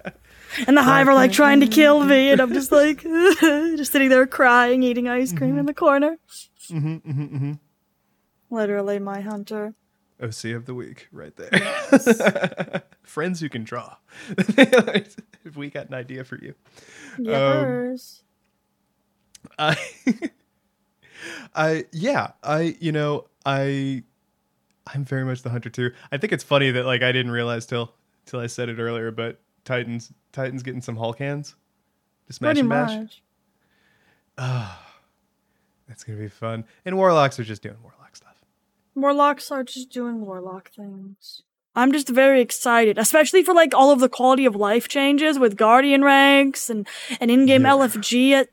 And 0.68 0.76
the 0.76 0.82
hive 0.84 1.08
are 1.08 1.14
like 1.14 1.32
trying 1.32 1.60
to 1.60 1.68
kill 1.68 2.04
me, 2.04 2.32
and 2.32 2.42
I'm 2.42 2.54
just 2.54 2.72
like, 2.72 3.04
just 3.04 3.92
sitting 3.92 4.10
there 4.10 4.26
crying, 4.26 4.82
eating 4.82 5.08
ice 5.08 5.32
cream 5.32 5.52
Mm-hmm. 5.52 5.60
in 5.60 5.66
the 5.68 5.74
corner. 5.76 6.18
Mhm, 6.72 7.02
mhm, 7.04 7.30
mhm. 7.32 7.60
Literally, 8.50 8.98
my 8.98 9.22
hunter. 9.22 9.76
OC 10.22 10.46
of 10.56 10.66
the 10.66 10.74
week, 10.74 11.08
right 11.12 11.34
there. 11.38 12.82
Friends 13.04 13.40
who 13.40 13.48
can 13.48 13.64
draw. 13.64 13.96
if 14.38 15.56
we 15.56 15.70
got 15.70 15.88
an 15.88 15.94
idea 15.94 16.24
for 16.24 16.38
you. 16.42 16.56
Um, 17.20 17.26
Yes. 17.92 18.24
I, 19.60 19.78
I, 21.56 21.86
yeah, 21.92 22.32
I, 22.44 22.76
you 22.80 22.92
know, 22.92 23.26
I, 23.46 24.04
I'm 24.94 25.04
very 25.06 25.26
much 25.26 25.42
the 25.44 25.50
hunter 25.50 25.70
too. 25.70 25.92
I 26.12 26.18
think 26.18 26.34
it's 26.34 26.44
funny 26.44 26.72
that 26.72 26.86
like 26.86 27.02
I 27.04 27.12
didn't 27.12 27.32
realize 27.32 27.66
till 27.66 27.94
till 28.26 28.40
I 28.40 28.48
said 28.48 28.70
it 28.70 28.80
earlier, 28.80 29.12
but 29.12 29.40
Titans, 29.66 30.12
Titans 30.32 30.64
getting 30.64 30.82
some 30.82 30.96
Hulk 30.96 31.20
hands 31.20 31.56
to 32.28 32.34
smash 32.34 32.48
Pretty 32.50 32.60
and 32.62 32.70
bash. 32.70 32.96
much. 32.98 33.24
Ah, 34.38 34.94
that's 35.88 36.04
gonna 36.04 36.20
be 36.20 36.28
fun. 36.30 36.64
And 36.86 36.96
warlocks 36.98 37.40
are 37.40 37.44
just 37.44 37.62
doing 37.62 37.76
warlock 37.82 38.16
stuff. 38.16 38.36
Warlocks 38.96 39.52
are 39.52 39.64
just 39.64 39.90
doing 39.90 40.22
warlock 40.26 40.70
things. 40.72 41.44
I'm 41.76 41.92
just 41.92 42.10
very 42.10 42.42
excited, 42.42 42.98
especially 42.98 43.44
for 43.44 43.54
like 43.54 43.74
all 43.76 43.92
of 43.92 44.00
the 44.00 44.10
quality 44.10 44.46
of 44.46 44.56
life 44.56 44.88
changes 44.88 45.38
with 45.38 45.56
guardian 45.58 46.04
ranks 46.04 46.70
and 46.70 46.88
and 47.20 47.30
in-game 47.30 47.64
Yeah. 47.64 47.74
LFG 47.74 48.32
at 48.32 48.50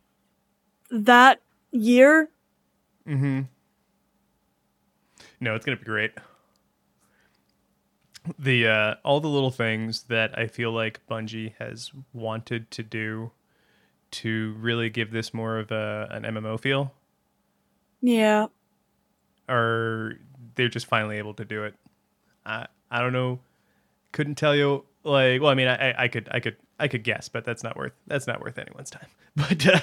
that 0.91 1.41
year. 1.71 2.29
Mm-hmm. 3.07 3.43
No, 5.41 5.55
it's 5.55 5.65
gonna 5.65 5.77
be 5.77 5.85
great. 5.85 6.13
The 8.39 8.67
uh, 8.67 8.95
all 9.05 9.21
the 9.21 9.29
little 9.29 9.51
things 9.53 10.05
that 10.05 10.37
I 10.37 10.49
feel 10.49 10.73
like 10.73 11.01
Bungie 11.09 11.55
has 11.59 11.93
wanted 12.13 12.71
to 12.73 12.83
do 12.83 13.31
to 14.13 14.55
really 14.59 14.91
give 14.91 15.11
this 15.13 15.33
more 15.33 15.59
of 15.59 15.71
a 15.71 16.09
an 16.11 16.23
MMO 16.25 16.59
feel 16.59 16.93
Yeah. 18.01 18.47
are 19.49 20.15
they're 20.57 20.69
just 20.69 20.87
finally 20.87 21.19
able 21.19 21.35
to 21.35 21.45
do 21.45 21.65
it. 21.65 21.75
I 22.45 22.67
I 22.91 23.01
don't 23.01 23.13
know, 23.13 23.39
couldn't 24.13 24.35
tell 24.37 24.57
you 24.57 24.85
like 25.05 25.41
well 25.41 25.51
I 25.51 25.55
mean 25.55 25.69
I, 25.69 25.91
I 25.91 26.05
I 26.05 26.09
could 26.09 26.29
I 26.33 26.41
could 26.41 26.57
I 26.79 26.89
could 26.89 27.05
guess 27.05 27.29
but 27.29 27.45
that's 27.45 27.63
not 27.63 27.77
worth 27.77 27.93
that's 28.07 28.27
not 28.27 28.41
worth 28.41 28.59
anyone's 28.59 28.91
time. 28.91 29.09
But 29.37 29.67
uh, 29.67 29.81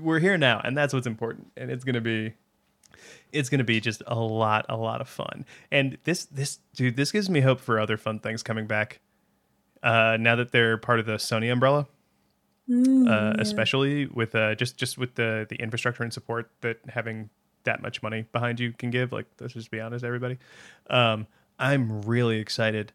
we're 0.00 0.20
here 0.20 0.38
now 0.38 0.60
and 0.64 0.76
that's 0.76 0.94
what's 0.94 1.06
important 1.06 1.52
and 1.56 1.70
it's 1.70 1.84
gonna 1.84 2.00
be 2.00 2.32
it's 3.32 3.48
gonna 3.50 3.64
be 3.64 3.80
just 3.80 4.02
a 4.06 4.18
lot 4.18 4.64
a 4.68 4.76
lot 4.76 5.00
of 5.02 5.08
fun 5.08 5.44
and 5.70 5.98
this 6.04 6.24
this 6.26 6.58
dude 6.74 6.96
this 6.96 7.12
gives 7.12 7.28
me 7.28 7.40
hope 7.40 7.60
for 7.60 7.78
other 7.78 7.96
fun 7.96 8.18
things 8.20 8.42
coming 8.42 8.66
back. 8.66 9.00
Uh, 9.82 10.16
now 10.18 10.34
that 10.34 10.50
they're 10.52 10.78
part 10.78 10.98
of 10.98 11.06
the 11.06 11.14
Sony 11.16 11.52
umbrella, 11.52 11.86
Mm, 12.68 13.06
uh, 13.06 13.10
yeah. 13.12 13.34
especially 13.38 14.06
with 14.06 14.34
uh, 14.34 14.54
just 14.56 14.76
just 14.76 14.98
with 14.98 15.14
the 15.14 15.46
the 15.48 15.54
infrastructure 15.56 16.02
and 16.02 16.12
support 16.12 16.50
that 16.62 16.78
having 16.88 17.30
that 17.62 17.80
much 17.80 18.02
money 18.02 18.26
behind 18.32 18.58
you 18.58 18.72
can 18.72 18.90
give. 18.90 19.12
Like, 19.12 19.26
let's 19.38 19.54
just 19.54 19.70
be 19.70 19.78
honest, 19.78 20.04
everybody. 20.04 20.38
Um, 20.90 21.28
I'm 21.60 22.02
really 22.02 22.38
excited 22.40 22.92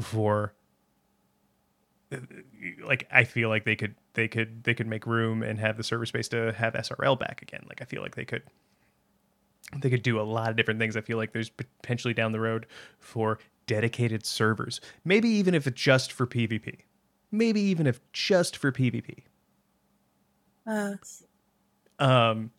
for. 0.00 0.54
Like, 2.84 3.06
I 3.10 3.24
feel 3.24 3.48
like 3.48 3.64
they 3.64 3.76
could 3.76 3.94
they 4.14 4.28
could 4.28 4.64
they 4.64 4.74
could 4.74 4.86
make 4.86 5.06
room 5.06 5.42
and 5.42 5.58
have 5.58 5.76
the 5.76 5.82
server 5.82 6.06
space 6.06 6.28
to 6.28 6.52
have 6.52 6.74
SRL 6.74 7.18
back 7.18 7.42
again. 7.42 7.64
Like, 7.68 7.82
I 7.82 7.84
feel 7.84 8.02
like 8.02 8.14
they 8.14 8.24
could 8.24 8.42
they 9.80 9.90
could 9.90 10.02
do 10.02 10.20
a 10.20 10.22
lot 10.22 10.50
of 10.50 10.56
different 10.56 10.80
things. 10.80 10.96
I 10.96 11.00
feel 11.00 11.16
like 11.16 11.32
there's 11.32 11.50
potentially 11.50 12.14
down 12.14 12.32
the 12.32 12.40
road 12.40 12.66
for 12.98 13.38
dedicated 13.66 14.26
servers. 14.26 14.80
Maybe 15.04 15.28
even 15.28 15.54
if 15.54 15.66
it's 15.66 15.80
just 15.80 16.12
for 16.12 16.26
PvP. 16.26 16.80
Maybe 17.30 17.60
even 17.60 17.86
if 17.86 18.00
just 18.12 18.56
for 18.56 18.70
PvP. 18.70 19.24
Uh, 20.66 20.94
Um, 21.98 22.50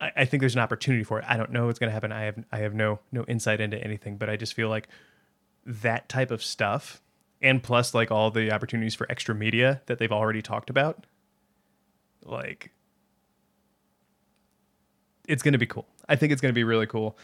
I, 0.00 0.12
I 0.16 0.24
think 0.24 0.40
there's 0.40 0.54
an 0.54 0.60
opportunity 0.60 1.04
for 1.04 1.18
it. 1.18 1.24
I 1.28 1.36
don't 1.36 1.50
know 1.50 1.66
what's 1.66 1.78
going 1.78 1.88
to 1.88 1.94
happen. 1.94 2.12
I 2.12 2.22
have 2.22 2.44
I 2.52 2.58
have 2.58 2.74
no 2.74 3.00
no 3.10 3.24
insight 3.24 3.60
into 3.60 3.82
anything, 3.82 4.16
but 4.16 4.30
I 4.30 4.36
just 4.36 4.54
feel 4.54 4.68
like 4.68 4.88
that 5.66 6.08
type 6.08 6.30
of 6.30 6.42
stuff, 6.42 7.01
and 7.42 7.62
plus 7.62 7.92
like 7.94 8.10
all 8.10 8.30
the 8.30 8.52
opportunities 8.52 8.94
for 8.94 9.10
extra 9.10 9.34
media 9.34 9.82
that 9.86 9.98
they've 9.98 10.12
already 10.12 10.40
talked 10.40 10.70
about, 10.70 11.04
like 12.24 12.70
it's 15.28 15.42
going 15.42 15.52
to 15.52 15.58
be 15.58 15.66
cool. 15.66 15.86
I 16.08 16.16
think 16.16 16.32
it's 16.32 16.40
going 16.40 16.52
to 16.52 16.54
be 16.54 16.64
really 16.64 16.86
cool. 16.86 17.18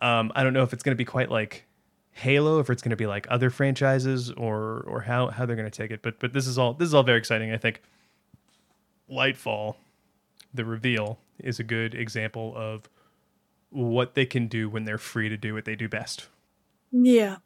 Um, 0.00 0.32
I 0.34 0.42
don't 0.44 0.52
know 0.52 0.62
if 0.62 0.72
it's 0.72 0.82
going 0.82 0.94
to 0.94 0.98
be 0.98 1.04
quite 1.04 1.30
like 1.30 1.64
Halo, 2.12 2.58
if 2.58 2.70
it's 2.70 2.82
going 2.82 2.90
to 2.90 2.96
be 2.96 3.06
like 3.06 3.26
other 3.30 3.50
franchises, 3.50 4.30
or 4.32 4.84
or 4.86 5.00
how 5.00 5.28
how 5.28 5.46
they're 5.46 5.56
going 5.56 5.70
to 5.70 5.76
take 5.76 5.90
it. 5.90 6.02
But 6.02 6.18
but 6.18 6.32
this 6.32 6.46
is 6.46 6.58
all 6.58 6.74
this 6.74 6.86
is 6.86 6.94
all 6.94 7.02
very 7.02 7.18
exciting. 7.18 7.52
I 7.52 7.58
think 7.58 7.82
Lightfall, 9.10 9.76
the 10.52 10.64
reveal, 10.64 11.18
is 11.38 11.58
a 11.58 11.64
good 11.64 11.94
example 11.94 12.52
of 12.56 12.88
what 13.70 14.14
they 14.14 14.26
can 14.26 14.48
do 14.48 14.68
when 14.68 14.84
they're 14.84 14.98
free 14.98 15.28
to 15.28 15.36
do 15.36 15.54
what 15.54 15.64
they 15.64 15.76
do 15.76 15.88
best. 15.88 16.28
yeah. 16.90 17.36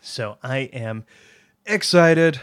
So 0.00 0.38
I 0.42 0.58
am 0.72 1.04
excited. 1.66 2.40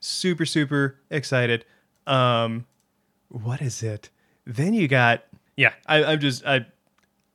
Super, 0.00 0.46
super 0.46 0.98
excited. 1.10 1.64
Um 2.06 2.66
what 3.28 3.60
is 3.60 3.82
it? 3.82 4.10
Then 4.44 4.74
you 4.74 4.88
got 4.88 5.24
yeah, 5.56 5.72
I, 5.86 6.04
I'm 6.04 6.20
just 6.20 6.44
I 6.46 6.66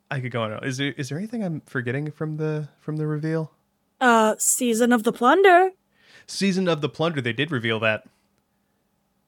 I 0.10 0.20
could 0.20 0.32
go 0.32 0.44
on. 0.44 0.64
Is 0.64 0.78
there 0.78 0.94
is 0.98 1.10
there 1.10 1.18
anything 1.18 1.44
I'm 1.44 1.62
forgetting 1.62 2.12
from 2.12 2.38
the 2.38 2.70
from 2.80 2.98
the 2.98 3.08
reveal? 3.08 3.52
Uh, 4.00 4.36
season 4.40 4.92
of 4.92 5.04
the 5.04 5.14
plunder. 5.14 5.72
Season 6.28 6.68
of 6.68 6.82
the 6.82 6.90
Plunder, 6.90 7.22
they 7.22 7.34
did 7.34 7.52
reveal 7.52 7.80
that 7.82 8.08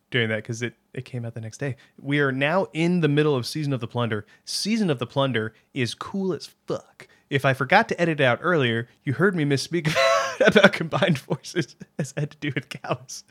during 0.09 0.29
that 0.29 0.37
because 0.37 0.61
it, 0.61 0.75
it 0.93 1.05
came 1.05 1.25
out 1.25 1.33
the 1.33 1.41
next 1.41 1.57
day. 1.57 1.75
We 1.99 2.19
are 2.19 2.31
now 2.31 2.67
in 2.71 3.01
the 3.01 3.07
middle 3.07 3.35
of 3.35 3.45
Season 3.45 3.73
of 3.73 3.81
the 3.81 3.87
Plunder. 3.87 4.25
Season 4.45 4.89
of 4.89 4.99
the 4.99 5.07
Plunder 5.07 5.53
is 5.73 5.95
cool 5.95 6.33
as 6.33 6.49
fuck. 6.65 7.07
If 7.33 7.45
I 7.45 7.55
forgot 7.55 7.89
to 7.89 7.99
edit 7.99 8.19
it 8.19 8.23
out 8.23 8.37
earlier, 8.43 8.87
you 9.03 9.13
heard 9.13 9.35
me 9.35 9.43
misspeak 9.43 9.91
about 10.39 10.71
combined 10.71 11.17
forces 11.17 11.75
as 11.97 12.13
had 12.15 12.29
to 12.29 12.37
do 12.37 12.51
with 12.53 12.69
cows. 12.69 13.23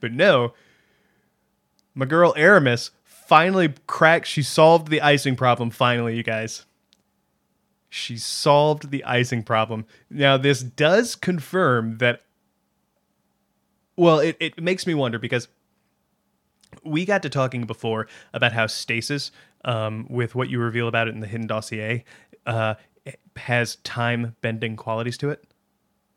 But 0.00 0.12
no, 0.12 0.52
my 1.94 2.06
girl 2.06 2.34
Aramis 2.36 2.90
finally 3.04 3.72
cracked. 3.86 4.26
She 4.26 4.42
solved 4.42 4.88
the 4.88 5.00
icing 5.00 5.36
problem 5.36 5.70
finally, 5.70 6.16
you 6.16 6.24
guys. 6.24 6.66
She 7.88 8.16
solved 8.16 8.90
the 8.90 9.04
icing 9.04 9.44
problem. 9.44 9.86
Now, 10.10 10.36
this 10.36 10.60
does 10.60 11.14
confirm 11.14 11.98
that 11.98 12.22
well, 13.94 14.18
it, 14.18 14.36
it 14.40 14.60
makes 14.60 14.88
me 14.88 14.94
wonder 14.94 15.20
because 15.20 15.46
we 16.82 17.04
got 17.04 17.22
to 17.22 17.30
talking 17.30 17.64
before 17.64 18.08
about 18.34 18.52
how 18.52 18.66
stasis, 18.66 19.30
um, 19.64 20.04
with 20.10 20.34
what 20.34 20.50
you 20.50 20.58
reveal 20.58 20.88
about 20.88 21.06
it 21.06 21.14
in 21.14 21.20
the 21.20 21.28
hidden 21.28 21.46
dossier, 21.46 22.04
uh, 22.44 22.74
has 23.36 23.76
time 23.76 24.36
bending 24.40 24.76
qualities 24.76 25.18
to 25.18 25.30
it. 25.30 25.44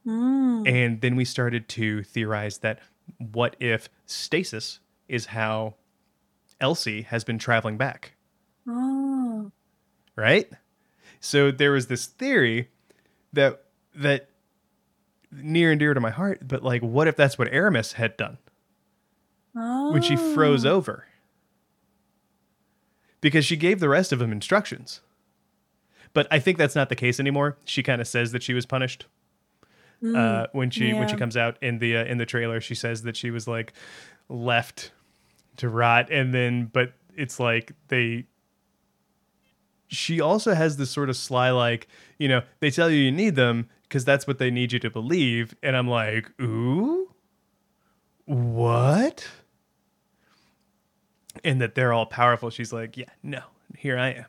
Mm. 0.06 0.68
And 0.68 1.02
then 1.02 1.16
we 1.16 1.26
started 1.26 1.68
to 1.70 2.04
theorize 2.04 2.60
that 2.60 2.80
what 3.18 3.56
if 3.60 3.90
stasis 4.06 4.80
is 5.08 5.28
how 5.28 5.76
Elsie 6.62 7.04
has 7.04 7.24
been 7.24 7.38
traveling 7.38 7.78
back? 7.78 8.14
Oh. 8.68 9.52
right? 10.16 10.50
So 11.20 11.52
there 11.52 11.72
was 11.72 11.88
this 11.88 12.06
theory 12.06 12.70
that 13.34 13.64
that 13.96 14.30
near 15.32 15.72
and 15.72 15.80
dear 15.80 15.94
to 15.94 16.00
my 16.00 16.12
heart, 16.12 16.48
but 16.48 16.64
like 16.64 16.82
what 16.82 17.08
if 17.08 17.16
that's 17.16 17.38
what 17.38 17.52
Aramis 17.52 17.94
had 17.94 18.16
done 18.18 18.38
Oh. 19.56 19.92
when 19.92 20.02
she 20.02 20.16
froze 20.16 20.66
oh. 20.66 20.74
over? 20.74 21.06
because 23.22 23.46
she 23.46 23.58
gave 23.58 23.80
the 23.80 23.90
rest 23.90 24.12
of 24.12 24.20
them 24.20 24.32
instructions. 24.32 25.02
But 26.14 26.28
I 26.32 26.40
think 26.40 26.58
that's 26.58 26.76
not 26.76 26.90
the 26.90 26.96
case 26.96 27.20
anymore. 27.20 27.58
She 27.66 27.84
kind 27.84 28.02
of 28.02 28.08
says 28.08 28.32
that 28.32 28.44
she 28.44 28.54
was 28.54 28.66
punished. 28.66 29.06
uh, 30.16 30.48
when 30.54 30.70
she 30.70 30.94
when 30.94 31.08
she 31.10 31.16
comes 31.18 31.36
out 31.36 31.58
in 31.62 31.80
the 31.80 31.98
uh, 31.98 32.06
in 32.06 32.18
the 32.18 32.26
trailer, 32.26 32.62
she 32.62 32.74
says 32.76 33.04
that 33.04 33.18
she 33.18 33.32
was 33.32 33.48
like 33.48 33.74
left 34.30 34.92
to 35.58 35.68
rot, 35.70 36.10
and 36.10 36.34
then 36.34 36.66
but 36.72 36.94
it's 37.16 37.40
like 37.40 37.74
they. 37.90 38.26
She 39.92 40.22
also 40.22 40.54
has 40.54 40.78
this 40.78 40.92
sort 40.92 41.10
of 41.10 41.18
sly 41.18 41.50
like 41.50 41.88
you 42.18 42.28
know 42.30 42.42
they 42.60 42.72
tell 42.72 42.90
you 42.90 42.98
you 42.98 43.12
need 43.12 43.36
them 43.36 43.68
because 43.84 44.06
that's 44.06 44.26
what 44.28 44.38
they 44.38 44.52
need 44.52 44.72
you 44.72 44.80
to 44.80 44.90
believe, 44.90 45.54
and 45.62 45.76
I'm 45.76 45.88
like 45.88 46.32
ooh, 46.40 47.10
what? 48.26 49.28
And 51.44 51.60
that 51.62 51.76
they're 51.76 51.92
all 51.94 52.06
powerful. 52.06 52.50
She's 52.50 52.72
like, 52.74 52.98
yeah, 52.98 53.06
no, 53.24 53.42
here 53.78 53.98
I 53.98 54.10
am 54.12 54.26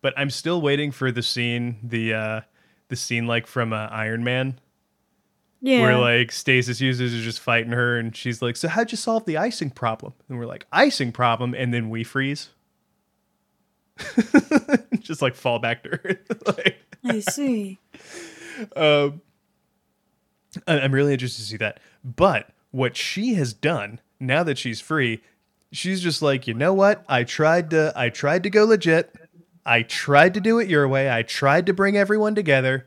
but 0.00 0.14
I'm 0.16 0.30
still 0.30 0.60
waiting 0.60 0.90
for 0.92 1.10
the 1.12 1.22
scene, 1.22 1.76
the 1.82 2.14
uh 2.14 2.40
the 2.88 2.96
scene 2.96 3.26
like 3.26 3.46
from 3.46 3.72
uh, 3.72 3.86
Iron 3.90 4.24
Man, 4.24 4.58
Yeah. 5.60 5.80
where 5.82 5.98
like 5.98 6.32
Stasis 6.32 6.80
users 6.80 7.14
are 7.14 7.20
just 7.22 7.40
fighting 7.40 7.72
her, 7.72 7.98
and 7.98 8.16
she's 8.16 8.40
like, 8.40 8.56
"So 8.56 8.68
how'd 8.68 8.90
you 8.90 8.96
solve 8.96 9.24
the 9.26 9.36
icing 9.36 9.70
problem?" 9.70 10.14
And 10.28 10.38
we're 10.38 10.46
like, 10.46 10.66
"Icing 10.72 11.12
problem," 11.12 11.54
and 11.54 11.72
then 11.74 11.90
we 11.90 12.02
freeze, 12.04 12.48
just 15.00 15.22
like 15.22 15.34
fall 15.34 15.58
back 15.58 15.82
to 15.84 15.90
Earth. 16.04 16.42
like, 16.46 16.76
I 17.04 17.20
see. 17.20 17.78
um, 18.76 19.20
I'm 20.66 20.92
really 20.92 21.12
interested 21.12 21.42
to 21.42 21.48
see 21.48 21.56
that. 21.58 21.80
But 22.04 22.50
what 22.70 22.96
she 22.96 23.34
has 23.34 23.52
done 23.52 24.00
now 24.20 24.42
that 24.42 24.58
she's 24.58 24.80
free, 24.80 25.22
she's 25.72 26.00
just 26.00 26.22
like, 26.22 26.46
you 26.46 26.54
know 26.54 26.72
what? 26.72 27.04
I 27.08 27.24
tried 27.24 27.70
to, 27.70 27.92
I 27.94 28.08
tried 28.08 28.42
to 28.44 28.50
go 28.50 28.64
legit. 28.64 29.14
I 29.68 29.82
tried 29.82 30.32
to 30.34 30.40
do 30.40 30.58
it 30.58 30.68
your 30.68 30.88
way. 30.88 31.10
I 31.10 31.22
tried 31.22 31.66
to 31.66 31.74
bring 31.74 31.96
everyone 31.96 32.34
together. 32.34 32.86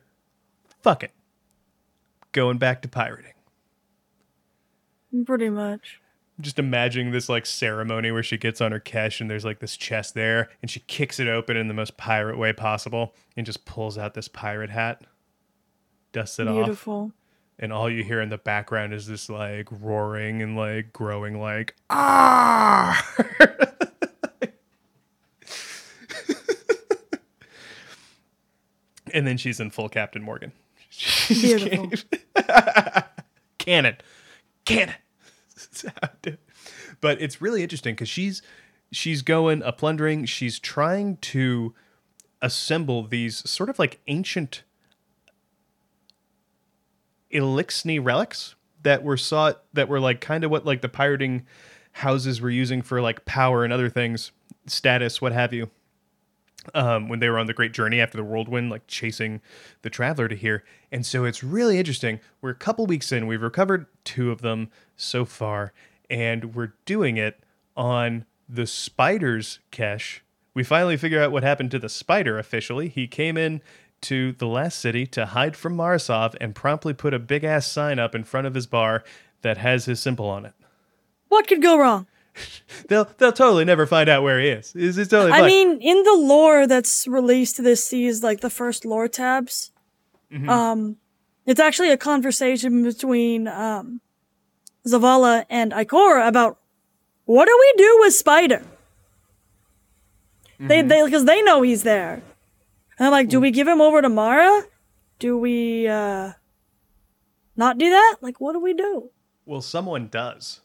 Fuck 0.81 1.03
it. 1.03 1.11
Going 2.31 2.57
back 2.57 2.81
to 2.81 2.87
pirating. 2.87 3.33
Pretty 5.25 5.49
much. 5.49 5.99
Just 6.39 6.57
imagining 6.57 7.11
this 7.11 7.29
like 7.29 7.45
ceremony 7.45 8.09
where 8.11 8.23
she 8.23 8.37
gets 8.37 8.61
on 8.61 8.71
her 8.71 8.79
ketch 8.79 9.21
and 9.21 9.29
there's 9.29 9.45
like 9.45 9.59
this 9.59 9.77
chest 9.77 10.15
there 10.15 10.49
and 10.61 10.71
she 10.71 10.79
kicks 10.81 11.19
it 11.19 11.27
open 11.27 11.55
in 11.55 11.67
the 11.67 11.73
most 11.73 11.97
pirate 11.97 12.37
way 12.37 12.51
possible 12.51 13.13
and 13.37 13.45
just 13.45 13.65
pulls 13.65 13.97
out 13.97 14.15
this 14.15 14.27
pirate 14.27 14.71
hat, 14.71 15.03
dusts 16.13 16.39
it 16.39 16.47
off. 16.47 16.55
Beautiful. 16.55 17.11
and 17.59 17.71
all 17.71 17.91
you 17.91 18.03
hear 18.03 18.21
in 18.21 18.29
the 18.29 18.39
background 18.39 18.91
is 18.93 19.05
this 19.05 19.29
like 19.29 19.67
roaring 19.69 20.41
and 20.41 20.55
like 20.57 20.91
growing 20.93 21.39
like 21.39 21.75
ah 21.91 23.05
and 29.13 29.25
then 29.27 29.37
she's 29.37 29.59
in 29.59 29.69
full 29.69 29.89
captain 29.89 30.21
morgan 30.21 30.51
She's 30.89 31.41
Beautiful. 31.63 31.91
cannon 33.57 33.95
cannon 34.65 34.95
That's 35.55 35.83
how 35.83 35.91
I 36.03 36.09
do 36.21 36.29
it. 36.31 36.39
but 36.99 37.21
it's 37.21 37.41
really 37.41 37.63
interesting 37.63 37.95
because 37.95 38.09
she's 38.09 38.41
she's 38.91 39.21
going 39.21 39.61
a 39.63 39.71
plundering 39.71 40.25
she's 40.25 40.59
trying 40.59 41.17
to 41.17 41.73
assemble 42.41 43.03
these 43.03 43.47
sort 43.49 43.69
of 43.69 43.79
like 43.79 43.99
ancient 44.07 44.63
Eliksni 47.33 48.03
relics 48.03 48.55
that 48.83 49.03
were 49.03 49.17
sought 49.17 49.63
that 49.73 49.87
were 49.87 49.99
like 49.99 50.19
kind 50.21 50.43
of 50.43 50.51
what 50.51 50.65
like 50.65 50.81
the 50.81 50.89
pirating 50.89 51.45
houses 51.93 52.41
were 52.41 52.49
using 52.49 52.81
for 52.81 53.01
like 53.01 53.23
power 53.25 53.63
and 53.63 53.71
other 53.71 53.89
things, 53.89 54.31
status, 54.65 55.21
what 55.21 55.31
have 55.31 55.53
you. 55.53 55.69
Um, 56.75 57.09
when 57.09 57.19
they 57.19 57.27
were 57.27 57.39
on 57.39 57.47
the 57.47 57.55
great 57.55 57.73
journey 57.73 57.99
after 57.99 58.17
the 58.17 58.23
whirlwind, 58.23 58.69
like 58.69 58.85
chasing 58.85 59.41
the 59.81 59.89
traveler 59.89 60.27
to 60.27 60.35
here. 60.35 60.63
And 60.91 61.03
so 61.03 61.25
it's 61.25 61.43
really 61.43 61.79
interesting. 61.79 62.19
We're 62.39 62.51
a 62.51 62.55
couple 62.55 62.85
weeks 62.85 63.11
in, 63.11 63.25
we've 63.25 63.41
recovered 63.41 63.87
two 64.03 64.29
of 64.29 64.41
them 64.41 64.69
so 64.95 65.25
far, 65.25 65.73
and 66.07 66.53
we're 66.53 66.73
doing 66.85 67.17
it 67.17 67.39
on 67.75 68.25
the 68.47 68.67
spider's 68.67 69.57
ketch. 69.71 70.23
We 70.53 70.63
finally 70.63 70.97
figure 70.97 71.19
out 71.19 71.31
what 71.31 71.41
happened 71.41 71.71
to 71.71 71.79
the 71.79 71.89
spider 71.89 72.37
officially. 72.37 72.89
He 72.89 73.07
came 73.07 73.37
in 73.37 73.61
to 74.01 74.33
the 74.33 74.47
last 74.47 74.77
city 74.79 75.07
to 75.07 75.27
hide 75.27 75.55
from 75.55 75.75
Mara 75.75 75.99
Sov 75.99 76.35
and 76.39 76.53
promptly 76.53 76.93
put 76.93 77.13
a 77.13 77.19
big 77.19 77.43
ass 77.43 77.65
sign 77.65 77.97
up 77.97 78.13
in 78.13 78.23
front 78.23 78.45
of 78.45 78.53
his 78.53 78.67
bar 78.67 79.03
that 79.41 79.57
has 79.57 79.85
his 79.85 79.99
symbol 79.99 80.27
on 80.27 80.45
it. 80.45 80.53
What 81.29 81.47
could 81.47 81.61
go 81.61 81.79
wrong? 81.79 82.07
They'll 82.87 83.09
they'll 83.17 83.31
totally 83.31 83.65
never 83.65 83.85
find 83.85 84.09
out 84.09 84.23
where 84.23 84.39
he 84.39 84.47
is. 84.47 84.73
It's, 84.75 84.97
it's 84.97 85.09
totally 85.09 85.31
I 85.31 85.39
fine. 85.39 85.47
mean, 85.47 85.81
in 85.81 86.03
the 86.03 86.13
lore 86.13 86.67
that's 86.67 87.07
released 87.07 87.57
to 87.57 87.61
this 87.61 87.85
sees 87.85 88.23
like 88.23 88.41
the 88.41 88.49
first 88.49 88.85
lore 88.85 89.07
tabs. 89.07 89.71
Mm-hmm. 90.31 90.49
Um, 90.49 90.97
it's 91.45 91.59
actually 91.59 91.91
a 91.91 91.97
conversation 91.97 92.83
between 92.83 93.47
um, 93.47 94.01
Zavala 94.87 95.45
and 95.49 95.71
Ikora 95.71 96.27
about 96.27 96.59
what 97.25 97.45
do 97.45 97.57
we 97.59 97.73
do 97.77 97.97
with 98.01 98.13
Spider. 98.13 98.63
Mm-hmm. 100.53 100.67
They 100.67 100.81
they 100.81 101.05
because 101.05 101.25
they 101.25 101.41
know 101.41 101.61
he's 101.61 101.83
there. 101.83 102.21
And 102.97 103.07
I'm 103.07 103.11
like, 103.11 103.29
do 103.29 103.39
we 103.39 103.51
give 103.51 103.67
him 103.67 103.81
over 103.81 104.01
to 104.01 104.09
Mara? 104.09 104.63
Do 105.19 105.37
we 105.37 105.87
uh 105.87 106.33
not 107.55 107.77
do 107.77 107.89
that? 107.89 108.17
Like, 108.21 108.39
what 108.39 108.53
do 108.53 108.59
we 108.59 108.73
do? 108.73 109.09
Well, 109.45 109.61
someone 109.61 110.07
does. 110.07 110.60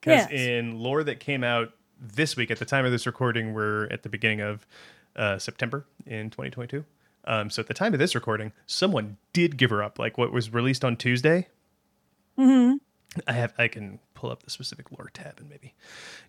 Because 0.00 0.30
Yes. 0.30 0.30
in 0.30 0.78
lore 0.78 1.02
that 1.04 1.20
came 1.20 1.42
out 1.42 1.72
this 2.00 2.36
week, 2.36 2.50
at 2.50 2.58
the 2.58 2.64
time 2.64 2.84
of 2.84 2.92
this 2.92 3.06
recording, 3.06 3.52
we're 3.54 3.86
at 3.86 4.02
the 4.02 4.08
beginning 4.08 4.40
of 4.40 4.66
uh, 5.16 5.38
September 5.38 5.84
in 6.06 6.30
2022. 6.30 6.84
Um, 7.24 7.50
so 7.50 7.60
at 7.60 7.66
the 7.66 7.74
time 7.74 7.92
of 7.92 7.98
this 7.98 8.14
recording, 8.14 8.52
someone 8.66 9.16
did 9.32 9.56
give 9.56 9.70
her 9.70 9.82
up. 9.82 9.98
Like 9.98 10.16
what 10.16 10.32
was 10.32 10.52
released 10.52 10.84
on 10.84 10.96
Tuesday. 10.96 11.48
Mm-hmm. 12.38 12.76
I 13.26 13.32
have 13.32 13.52
I 13.58 13.68
can 13.68 13.98
pull 14.14 14.30
up 14.30 14.42
the 14.44 14.50
specific 14.50 14.92
lore 14.92 15.10
tab 15.12 15.38
and 15.38 15.48
maybe 15.48 15.74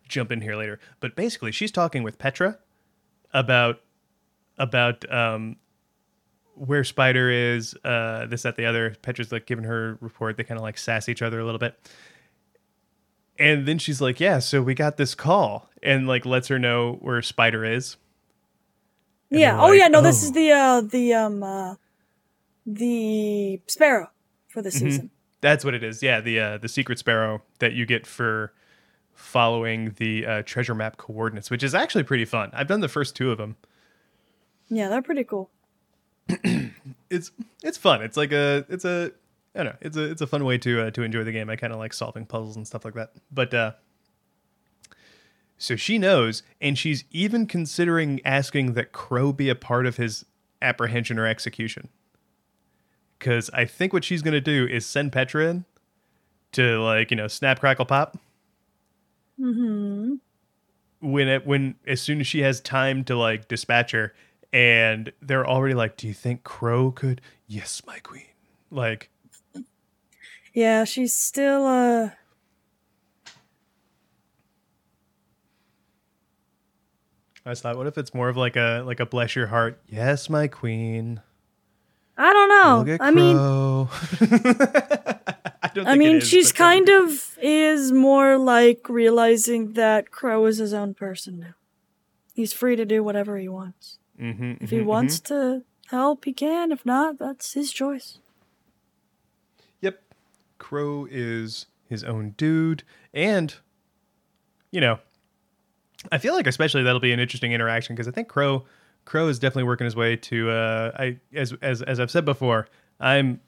jump 0.07 0.31
in 0.31 0.41
here 0.41 0.55
later. 0.55 0.79
But 0.99 1.15
basically, 1.15 1.51
she's 1.51 1.71
talking 1.71 2.03
with 2.03 2.17
Petra 2.17 2.57
about 3.33 3.81
about 4.57 5.09
um, 5.13 5.57
where 6.55 6.83
Spider 6.83 7.29
is, 7.29 7.75
uh, 7.85 8.25
this, 8.25 8.41
that, 8.41 8.55
the 8.57 8.65
other. 8.65 8.95
Petra's 9.01 9.31
like 9.31 9.45
giving 9.45 9.63
her 9.65 9.97
report. 10.01 10.35
They 10.35 10.43
kind 10.43 10.57
of 10.57 10.63
like 10.63 10.77
sass 10.77 11.07
each 11.07 11.21
other 11.21 11.39
a 11.39 11.45
little 11.45 11.59
bit. 11.59 11.79
And 13.39 13.65
then 13.65 13.79
she's 13.79 14.01
like, 14.01 14.19
Yeah, 14.19 14.39
so 14.39 14.61
we 14.61 14.73
got 14.75 14.97
this 14.97 15.15
call 15.15 15.69
and 15.81 16.07
like 16.07 16.25
lets 16.25 16.49
her 16.49 16.59
know 16.59 16.97
where 17.01 17.21
Spider 17.21 17.63
is. 17.65 17.95
And 19.31 19.39
yeah. 19.39 19.59
Oh 19.59 19.67
like, 19.67 19.79
yeah. 19.79 19.87
No, 19.87 20.01
this 20.01 20.23
"Oh." 20.23 20.27
is 20.27 20.31
the 20.33 20.51
uh 20.51 20.81
the 20.81 21.13
um 21.13 21.41
uh 21.41 21.75
the 22.65 23.61
sparrow 23.67 24.11
for 24.47 24.61
the 24.61 24.71
season. 24.71 25.09
That's 25.41 25.63
what 25.63 25.73
it 25.73 25.83
is. 25.83 26.03
Yeah, 26.03 26.19
the 26.19 26.39
uh, 26.39 26.57
the 26.57 26.67
secret 26.67 26.99
sparrow 26.99 27.41
that 27.59 27.71
you 27.73 27.85
get 27.85 28.05
for 28.05 28.51
following 29.13 29.95
the 29.97 30.25
uh, 30.25 30.41
treasure 30.45 30.75
map 30.75 30.97
coordinates, 30.97 31.49
which 31.49 31.63
is 31.63 31.73
actually 31.73 32.03
pretty 32.03 32.25
fun. 32.25 32.49
I've 32.53 32.67
done 32.67 32.81
the 32.81 32.89
first 32.89 33.15
two 33.15 33.31
of 33.31 33.37
them. 33.37 33.55
Yeah, 34.67 34.89
they're 34.89 35.01
pretty 35.01 35.23
cool. 35.23 35.49
It's 37.09 37.31
it's 37.63 37.77
fun. 37.77 38.03
It's 38.03 38.15
like 38.17 38.31
a 38.31 38.63
it's 38.69 38.85
a 38.85 39.11
I 39.55 39.63
don't 39.63 39.73
know. 39.73 39.77
It's 39.81 39.97
a 39.97 40.03
it's 40.03 40.21
a 40.21 40.27
fun 40.27 40.45
way 40.45 40.57
to 40.59 40.81
uh, 40.83 40.91
to 40.91 41.01
enjoy 41.03 41.23
the 41.23 41.31
game. 41.31 41.49
I 41.49 41.55
kind 41.55 41.73
of 41.73 41.79
like 41.79 41.93
solving 41.93 42.25
puzzles 42.25 42.55
and 42.55 42.67
stuff 42.67 42.85
like 42.85 42.93
that. 42.93 43.13
But 43.31 43.53
uh, 43.53 43.71
so 45.57 45.75
she 45.75 45.97
knows, 45.97 46.43
and 46.61 46.77
she's 46.77 47.03
even 47.11 47.47
considering 47.47 48.21
asking 48.23 48.73
that 48.73 48.91
Crow 48.91 49.33
be 49.33 49.49
a 49.49 49.55
part 49.55 49.85
of 49.85 49.97
his 49.97 50.25
apprehension 50.61 51.17
or 51.17 51.25
execution. 51.25 51.89
Because 53.17 53.49
I 53.51 53.65
think 53.65 53.91
what 53.91 54.03
she's 54.03 54.21
gonna 54.21 54.39
do 54.39 54.67
is 54.67 54.85
send 54.85 55.11
Petra 55.11 55.47
in 55.49 55.65
to 56.53 56.79
like 56.81 57.11
you 57.11 57.17
know 57.17 57.27
snap 57.27 57.59
crackle 57.59 57.85
pop. 57.85 58.17
Mm-hmm. 59.39 60.15
when 60.99 61.27
it 61.29 61.47
when 61.47 61.75
as 61.87 62.01
soon 62.01 62.19
as 62.19 62.27
she 62.27 62.41
has 62.41 62.59
time 62.59 63.05
to 63.05 63.15
like 63.17 63.47
dispatch 63.47 63.91
her 63.91 64.13
and 64.51 65.13
they're 65.21 65.47
already 65.47 65.73
like 65.73 65.95
do 65.95 66.09
you 66.09 66.13
think 66.13 66.43
crow 66.43 66.91
could 66.91 67.21
yes 67.47 67.81
my 67.87 67.99
queen 67.99 68.25
like 68.69 69.09
Yeah, 70.59 70.83
she's 70.83 71.13
still 71.13 71.65
uh 71.65 72.09
i 77.45 77.55
thought 77.55 77.77
what 77.77 77.87
if 77.87 77.97
it's 77.97 78.13
more 78.13 78.27
of 78.27 78.35
like 78.35 78.57
a 78.57 78.83
like 78.85 78.99
a 78.99 79.05
bless 79.05 79.35
your 79.37 79.47
heart 79.47 79.79
yes 79.87 80.29
my 80.29 80.47
queen 80.47 81.21
I 82.21 82.33
don't 82.33 82.49
know. 82.49 82.97
I 82.99 83.11
mean 83.11 83.37
I 85.63 85.71
don't 85.73 85.87
I 85.87 85.95
mean 85.95 86.17
is, 86.17 86.27
she's 86.27 86.51
kind 86.51 86.89
of 86.89 87.37
is 87.41 87.93
more 87.93 88.37
like 88.37 88.89
realizing 88.89 89.71
that 89.73 90.11
Crow 90.11 90.45
is 90.45 90.57
his 90.57 90.73
own 90.73 90.93
person 90.95 91.39
now. 91.39 91.53
He's 92.33 92.51
free 92.51 92.75
to 92.75 92.83
do 92.83 93.01
whatever 93.05 93.37
he 93.37 93.47
wants. 93.47 93.99
Mhm, 94.19 94.61
If 94.61 94.71
he 94.71 94.79
mhm, 94.79 94.85
wants 94.85 95.21
to 95.21 95.63
help, 95.87 96.25
he 96.25 96.33
can. 96.33 96.73
If 96.73 96.85
not, 96.85 97.17
that's 97.19 97.53
his 97.53 97.71
choice. 97.71 98.17
Crow 100.69 101.07
is 101.09 101.65
his 101.85 102.03
own 102.03 102.35
dude. 102.37 102.83
And, 103.11 103.55
you 104.69 104.79
know, 104.79 104.99
I 106.11 106.19
feel 106.19 106.35
like 106.35 106.45
especially 106.45 106.83
that'll 106.83 106.99
be 106.99 107.11
an 107.11 107.19
interesting 107.19 107.53
interaction 107.53 107.95
because 107.95 108.07
I 108.07 108.11
think 108.11 108.27
Crow 108.27 108.65
Crow 109.03 109.27
is 109.29 109.39
definitely 109.39 109.63
working 109.63 109.85
his 109.85 109.95
way 109.95 110.15
to 110.15 110.51
uh 110.51 110.91
I 110.95 111.17
as 111.33 111.55
as 111.63 111.81
as 111.81 111.99
I've 111.99 112.11
said 112.11 112.23
before, 112.23 112.67
I'm 112.99 113.41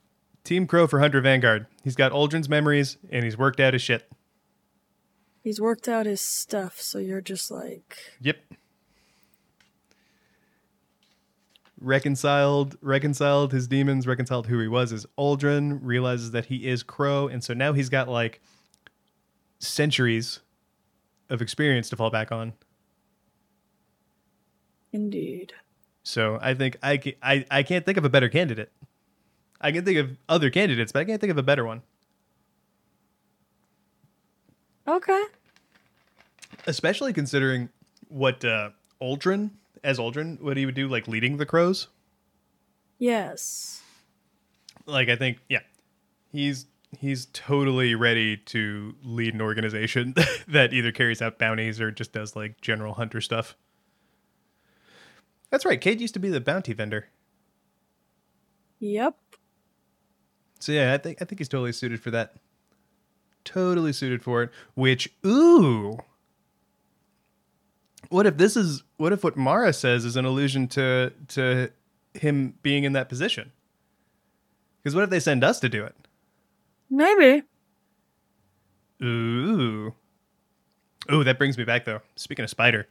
Team 0.44 0.66
Crow 0.66 0.88
for 0.88 1.00
Hunter 1.00 1.22
Vanguard. 1.22 1.68
He's 1.84 1.96
got 1.96 2.12
Uldren's 2.12 2.50
memories 2.50 2.98
and 3.12 3.24
he's 3.24 3.38
worked 3.38 3.60
out 3.60 3.74
his 3.74 3.84
shit. 3.84 4.12
He's 5.44 5.62
worked 5.62 5.88
out 5.88 6.08
his 6.08 6.22
stuff, 6.22 6.82
so 6.82 6.98
you're 6.98 7.22
just 7.22 7.52
like 7.52 7.98
Yep. 8.22 8.38
Reconciled, 11.84 12.78
reconciled 12.82 13.52
his 13.52 13.68
demons, 13.68 14.06
reconciled 14.06 14.46
who 14.48 14.60
he 14.60 14.68
was 14.68 14.94
as 14.94 15.08
Uldren, 15.18 15.80
realizes 15.82 16.30
that 16.32 16.46
he 16.46 16.68
is 16.68 16.84
Crow, 16.84 17.28
and 17.28 17.44
so 17.44 17.54
now 17.56 17.74
he's 17.74 17.90
got 17.90 18.08
like 18.08 18.40
centuries 19.58 20.42
of 21.30 21.42
experience 21.42 21.90
to 21.90 21.96
fall 21.96 22.12
back 22.12 22.32
on. 22.32 22.54
indeed. 24.94 25.54
So 26.04 26.38
I 26.42 26.54
think 26.54 26.78
I, 26.84 26.98
ca- 26.98 27.18
I, 27.22 27.46
I 27.50 27.64
can't 27.64 27.86
think 27.86 27.98
of 27.98 28.06
a 28.06 28.10
better 28.10 28.30
candidate. 28.30 28.72
I 29.60 29.72
can 29.72 29.86
think 29.86 29.98
of 29.98 30.18
other 30.28 30.50
candidates, 30.50 30.92
but 30.92 31.00
I 31.00 31.06
can't 31.06 31.22
think 31.22 31.32
of 31.32 31.38
a 31.38 31.44
better 31.44 31.66
one. 31.66 31.82
Okay. 34.88 35.24
Especially 36.68 37.14
considering 37.14 37.70
what 38.10 38.44
uh, 38.44 38.72
Uldren, 39.02 39.52
as 39.84 40.00
Uldren, 40.00 40.40
what 40.42 40.58
he 40.58 40.66
would 40.66 40.76
do, 40.76 40.88
like 40.88 41.08
leading 41.08 41.38
the 41.38 41.46
crows. 41.46 41.88
Yes. 42.98 43.82
Like 44.86 45.10
I 45.10 45.16
think, 45.16 45.40
yeah, 45.50 45.62
he's 46.32 46.68
he's 47.00 47.28
totally 47.28 47.96
ready 47.96 48.36
to 48.36 48.96
lead 49.04 49.34
an 49.34 49.42
organization 49.42 50.14
that 50.48 50.74
either 50.74 50.92
carries 50.92 51.22
out 51.22 51.40
bounties 51.40 51.80
or 51.80 51.92
just 51.92 52.12
does 52.12 52.36
like 52.36 52.60
general 52.62 52.94
hunter 52.94 53.22
stuff. 53.22 53.56
That's 55.50 55.66
right. 55.66 55.80
Cayde 55.80 56.02
used 56.02 56.14
to 56.14 56.20
be 56.20 56.30
the 56.30 56.42
bounty 56.42 56.74
vendor. 56.74 57.08
Yep. 58.80 59.16
So 60.60 60.72
yeah, 60.72 60.94
I 60.94 60.98
think 60.98 61.22
I 61.22 61.26
think 61.26 61.40
he's 61.40 61.50
totally 61.50 61.74
suited 61.74 62.02
for 62.02 62.12
that. 62.12 62.36
Totally 63.44 63.94
suited 63.94 64.24
for 64.24 64.44
it. 64.44 64.52
Which 64.76 65.14
ooh. 65.26 65.98
What 68.12 68.26
if 68.28 68.36
this 68.36 68.58
is 68.58 68.84
what 68.98 69.14
if 69.14 69.24
what 69.24 69.38
Mara 69.38 69.72
says 69.72 70.04
is 70.04 70.18
an 70.18 70.26
allusion 70.26 70.68
to 70.70 71.14
to 71.30 71.72
him 72.14 72.56
being 72.62 72.84
in 72.84 72.92
that 72.92 73.08
position? 73.08 73.54
Because 74.84 74.94
what 74.94 75.06
if 75.06 75.10
they 75.10 75.22
send 75.22 75.46
us 75.46 75.62
to 75.62 75.70
do 75.70 75.86
it? 75.86 75.96
Maybe. 76.90 77.44
Ooh. 79.02 79.94
Ooh, 81.10 81.24
that 81.24 81.38
brings 81.38 81.58
me 81.58 81.64
back 81.64 81.86
though. 81.86 82.02
Speaking 82.18 82.44
of 82.44 82.50
Spider, 82.50 82.86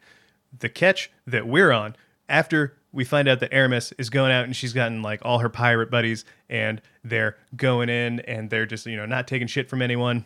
the 0.59 0.71
ketch 0.71 1.11
that 1.27 1.47
we're 1.47 1.71
on 1.71 1.97
after 2.31 2.79
we 2.91 3.05
find 3.05 3.29
out 3.29 3.41
that 3.41 3.53
Aramis 3.53 3.93
is 3.99 4.09
going 4.09 4.33
out 4.33 4.47
and 4.47 4.57
she's 4.57 4.73
gotten 4.73 5.03
like 5.03 5.21
all 5.23 5.41
her 5.41 5.51
pirate 5.51 5.91
buddies 5.91 6.25
and 6.49 6.81
they're 7.05 7.37
going 7.55 7.91
in 7.91 8.21
and 8.21 8.49
they're 8.49 8.65
just, 8.65 8.87
you 8.87 8.97
know, 8.97 9.05
not 9.05 9.29
taking 9.29 9.47
shit 9.47 9.69
from 9.69 9.83
anyone, 9.83 10.25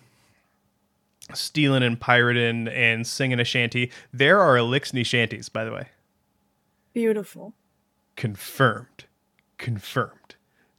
stealing 1.32 1.82
and 1.82 1.98
pirating 2.00 2.68
and 2.68 3.06
singing 3.06 3.40
a 3.40 3.44
shanty. 3.44 3.90
There 4.12 4.40
are 4.40 4.56
Eliksni 4.56 5.06
shanties, 5.06 5.48
by 5.48 5.64
the 5.64 5.72
way. 5.72 5.88
Beautiful. 6.92 7.54
Confirmed. 8.16 9.04
Confirmed. 9.58 10.36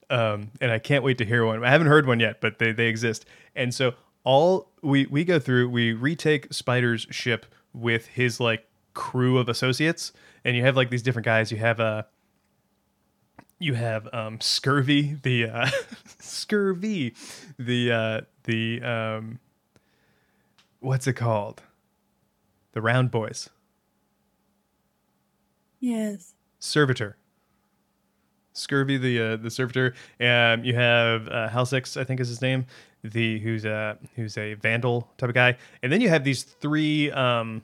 Um, 0.09 0.51
and 0.61 0.71
I 0.71 0.79
can't 0.79 1.03
wait 1.03 1.17
to 1.17 1.25
hear 1.25 1.45
one. 1.45 1.63
I 1.63 1.71
haven't 1.71 1.87
heard 1.87 2.05
one 2.05 2.19
yet, 2.19 2.39
but 2.41 2.59
they, 2.59 2.71
they 2.71 2.87
exist. 2.87 3.25
And 3.55 3.73
so 3.73 3.95
all 4.23 4.71
we 4.81 5.05
we 5.07 5.23
go 5.23 5.39
through, 5.39 5.69
we 5.69 5.93
retake 5.93 6.53
Spider's 6.53 7.07
ship 7.09 7.45
with 7.73 8.07
his 8.07 8.39
like 8.39 8.67
crew 8.93 9.37
of 9.37 9.49
associates, 9.49 10.13
and 10.43 10.55
you 10.55 10.63
have 10.63 10.75
like 10.75 10.89
these 10.89 11.01
different 11.01 11.25
guys. 11.25 11.51
You 11.51 11.57
have 11.57 11.79
uh 11.79 12.03
you 13.59 13.73
have 13.73 14.07
um 14.13 14.39
Scurvy, 14.39 15.21
the 15.21 15.49
uh 15.49 15.69
Scurvy, 16.19 17.15
the 17.57 17.91
uh 17.91 18.21
the 18.43 18.81
um 18.83 19.39
what's 20.86 21.07
it 21.07 21.13
called? 21.13 21.63
The 22.73 22.81
round 22.81 23.11
boys. 23.11 23.49
Yes. 25.79 26.33
servitor. 26.59 27.17
Scurvy, 28.53 28.97
the 28.97 29.19
uh, 29.19 29.36
the 29.36 29.49
servitor. 29.49 29.93
Um, 30.21 30.63
you 30.63 30.73
have 30.75 31.27
uh, 31.27 31.49
Halsix, 31.49 31.99
I 31.99 32.05
think 32.05 32.21
is 32.21 32.29
his 32.29 32.41
name, 32.41 32.65
the 33.03 33.38
who's 33.39 33.65
a 33.65 33.97
who's 34.15 34.38
a 34.38 34.53
vandal 34.53 35.09
type 35.17 35.27
of 35.29 35.36
guy, 35.36 35.57
and 35.83 35.91
then 35.91 35.99
you 35.99 36.07
have 36.07 36.23
these 36.23 36.43
three 36.43 37.11
um, 37.11 37.63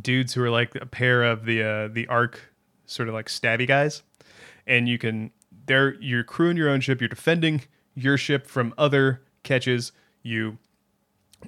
dudes 0.00 0.32
who 0.32 0.42
are 0.42 0.48
like 0.50 0.74
a 0.76 0.86
pair 0.86 1.22
of 1.22 1.44
the 1.44 1.62
uh, 1.62 1.88
the 1.88 2.06
arc 2.08 2.40
sort 2.86 3.08
of 3.08 3.14
like 3.14 3.26
stabby 3.26 3.68
guys, 3.68 4.02
and 4.66 4.88
you 4.88 4.96
can 4.96 5.30
they're 5.66 5.94
you're 6.00 6.24
crewing 6.24 6.56
your 6.56 6.70
own 6.70 6.80
ship, 6.80 7.02
you're 7.02 7.08
defending 7.08 7.62
your 7.94 8.16
ship 8.16 8.46
from 8.46 8.72
other 8.78 9.20
ketches, 9.42 9.92
you 10.22 10.56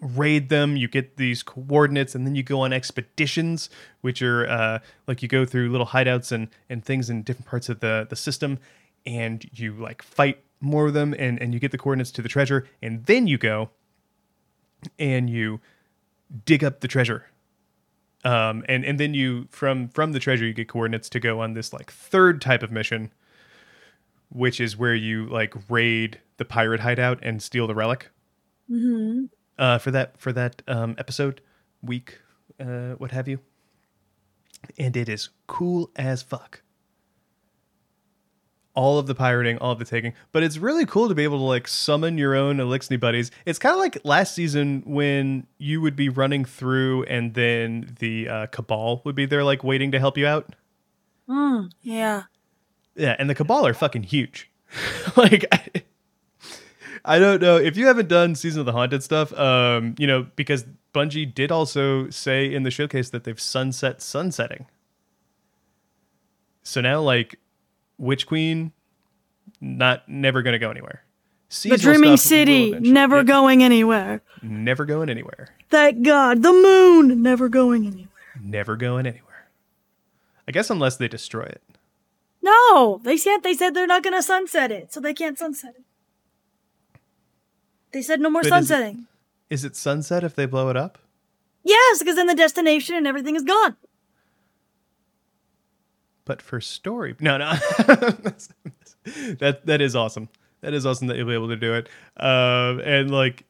raid 0.00 0.48
them 0.48 0.76
you 0.76 0.88
get 0.88 1.16
these 1.16 1.42
coordinates 1.42 2.14
and 2.14 2.26
then 2.26 2.34
you 2.34 2.42
go 2.42 2.60
on 2.60 2.72
expeditions 2.72 3.70
which 4.02 4.20
are 4.20 4.46
uh, 4.48 4.78
like 5.06 5.22
you 5.22 5.28
go 5.28 5.44
through 5.44 5.70
little 5.70 5.86
hideouts 5.86 6.32
and, 6.32 6.48
and 6.68 6.84
things 6.84 7.08
in 7.08 7.22
different 7.22 7.46
parts 7.46 7.68
of 7.68 7.80
the, 7.80 8.06
the 8.10 8.16
system 8.16 8.58
and 9.06 9.48
you 9.54 9.72
like 9.72 10.02
fight 10.02 10.42
more 10.60 10.86
of 10.86 10.94
them 10.94 11.14
and, 11.18 11.40
and 11.40 11.54
you 11.54 11.60
get 11.60 11.70
the 11.70 11.78
coordinates 11.78 12.10
to 12.10 12.22
the 12.22 12.28
treasure 12.28 12.66
and 12.82 13.06
then 13.06 13.26
you 13.26 13.38
go 13.38 13.70
and 14.98 15.30
you 15.30 15.60
dig 16.44 16.62
up 16.62 16.80
the 16.80 16.88
treasure 16.88 17.26
um, 18.24 18.64
and 18.68 18.84
and 18.84 19.00
then 19.00 19.14
you 19.14 19.46
from 19.50 19.88
from 19.88 20.12
the 20.12 20.20
treasure 20.20 20.44
you 20.44 20.52
get 20.52 20.68
coordinates 20.68 21.08
to 21.08 21.20
go 21.20 21.40
on 21.40 21.54
this 21.54 21.72
like 21.72 21.90
third 21.90 22.40
type 22.40 22.62
of 22.62 22.70
mission 22.70 23.10
which 24.28 24.60
is 24.60 24.76
where 24.76 24.94
you 24.94 25.26
like 25.26 25.54
raid 25.70 26.20
the 26.36 26.44
pirate 26.44 26.80
hideout 26.80 27.18
and 27.22 27.42
steal 27.42 27.66
the 27.66 27.74
relic 27.74 28.10
Mm-hmm. 28.70 29.26
Uh, 29.58 29.78
for 29.78 29.90
that 29.90 30.18
for 30.18 30.32
that 30.32 30.62
um, 30.68 30.94
episode 30.98 31.40
week, 31.82 32.20
uh, 32.60 32.92
what 32.98 33.10
have 33.10 33.28
you. 33.28 33.40
And 34.78 34.96
it 34.96 35.08
is 35.08 35.30
cool 35.46 35.90
as 35.96 36.22
fuck. 36.22 36.62
All 38.74 38.98
of 38.98 39.06
the 39.06 39.14
pirating, 39.14 39.56
all 39.56 39.72
of 39.72 39.78
the 39.78 39.86
taking, 39.86 40.12
but 40.32 40.42
it's 40.42 40.58
really 40.58 40.84
cool 40.84 41.08
to 41.08 41.14
be 41.14 41.24
able 41.24 41.38
to 41.38 41.44
like 41.44 41.66
summon 41.66 42.18
your 42.18 42.34
own 42.34 42.58
Eliksni 42.58 43.00
buddies. 43.00 43.30
It's 43.46 43.58
kind 43.58 43.72
of 43.72 43.78
like 43.78 43.98
last 44.04 44.34
season 44.34 44.82
when 44.84 45.46
you 45.56 45.80
would 45.80 45.96
be 45.96 46.10
running 46.10 46.44
through, 46.44 47.04
and 47.04 47.32
then 47.32 47.96
the 48.00 48.28
uh, 48.28 48.46
Cabal 48.48 49.00
would 49.04 49.14
be 49.14 49.24
there, 49.24 49.44
like 49.44 49.64
waiting 49.64 49.92
to 49.92 49.98
help 49.98 50.18
you 50.18 50.26
out. 50.26 50.54
Mm, 51.26 51.70
yeah. 51.80 52.24
Yeah, 52.94 53.16
and 53.18 53.30
the 53.30 53.34
Cabal 53.34 53.66
are 53.66 53.72
fucking 53.74 54.02
huge. 54.04 54.50
like, 55.16 55.46
I, 55.50 55.82
I 57.06 57.18
don't 57.20 57.40
know 57.40 57.56
if 57.56 57.76
you 57.76 57.86
haven't 57.86 58.08
done 58.08 58.34
Season 58.34 58.60
of 58.60 58.66
the 58.66 58.72
Haunted 58.72 59.02
stuff. 59.02 59.32
Um, 59.38 59.94
you 59.96 60.06
know, 60.06 60.26
because 60.34 60.66
Bungie 60.92 61.32
did 61.32 61.52
also 61.52 62.10
say 62.10 62.52
in 62.52 62.64
the 62.64 62.70
showcase 62.70 63.10
that 63.10 63.24
they've 63.24 63.40
sunset 63.40 64.02
sunsetting. 64.02 64.66
So 66.64 66.80
now, 66.80 67.00
like, 67.00 67.38
Witch 67.96 68.26
Queen, 68.26 68.72
not 69.60 70.08
never 70.08 70.42
gonna 70.42 70.58
go 70.58 70.70
anywhere. 70.70 71.04
The 71.62 71.76
Dreaming 71.76 72.16
City, 72.16 72.72
never 72.72 73.18
Yep, 73.18 73.26
going 73.26 73.62
anywhere. 73.62 74.20
never 74.42 74.84
going 74.84 75.08
anywhere. 75.08 75.48
Thank 75.70 76.02
God. 76.02 76.42
The 76.42 76.52
moon, 76.52 77.22
never 77.22 77.48
going 77.48 77.86
anywhere. 77.86 78.08
Never 78.42 78.76
going 78.76 79.06
anywhere. 79.06 79.48
I 80.48 80.52
guess 80.52 80.70
unless 80.70 80.96
they 80.96 81.06
destroy 81.08 81.44
it. 81.44 81.62
No, 82.42 83.00
they 83.04 83.16
said 83.16 83.38
they 83.42 83.54
said 83.54 83.74
they're 83.74 83.86
not 83.86 84.02
gonna 84.02 84.22
sunset 84.22 84.72
it, 84.72 84.92
so 84.92 85.00
they 85.00 85.14
can't 85.14 85.38
sunset 85.38 85.74
it. 85.78 85.84
They 87.92 88.02
said 88.02 88.20
no 88.20 88.30
more 88.30 88.42
But 88.42 88.48
sunsetting. 88.50 89.06
Is 89.50 89.64
it 89.64 89.76
sunset 89.76 90.24
if 90.24 90.34
they 90.34 90.46
blow 90.46 90.68
it 90.70 90.76
up? 90.76 90.98
Yes, 91.64 91.98
because 92.00 92.16
then 92.16 92.26
the 92.26 92.34
destination 92.34 92.94
and 92.96 93.06
everything 93.06 93.36
is 93.36 93.42
gone. 93.42 93.76
but 96.24 96.42
for 96.42 96.60
story 96.60 97.14
no 97.20 97.38
no 97.38 97.52
that 99.38 99.60
that 99.64 99.80
is 99.80 99.94
awesome 99.94 100.28
that 100.60 100.74
is 100.74 100.84
awesome 100.84 101.06
that 101.06 101.16
you'll 101.16 101.28
be 101.28 101.34
able 101.34 101.48
to 101.48 101.56
do 101.56 101.72
it 101.74 101.88
um 102.16 102.80
and 102.80 103.10
like 103.12 103.44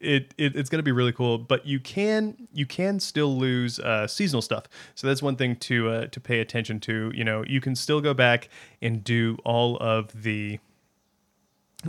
it, 0.00 0.32
it 0.38 0.54
it's 0.56 0.70
going 0.70 0.78
to 0.78 0.84
be 0.84 0.92
really 0.92 1.12
cool 1.12 1.38
but 1.38 1.66
you 1.66 1.80
can 1.80 2.36
you 2.52 2.66
can 2.66 3.00
still 3.00 3.36
lose 3.36 3.80
uh 3.80 4.06
seasonal 4.06 4.42
stuff 4.42 4.64
so 4.94 5.06
that's 5.08 5.22
one 5.22 5.34
thing 5.34 5.56
to 5.56 5.88
uh 5.90 6.06
to 6.06 6.20
pay 6.20 6.38
attention 6.40 6.78
to 6.78 7.10
you 7.14 7.24
know 7.24 7.44
you 7.48 7.60
can 7.60 7.74
still 7.74 8.00
go 8.00 8.14
back 8.14 8.48
and 8.80 9.02
do 9.02 9.36
all 9.44 9.76
of 9.78 10.22
the 10.22 10.60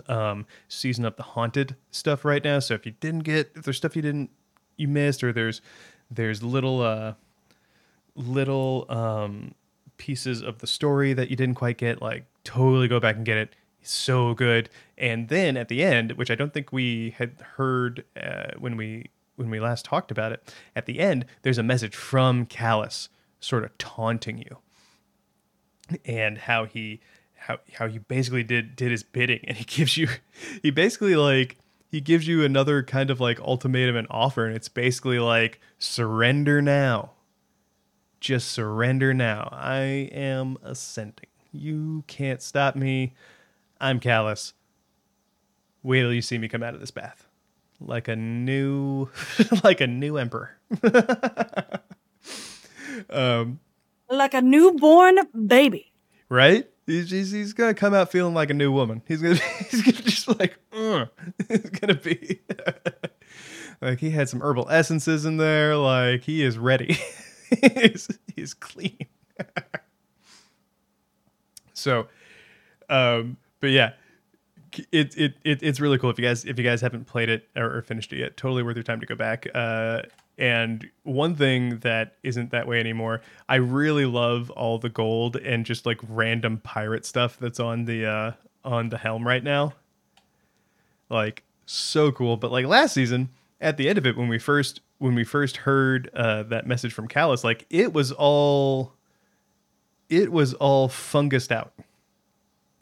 um 0.07 0.45
season 0.67 1.05
up 1.05 1.17
the 1.17 1.23
haunted 1.23 1.75
stuff 1.91 2.25
right 2.25 2.43
now. 2.43 2.59
So 2.59 2.73
if 2.73 2.85
you 2.85 2.93
didn't 2.99 3.21
get 3.21 3.51
if 3.55 3.63
there's 3.63 3.77
stuff 3.77 3.95
you 3.95 4.01
didn't 4.01 4.29
you 4.77 4.87
missed 4.87 5.23
or 5.23 5.31
there's 5.31 5.61
there's 6.09 6.43
little 6.43 6.81
uh 6.81 7.13
little 8.15 8.85
um 8.89 9.55
pieces 9.97 10.41
of 10.41 10.59
the 10.59 10.67
story 10.67 11.13
that 11.13 11.29
you 11.29 11.35
didn't 11.35 11.55
quite 11.55 11.77
get 11.77 12.01
like 12.01 12.25
totally 12.43 12.87
go 12.87 12.99
back 12.99 13.15
and 13.15 13.25
get 13.25 13.37
it. 13.37 13.55
It's 13.81 13.91
so 13.91 14.33
good. 14.33 14.69
And 14.97 15.27
then 15.29 15.57
at 15.57 15.67
the 15.67 15.83
end 15.83 16.13
which 16.13 16.31
i 16.31 16.35
don't 16.35 16.53
think 16.53 16.71
we 16.71 17.11
had 17.17 17.35
heard 17.55 18.03
uh, 18.21 18.51
when 18.57 18.77
we 18.77 19.07
when 19.35 19.49
we 19.49 19.59
last 19.59 19.85
talked 19.85 20.11
about 20.11 20.31
it, 20.31 20.53
at 20.75 20.85
the 20.85 20.99
end 20.99 21.25
there's 21.41 21.57
a 21.57 21.63
message 21.63 21.95
from 21.95 22.45
Calus, 22.45 23.09
sort 23.39 23.63
of 23.63 23.77
taunting 23.77 24.37
you, 24.37 24.57
and 26.05 26.37
how 26.37 26.65
he 26.65 26.99
how 27.47 27.59
how 27.73 27.87
he 27.87 27.99
basically 27.99 28.43
did 28.43 28.75
did 28.75 28.91
his 28.91 29.03
bidding, 29.03 29.39
and 29.47 29.57
he 29.57 29.63
gives 29.65 29.97
you 29.97 30.07
he 30.61 30.71
basically 30.71 31.15
like 31.15 31.57
he 31.89 32.01
gives 32.01 32.27
you 32.27 32.43
another 32.43 32.81
kind 32.83 33.09
of 33.11 33.19
like 33.19 33.39
ultimatum 33.41 33.95
and 33.95 34.07
offer, 34.09 34.45
and 34.45 34.55
it's 34.55 34.69
basically 34.69 35.19
like 35.19 35.59
surrender 35.77 36.61
now. 36.61 37.11
Just 38.19 38.49
surrender 38.49 39.13
now. 39.13 39.49
I 39.51 40.09
am 40.13 40.57
ascending. 40.63 41.27
You 41.51 42.03
can't 42.07 42.41
stop 42.41 42.75
me. 42.75 43.13
I'm 43.81 43.99
Calus. 43.99 44.53
Wait 45.83 46.01
till 46.01 46.13
you 46.13 46.21
see 46.21 46.37
me 46.37 46.47
come 46.47 46.63
out 46.63 46.73
of 46.73 46.79
this 46.79 46.91
bath. 46.91 47.27
Like 47.81 48.07
a 48.07 48.15
new 48.15 49.09
like 49.63 49.81
a 49.81 49.87
new 49.87 50.17
emperor. 50.17 50.57
um 53.09 53.59
Like 54.09 54.33
a 54.33 54.41
newborn 54.41 55.17
baby. 55.47 55.91
right? 56.29 56.67
He's, 56.85 57.09
he's, 57.11 57.31
he's 57.31 57.53
gonna 57.53 57.73
come 57.73 57.93
out 57.93 58.11
feeling 58.11 58.33
like 58.33 58.49
a 58.49 58.53
new 58.53 58.71
woman. 58.71 59.01
He's 59.07 59.21
gonna 59.21 59.35
he's 59.69 59.81
gonna 59.81 60.01
just 60.01 60.27
like 60.39 60.57
it's 60.73 61.69
gonna 61.69 61.95
be 61.95 62.41
like 63.81 63.99
he 63.99 64.09
had 64.09 64.29
some 64.29 64.41
herbal 64.41 64.69
essences 64.69 65.25
in 65.25 65.37
there. 65.37 65.75
Like 65.77 66.23
he 66.23 66.43
is 66.43 66.57
ready. 66.57 66.97
he's, 67.75 68.09
he's 68.35 68.53
clean. 68.53 68.97
so, 71.73 72.07
um, 72.89 73.37
but 73.59 73.69
yeah, 73.69 73.93
it, 74.91 75.17
it 75.17 75.33
it 75.43 75.63
it's 75.63 75.79
really 75.79 75.97
cool 75.97 76.09
if 76.09 76.19
you 76.19 76.25
guys 76.25 76.45
if 76.45 76.57
you 76.57 76.65
guys 76.65 76.81
haven't 76.81 77.05
played 77.05 77.29
it 77.29 77.47
or, 77.55 77.77
or 77.77 77.81
finished 77.81 78.11
it 78.13 78.19
yet. 78.19 78.37
Totally 78.37 78.63
worth 78.63 78.75
your 78.75 78.83
time 78.83 78.99
to 78.99 79.05
go 79.05 79.15
back. 79.15 79.47
Uh, 79.53 80.01
and 80.43 80.89
one 81.03 81.35
thing 81.35 81.79
that 81.79 82.17
isn't 82.21 82.51
that 82.51 82.67
way 82.67 82.77
anymore, 82.77 83.21
I 83.47 83.55
really 83.55 84.05
love 84.05 84.49
all 84.51 84.77
the 84.77 84.89
gold 84.89 85.37
and 85.37 85.65
just 85.65 85.85
like 85.85 85.99
random 86.05 86.57
pirate 86.57 87.05
stuff 87.05 87.37
that's 87.39 87.61
on 87.61 87.85
the 87.85 88.05
uh 88.05 88.31
on 88.65 88.89
the 88.89 88.97
helm 88.97 89.25
right 89.25 89.41
now. 89.41 89.73
Like 91.09 91.43
so 91.65 92.11
cool. 92.11 92.35
But 92.35 92.51
like 92.51 92.65
last 92.65 92.93
season, 92.93 93.29
at 93.61 93.77
the 93.77 93.87
end 93.87 93.97
of 93.97 94.05
it, 94.05 94.17
when 94.17 94.27
we 94.27 94.37
first 94.37 94.81
when 94.97 95.15
we 95.15 95.23
first 95.23 95.55
heard 95.55 96.09
uh 96.13 96.43
that 96.43 96.67
message 96.67 96.91
from 96.91 97.07
Calus, 97.07 97.45
like 97.45 97.65
it 97.69 97.93
was 97.93 98.11
all 98.11 98.91
it 100.09 100.29
was 100.29 100.53
all 100.55 100.89
fungused 100.89 101.53
out. 101.53 101.71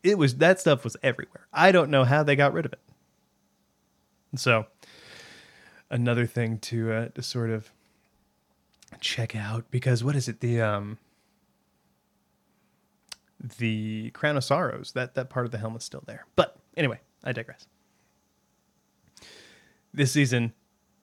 It 0.02 0.18
was 0.18 0.38
that 0.38 0.60
stuff 0.60 0.84
was 0.84 0.98
everywhere. 1.04 1.46
I 1.54 1.72
don't 1.72 1.92
know 1.92 2.06
how 2.06 2.24
they 2.24 2.36
got 2.36 2.54
rid 2.54 2.66
of 2.66 2.74
it. 2.74 2.80
So 4.36 4.66
another 5.92 6.26
thing 6.26 6.58
to 6.58 6.92
uh, 6.92 7.08
to 7.10 7.22
sort 7.22 7.52
of 7.52 7.72
check 9.00 9.36
out 9.36 9.66
because 9.70 10.04
what 10.04 10.16
is 10.16 10.28
it? 10.28 10.40
The 10.40 10.62
um 10.62 10.98
the 13.60 14.12
crown 14.12 14.38
of 14.38 14.44
sorrows 14.44 14.92
that 14.94 15.16
that 15.16 15.30
part 15.30 15.46
of 15.46 15.52
the 15.52 15.58
helmet's 15.60 15.86
still 15.86 16.04
there. 16.08 16.26
But 16.36 16.58
anyway 16.76 17.00
i 17.24 17.32
digress. 17.32 17.68
This 19.94 20.12
season 20.12 20.54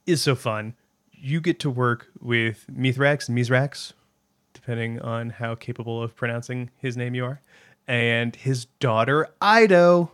is 0.06 0.22
so 0.22 0.34
fun. 0.34 0.74
You 1.12 1.40
get 1.40 1.60
to 1.60 1.70
work 1.70 2.08
with 2.20 2.64
mithrax 2.72 3.28
mithrax 3.28 3.92
depending 4.54 5.00
on 5.00 5.30
how 5.30 5.54
capable 5.54 6.02
of 6.02 6.16
pronouncing 6.16 6.70
his 6.76 6.96
name 6.96 7.14
you 7.14 7.24
are 7.24 7.40
and 7.86 8.34
his 8.34 8.66
daughter 8.80 9.28
Eido 9.40 10.10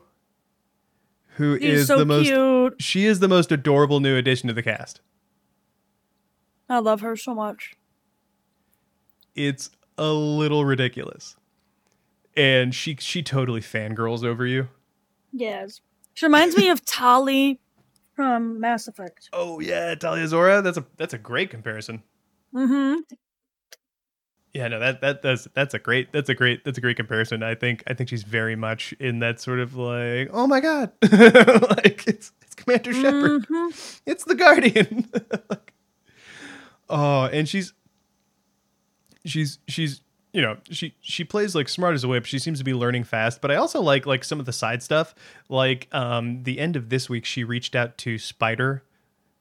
who 1.35 1.57
is 1.57 1.87
so 1.87 1.99
the 1.99 2.05
most 2.05 2.27
cute. 2.27 2.75
she 2.81 3.07
is 3.07 3.21
the 3.21 3.29
most 3.29 3.51
adorable 3.53 4.01
new 4.01 4.17
addition 4.17 4.49
to 4.49 4.55
the 4.55 4.63
cast. 4.63 5.01
I 6.69 6.79
love 6.79 7.01
her 7.01 7.17
so 7.17 7.35
much. 7.35 7.75
It's 9.35 9.71
a 9.99 10.09
little 10.09 10.65
ridiculous. 10.65 11.37
And 12.37 12.75
she 12.75 12.97
she 12.99 13.23
totally 13.23 13.61
fangirls 13.61 14.25
over 14.25 14.47
you. 14.47 14.69
Yes. 15.33 15.81
She 16.15 16.27
reminds 16.27 16.57
me 16.57 16.69
of 16.69 16.85
Tali 16.85 17.61
from 18.15 18.61
Mass 18.61 18.89
Effect. 18.89 19.29
Oh 19.33 19.61
yeah, 19.61 19.95
Tali'Zorah. 19.95 20.63
That's 20.63 20.79
a 20.79 20.85
that's 20.97 21.15
a 21.15 21.19
great 21.19 21.51
comparison. 21.51 22.03
Mm-hmm. 22.55 23.01
Yeah, 24.55 24.69
no, 24.69 24.79
that 24.79 25.01
that 25.01 25.21
that's 25.21 25.49
that's 25.53 25.75
a 25.75 25.81
great 25.81 26.13
that's 26.13 26.29
a 26.29 26.35
great 26.35 26.65
that's 26.65 26.79
a 26.79 26.81
great 26.81 26.97
comparison. 26.97 27.43
I 27.43 27.57
think 27.57 27.83
I 27.89 27.95
think 27.95 28.09
she's 28.09 28.23
very 28.23 28.55
much 28.55 28.93
in 29.01 29.19
that 29.19 29.41
sort 29.41 29.59
of 29.59 29.75
like, 29.75 30.31
oh 30.33 30.47
my 30.47 30.61
god, 30.61 30.93
like 31.03 32.07
it's 32.07 32.31
it's 32.41 32.55
Commander 32.55 32.93
Shepard, 32.93 33.47
Mhm. 33.49 34.01
it's 34.07 34.23
the 34.25 34.35
Guardian. 34.37 35.11
Like, 35.51 35.73
oh, 36.89 37.25
and 37.25 37.49
she's 37.49 37.73
she's 39.25 39.59
she's 39.69 40.01
you 40.33 40.43
know 40.43 40.57
she 40.71 40.95
she 41.01 41.25
plays 41.25 41.55
like 41.55 41.69
smart 41.69 41.95
as 41.95 42.05
a 42.05 42.09
whip. 42.09 42.25
She 42.25 42.39
seems 42.39 42.59
to 42.59 42.65
be 42.65 42.75
learning 42.75 43.05
fast. 43.05 43.41
But 43.41 43.51
I 43.51 43.57
also 43.57 43.81
like 43.81 44.07
like 44.07 44.25
some 44.25 44.41
of 44.41 44.47
the 44.47 44.53
side 44.53 44.83
stuff. 44.83 45.15
Like 45.49 45.89
um 45.93 46.43
the 46.45 46.59
end 46.59 46.77
of 46.77 46.89
this 46.91 47.09
week, 47.09 47.25
she 47.25 47.45
reached 47.45 47.75
out 47.75 47.99
to 47.99 48.19
Spider 48.19 48.85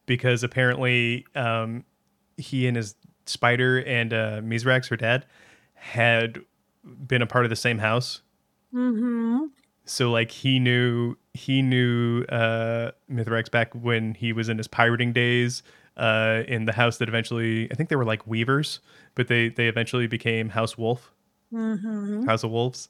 because 0.05 0.43
apparently 0.43 1.25
um 1.35 1.85
he 2.37 2.67
and 2.67 2.75
his 2.77 2.95
Spider 3.25 3.79
and 3.79 4.13
uh, 4.13 4.41
Mizrax, 4.41 4.89
her 4.89 4.97
dad, 4.97 5.25
had 5.73 6.39
been 6.83 7.21
a 7.21 7.27
part 7.27 7.45
of 7.45 7.49
the 7.49 7.55
same 7.55 7.79
house. 7.79 8.21
Mm-hmm. 8.73 9.45
So 9.85 10.11
like 10.11 10.31
he 10.31 10.59
knew 10.59 11.15
he 11.33 11.61
knew 11.61 12.23
uh, 12.29 12.91
Mithrax 13.11 13.51
back 13.51 13.73
when 13.73 14.13
he 14.13 14.33
was 14.33 14.49
in 14.49 14.57
his 14.57 14.67
pirating 14.67 15.13
days 15.13 15.63
uh, 15.97 16.43
in 16.47 16.65
the 16.65 16.71
house 16.71 16.97
that 16.97 17.09
eventually 17.09 17.69
I 17.71 17.75
think 17.75 17.89
they 17.89 17.95
were 17.95 18.05
like 18.05 18.25
weavers, 18.25 18.79
but 19.15 19.27
they 19.27 19.49
they 19.49 19.67
eventually 19.67 20.07
became 20.07 20.49
House 20.49 20.77
Wolf, 20.77 21.11
Mm-hmm. 21.53 22.25
House 22.25 22.43
of 22.43 22.51
Wolves, 22.51 22.89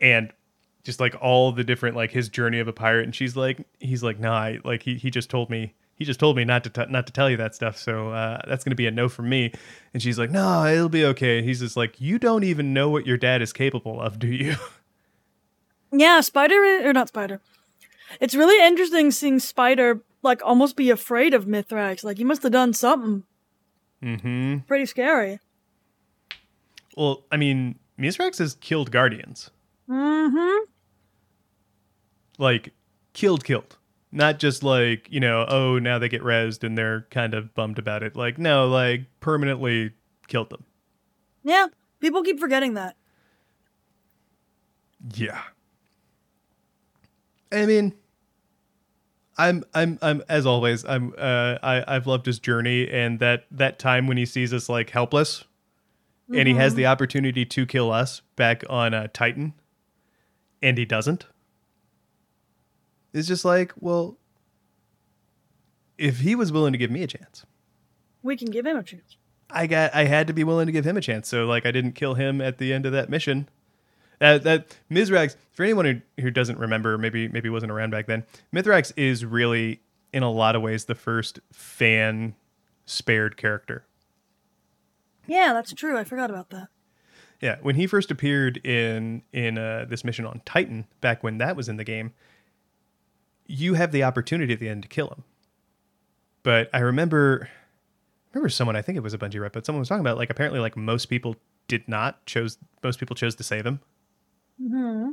and 0.00 0.30
just 0.84 1.00
like 1.00 1.16
all 1.20 1.50
the 1.52 1.64
different 1.64 1.96
like 1.96 2.10
his 2.10 2.28
journey 2.28 2.58
of 2.60 2.68
a 2.68 2.72
pirate. 2.72 3.04
And 3.04 3.14
she's 3.14 3.36
like 3.36 3.66
he's 3.80 4.02
like 4.02 4.18
nah, 4.18 4.36
I, 4.36 4.58
like 4.64 4.82
he 4.82 4.96
he 4.96 5.10
just 5.10 5.30
told 5.30 5.48
me 5.48 5.74
he 5.96 6.04
just 6.04 6.20
told 6.20 6.36
me 6.36 6.44
not 6.44 6.62
to 6.64 6.70
t- 6.70 6.90
not 6.90 7.06
to 7.06 7.12
tell 7.12 7.28
you 7.28 7.36
that 7.38 7.54
stuff. 7.54 7.76
So 7.76 8.10
uh, 8.10 8.40
that's 8.46 8.64
gonna 8.64 8.76
be 8.76 8.86
a 8.86 8.90
no 8.90 9.08
from 9.08 9.28
me. 9.28 9.52
And 9.92 10.02
she's 10.02 10.18
like 10.18 10.30
no, 10.30 10.64
it'll 10.66 10.88
be 10.88 11.04
okay. 11.06 11.38
And 11.38 11.46
he's 11.46 11.60
just 11.60 11.76
like 11.76 12.00
you 12.00 12.18
don't 12.18 12.44
even 12.44 12.72
know 12.72 12.88
what 12.88 13.06
your 13.06 13.16
dad 13.16 13.42
is 13.42 13.52
capable 13.52 14.00
of, 14.00 14.18
do 14.18 14.28
you? 14.28 14.56
Yeah, 15.92 16.20
Spider 16.20 16.56
or 16.84 16.92
not 16.92 17.08
Spider. 17.08 17.40
It's 18.20 18.34
really 18.34 18.64
interesting 18.66 19.12
seeing 19.12 19.38
Spider 19.38 20.02
like 20.22 20.42
almost 20.44 20.76
be 20.76 20.90
afraid 20.90 21.32
of 21.32 21.46
Mithrax. 21.46 22.04
Like 22.04 22.18
he 22.18 22.24
must 22.24 22.42
have 22.42 22.52
done 22.52 22.72
something 22.74 23.22
mm-hmm. 24.02 24.58
pretty 24.66 24.86
scary. 24.86 25.40
Well, 26.96 27.24
I 27.30 27.36
mean, 27.36 27.78
Mithrax 27.98 28.38
has 28.38 28.54
killed 28.54 28.90
guardians. 28.90 29.50
Mm-hmm. 29.88 30.64
Like, 32.38 32.72
killed, 33.12 33.44
killed. 33.44 33.76
Not 34.16 34.38
just 34.38 34.62
like, 34.62 35.08
you 35.10 35.20
know, 35.20 35.44
oh, 35.46 35.78
now 35.78 35.98
they 35.98 36.08
get 36.08 36.22
rezzed 36.22 36.64
and 36.64 36.76
they're 36.76 37.02
kind 37.10 37.34
of 37.34 37.54
bummed 37.54 37.78
about 37.78 38.02
it. 38.02 38.16
Like, 38.16 38.38
no, 38.38 38.66
like, 38.66 39.02
permanently 39.20 39.90
killed 40.26 40.48
them. 40.48 40.64
Yeah, 41.44 41.66
people 42.00 42.22
keep 42.22 42.40
forgetting 42.40 42.72
that. 42.74 42.96
Yeah. 45.12 45.42
I 47.52 47.66
mean, 47.66 47.92
I'm, 49.36 49.64
I'm, 49.74 49.98
I'm, 50.00 50.22
as 50.30 50.46
always, 50.46 50.82
I'm, 50.86 51.12
uh, 51.18 51.58
I, 51.62 51.84
I've 51.86 52.06
loved 52.06 52.24
his 52.24 52.38
journey 52.38 52.88
and 52.90 53.18
that, 53.18 53.44
that 53.50 53.78
time 53.78 54.06
when 54.06 54.16
he 54.16 54.24
sees 54.24 54.54
us 54.54 54.70
like 54.70 54.88
helpless 54.88 55.44
and 56.34 56.48
he 56.48 56.54
has 56.54 56.74
the 56.74 56.86
opportunity 56.86 57.44
to 57.44 57.66
kill 57.66 57.92
us 57.92 58.22
back 58.34 58.64
on 58.70 58.94
uh, 58.94 59.08
Titan 59.12 59.52
and 60.62 60.78
he 60.78 60.86
doesn't. 60.86 61.26
It's 63.16 63.26
just 63.26 63.46
like, 63.46 63.72
well, 63.80 64.18
if 65.96 66.20
he 66.20 66.34
was 66.34 66.52
willing 66.52 66.72
to 66.72 66.78
give 66.78 66.90
me 66.90 67.02
a 67.02 67.06
chance, 67.06 67.46
We 68.22 68.36
can 68.36 68.50
give 68.50 68.66
him 68.66 68.76
a 68.76 68.82
chance. 68.82 69.16
I 69.48 69.66
got 69.66 69.94
I 69.94 70.04
had 70.04 70.26
to 70.26 70.32
be 70.32 70.44
willing 70.44 70.66
to 70.66 70.72
give 70.72 70.84
him 70.84 70.96
a 70.96 71.00
chance. 71.00 71.28
So 71.28 71.46
like 71.46 71.64
I 71.64 71.70
didn't 71.70 71.92
kill 71.92 72.14
him 72.14 72.40
at 72.40 72.58
the 72.58 72.72
end 72.74 72.84
of 72.84 72.92
that 72.92 73.08
mission. 73.08 73.48
Uh, 74.20 74.38
that 74.38 74.76
Mizrax, 74.90 75.36
for 75.52 75.62
anyone 75.62 76.02
who, 76.16 76.22
who 76.22 76.30
doesn't 76.30 76.58
remember, 76.58 76.98
maybe 76.98 77.28
maybe 77.28 77.48
wasn't 77.48 77.72
around 77.72 77.90
back 77.90 78.06
then, 78.06 78.24
Mithrax 78.52 78.92
is 78.96 79.24
really 79.24 79.80
in 80.12 80.22
a 80.22 80.30
lot 80.30 80.54
of 80.56 80.62
ways 80.62 80.84
the 80.84 80.94
first 80.94 81.38
fan 81.52 82.34
spared 82.84 83.36
character. 83.36 83.86
Yeah, 85.26 85.52
that's 85.54 85.72
true. 85.72 85.96
I 85.96 86.04
forgot 86.04 86.28
about 86.30 86.50
that. 86.50 86.68
Yeah, 87.40 87.56
when 87.62 87.76
he 87.76 87.86
first 87.86 88.10
appeared 88.10 88.58
in 88.58 89.22
in 89.32 89.56
uh, 89.58 89.86
this 89.88 90.04
mission 90.04 90.26
on 90.26 90.42
Titan, 90.44 90.86
back 91.00 91.22
when 91.22 91.38
that 91.38 91.56
was 91.56 91.68
in 91.68 91.76
the 91.76 91.84
game, 91.84 92.12
you 93.46 93.74
have 93.74 93.92
the 93.92 94.02
opportunity 94.04 94.52
at 94.52 94.60
the 94.60 94.68
end 94.68 94.82
to 94.82 94.88
kill 94.88 95.08
him. 95.08 95.24
But 96.42 96.70
I 96.72 96.78
remember, 96.80 97.48
remember 98.32 98.48
someone. 98.48 98.76
I 98.76 98.82
think 98.82 98.96
it 98.96 99.02
was 99.02 99.14
a 99.14 99.18
Bungie 99.18 99.40
rep, 99.40 99.52
but 99.52 99.66
someone 99.66 99.80
was 99.80 99.88
talking 99.88 100.00
about 100.00 100.16
like 100.16 100.30
apparently 100.30 100.60
like 100.60 100.76
most 100.76 101.06
people 101.06 101.36
did 101.68 101.88
not 101.88 102.24
chose. 102.26 102.58
Most 102.82 102.98
people 103.00 103.16
chose 103.16 103.34
to 103.36 103.42
save 103.42 103.66
him 103.66 103.80
Mm-hmm. 104.62 105.10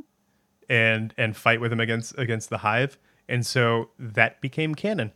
and 0.70 1.12
and 1.18 1.36
fight 1.36 1.60
with 1.60 1.70
him 1.72 1.80
against 1.80 2.16
against 2.18 2.48
the 2.50 2.58
Hive, 2.58 2.96
and 3.28 3.44
so 3.44 3.90
that 3.98 4.40
became 4.40 4.74
canon. 4.74 5.12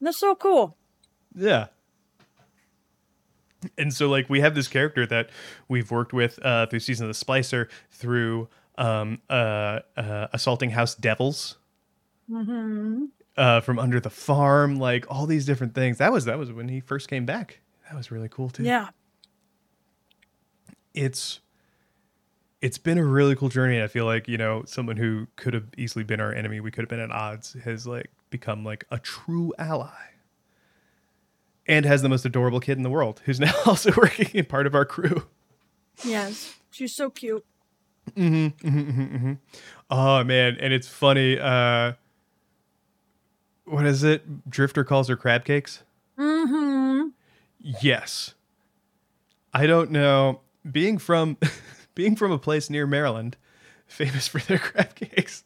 That's 0.00 0.18
so 0.18 0.34
cool. 0.34 0.76
Yeah. 1.34 1.66
And 3.78 3.94
so 3.94 4.08
like 4.08 4.28
we 4.28 4.40
have 4.40 4.54
this 4.54 4.68
character 4.68 5.06
that 5.06 5.30
we've 5.68 5.90
worked 5.90 6.12
with 6.12 6.38
uh, 6.44 6.66
through 6.66 6.80
season 6.80 7.08
of 7.08 7.18
the 7.18 7.24
Splicer, 7.24 7.68
through 7.90 8.48
um, 8.76 9.20
uh, 9.30 9.80
uh, 9.96 10.28
assaulting 10.32 10.70
house 10.70 10.94
devils, 10.94 11.56
Mm-hmm. 12.30 13.04
uh, 13.36 13.60
from 13.60 13.78
under 13.78 14.00
the 14.00 14.10
farm, 14.10 14.76
like 14.76 15.04
all 15.10 15.26
these 15.26 15.44
different 15.44 15.74
things. 15.74 15.98
That 15.98 16.12
was 16.12 16.24
that 16.24 16.38
was 16.38 16.50
when 16.52 16.68
he 16.68 16.80
first 16.80 17.08
came 17.08 17.26
back. 17.26 17.60
That 17.88 17.96
was 17.96 18.10
really 18.10 18.28
cool 18.30 18.48
too. 18.48 18.62
Yeah. 18.62 18.88
it's 20.94 21.40
it's 22.62 22.78
been 22.78 22.96
a 22.96 23.04
really 23.04 23.36
cool 23.36 23.48
journey. 23.50 23.82
I 23.82 23.88
feel 23.88 24.06
like 24.06 24.26
you 24.28 24.38
know 24.38 24.62
someone 24.66 24.96
who 24.96 25.26
could 25.36 25.52
have 25.54 25.66
easily 25.76 26.04
been 26.04 26.20
our 26.20 26.32
enemy, 26.32 26.60
we 26.60 26.70
could 26.70 26.82
have 26.82 26.88
been 26.88 27.00
at 27.00 27.10
odds, 27.10 27.54
has 27.64 27.86
like 27.86 28.10
become 28.30 28.64
like 28.64 28.84
a 28.90 28.98
true 28.98 29.52
ally, 29.58 29.90
and 31.66 31.84
has 31.84 32.00
the 32.02 32.08
most 32.08 32.24
adorable 32.24 32.60
kid 32.60 32.76
in 32.78 32.82
the 32.82 32.90
world, 32.90 33.20
who's 33.26 33.38
now 33.48 33.52
also 33.66 33.92
working 33.96 34.28
in 34.32 34.46
part 34.46 34.66
of 34.66 34.74
our 34.74 34.84
crew. 34.86 35.26
Yes. 36.04 36.56
She's 36.70 36.94
so 36.94 37.10
cute. 37.10 37.44
Mm-hmm, 38.16 38.66
mm-hmm, 38.68 39.16
mm-hmm, 39.16 39.32
oh 39.90 40.24
man, 40.24 40.56
and 40.60 40.72
it's 40.72 40.88
funny. 40.88 41.38
uh 41.38 41.92
What 43.64 43.86
is 43.86 44.02
it? 44.02 44.48
Drifter 44.50 44.84
calls 44.84 45.08
her 45.08 45.16
crab 45.16 45.44
cakes. 45.44 45.82
Mm-hmm. 46.18 47.08
Yes. 47.60 48.34
I 49.52 49.66
don't 49.66 49.90
know. 49.90 50.40
Being 50.70 50.98
from 50.98 51.36
being 51.94 52.16
from 52.16 52.32
a 52.32 52.38
place 52.38 52.68
near 52.70 52.86
Maryland, 52.86 53.36
famous 53.86 54.28
for 54.28 54.38
their 54.40 54.58
crab 54.60 54.94
cakes. 54.94 55.44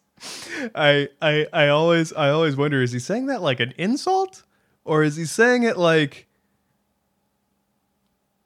I 0.75 1.07
I 1.21 1.47
I 1.53 1.67
always 1.69 2.11
I 2.13 2.29
always 2.29 2.55
wonder 2.57 2.81
is 2.81 2.91
he 2.91 2.99
saying 2.99 3.27
that 3.27 3.41
like 3.41 3.59
an 3.61 3.73
insult 3.77 4.43
or 4.83 5.03
is 5.03 5.15
he 5.15 5.23
saying 5.25 5.63
it 5.63 5.77
like 5.77 6.27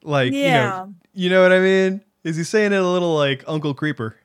like 0.03 0.33
Yeah. 0.33 0.51
you 0.51 0.59
know 0.59 0.93
you 1.13 1.29
know 1.29 1.41
what 1.41 1.51
I 1.51 1.59
mean? 1.59 2.01
Is 2.23 2.37
he 2.37 2.43
saying 2.43 2.73
it 2.73 2.81
a 2.81 2.87
little 2.87 3.15
like 3.15 3.43
Uncle 3.47 3.73
Creeper? 3.73 4.15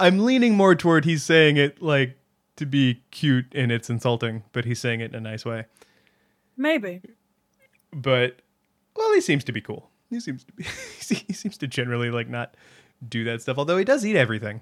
I'm 0.00 0.20
leaning 0.24 0.56
more 0.56 0.74
toward 0.74 1.04
he's 1.04 1.22
saying 1.22 1.56
it 1.58 1.80
like 1.82 2.16
to 2.56 2.66
be 2.66 3.02
cute 3.10 3.46
and 3.54 3.72
it's 3.72 3.88
insulting, 3.90 4.42
but 4.52 4.64
he's 4.64 4.78
saying 4.78 5.00
it 5.00 5.10
in 5.10 5.14
a 5.16 5.20
nice 5.20 5.44
way 5.44 5.64
Maybe. 6.56 7.00
but 7.92 8.36
well, 8.94 9.12
he 9.14 9.20
seems 9.22 9.42
to 9.44 9.52
be 9.52 9.60
cool. 9.60 9.88
He 10.10 10.20
seems 10.20 10.44
to 10.44 10.52
be. 10.52 10.64
he 11.14 11.32
seems 11.32 11.56
to 11.58 11.66
generally 11.66 12.10
like 12.10 12.28
not 12.28 12.54
do 13.08 13.24
that 13.24 13.40
stuff. 13.42 13.56
Although 13.58 13.78
he 13.78 13.84
does 13.84 14.04
eat 14.04 14.16
everything, 14.16 14.60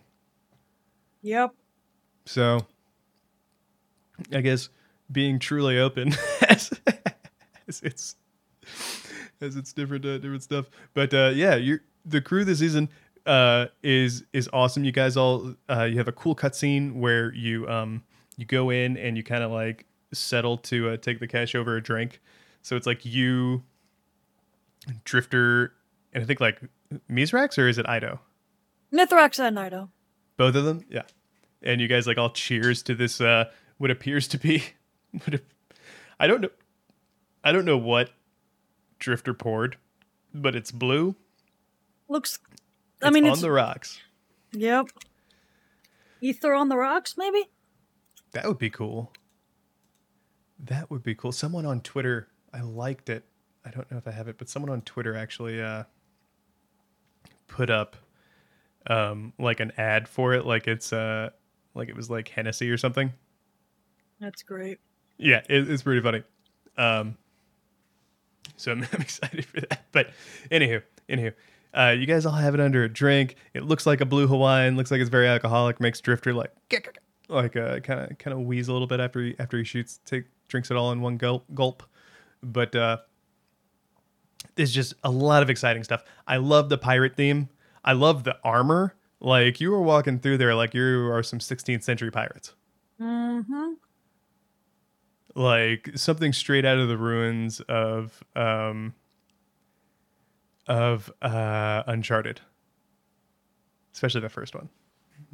Yep. 1.23 1.53
so 2.27 2.67
I 4.33 4.41
guess 4.41 4.69
being 5.11 5.39
truly 5.41 5.79
open 5.79 6.13
has, 6.49 6.71
has 7.67 7.81
its 7.83 8.17
has 9.41 9.57
its 9.57 9.73
different 9.73 10.05
uh, 10.05 10.19
different 10.19 10.43
stuff. 10.45 10.67
But 10.95 11.13
uh, 11.13 11.33
yeah, 11.35 11.57
you're 11.57 11.81
the 12.05 12.21
crew 12.21 12.45
this 12.45 12.61
season 12.61 12.89
uh, 13.27 13.67
is 13.83 14.25
is 14.33 14.49
awesome. 14.53 14.85
You 14.85 14.93
guys 14.93 15.17
all 15.17 15.55
uh, 15.69 15.85
you 15.85 15.99
have 15.99 16.09
a 16.09 16.13
cool 16.13 16.35
cutscene 16.35 16.95
where 16.95 17.33
you 17.35 17.69
um 17.69 18.03
you 18.37 18.45
go 18.45 18.71
in 18.71 18.97
and 18.97 19.17
you 19.17 19.23
kind 19.23 19.43
of 19.43 19.51
like 19.51 19.87
settle 20.13 20.59
to 20.59 20.91
uh, 20.91 20.97
take 20.97 21.21
the 21.21 21.27
ketch 21.27 21.55
over 21.55 21.77
a 21.77 21.83
drink. 21.83 22.21
So 22.63 22.77
it's 22.77 22.87
like 22.87 23.05
you, 23.05 23.63
Drifter, 25.05 25.73
and 26.13 26.23
I 26.23 26.27
think 26.27 26.41
like 26.41 26.61
Mizrax 27.11 27.59
or 27.59 27.69
is 27.69 27.79
it 27.79 27.87
Eido? 27.87 28.19
Mithrax 28.93 29.39
and 29.39 29.57
Eido. 29.57 29.89
Both 30.37 30.55
of 30.57 30.65
them, 30.65 30.85
yeah. 30.89 31.03
And 31.63 31.81
you 31.81 31.89
guys 31.89 32.07
like 32.07 32.19
all 32.19 32.31
cheers 32.31 32.83
to 32.85 32.95
this 32.95 33.21
uh 33.21 33.45
what 33.79 33.91
appears 33.91 34.29
to 34.29 34.39
be 34.39 34.63
what 35.25 35.41
I 36.19 36.27
don't 36.27 36.41
know 36.41 36.51
I 37.45 37.53
don't 37.53 37.65
know 37.65 37.79
what 37.79 38.11
Drifter 38.99 39.33
poured, 39.33 39.77
but 40.35 40.55
it's 40.55 40.71
blue. 40.71 41.17
Looks. 42.09 42.39
It's 43.01 43.07
I 43.07 43.11
mean, 43.11 43.25
on 43.25 43.33
it's. 43.33 43.41
the 43.41 43.51
rocks. 43.51 44.01
Yep. 44.53 44.89
Ether 46.21 46.53
on 46.53 46.69
the 46.69 46.77
rocks, 46.77 47.17
maybe? 47.17 47.49
That 48.33 48.47
would 48.47 48.59
be 48.59 48.69
cool. 48.71 49.13
That 50.59 50.91
would 50.91 51.03
be 51.03 51.15
cool. 51.15 51.33
Someone 51.33 51.65
on 51.65 51.81
Twitter, 51.81 52.29
I 52.53 52.61
liked 52.61 53.09
it. 53.09 53.25
I 53.65 53.71
don't 53.71 53.91
know 53.91 53.97
if 53.97 54.07
I 54.07 54.11
have 54.11 54.29
it, 54.29 54.37
but 54.37 54.49
someone 54.49 54.71
on 54.71 54.83
Twitter 54.83 55.17
actually 55.17 55.61
uh 55.63 55.85
put 57.47 57.71
up 57.71 57.97
um 58.87 59.33
like 59.39 59.61
an 59.61 59.73
ad 59.77 60.09
for 60.09 60.33
it 60.35 60.47
like 60.47 60.67
it's 60.67 60.93
uh 60.93 61.31
like 61.75 61.89
it 61.89 61.97
was 61.97 62.11
like 62.11 62.29
Hennessy 62.29 62.71
or 62.71 62.77
something. 62.77 63.13
That's 64.21 64.43
great. 64.43 64.79
Yeah, 65.17 65.41
it, 65.49 65.71
it's 65.71 65.83
pretty 65.83 66.01
funny. 66.01 66.23
Um, 66.77 67.17
so 68.57 68.73
I'm, 68.73 68.87
I'm 68.93 69.01
excited 69.01 69.45
for 69.45 69.61
that. 69.61 69.87
But 69.93 70.11
anywho, 70.51 70.83
anywho, 71.09 71.33
uh, 71.75 71.95
you 71.99 72.07
guys 72.07 72.27
all 72.27 72.33
have 72.33 72.55
it 72.55 72.61
under 72.61 72.85
a 72.85 72.89
drink. 72.89 73.37
It 73.55 73.63
looks 73.65 73.87
like 73.87 74.01
a 74.01 74.07
blue 74.07 74.27
Hawaiian. 74.27 74.77
Looks 74.77 74.91
like 74.91 75.01
it's 75.01 75.11
very 75.11 75.29
alcoholic. 75.29 75.81
Makes 75.81 76.01
Drifter 76.01 76.33
like 76.35 76.53
like 77.29 77.57
uh, 77.57 77.81
kind 77.81 78.11
of 78.11 78.19
kind 78.19 78.35
of 78.35 78.41
wheeze 78.45 78.69
a 78.69 78.73
little 78.73 78.87
bit 78.89 79.01
after 79.01 79.21
he 79.23 79.35
after 79.39 79.57
he 79.59 79.65
shoots. 79.65 80.01
Take 80.05 80.25
drinks 80.49 80.71
it 80.71 80.77
all 80.77 80.93
in 80.93 81.01
one 81.01 81.17
gulp. 81.17 81.45
Gulp. 81.55 81.83
But 82.43 82.75
uh, 82.75 82.99
there's 84.57 84.73
just 84.73 84.95
a 85.05 85.11
lot 85.11 85.43
of 85.43 85.51
exciting 85.51 85.85
stuff. 85.85 86.03
I 86.27 86.39
love 86.39 86.69
the 86.69 86.79
pirate 86.79 87.15
theme. 87.17 87.49
I 87.85 87.93
love 87.93 88.25
the 88.25 88.37
armor. 88.43 88.95
Like 89.21 89.61
you 89.61 89.71
were 89.71 89.83
walking 89.83 90.19
through 90.19 90.39
there, 90.39 90.55
like 90.55 90.73
you 90.75 91.11
are 91.11 91.23
some 91.23 91.39
16th 91.39 91.83
century 91.83 92.11
pirates 92.11 92.55
Mm-hmm. 93.01 93.73
like 95.35 95.91
something 95.95 96.33
straight 96.33 96.65
out 96.65 96.79
of 96.79 96.89
the 96.89 96.97
ruins 96.99 97.61
of 97.61 98.23
um 98.37 98.95
of 100.71 101.13
uh 101.21 101.83
uncharted. 101.89 102.41
Especially 103.93 104.21
the 104.21 104.29
first 104.29 104.55
one. 104.55 104.69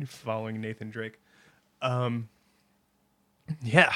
Following 0.07 0.61
nathan 0.61 0.91
drake. 0.91 1.21
Um 1.83 2.29
yeah. 3.63 3.95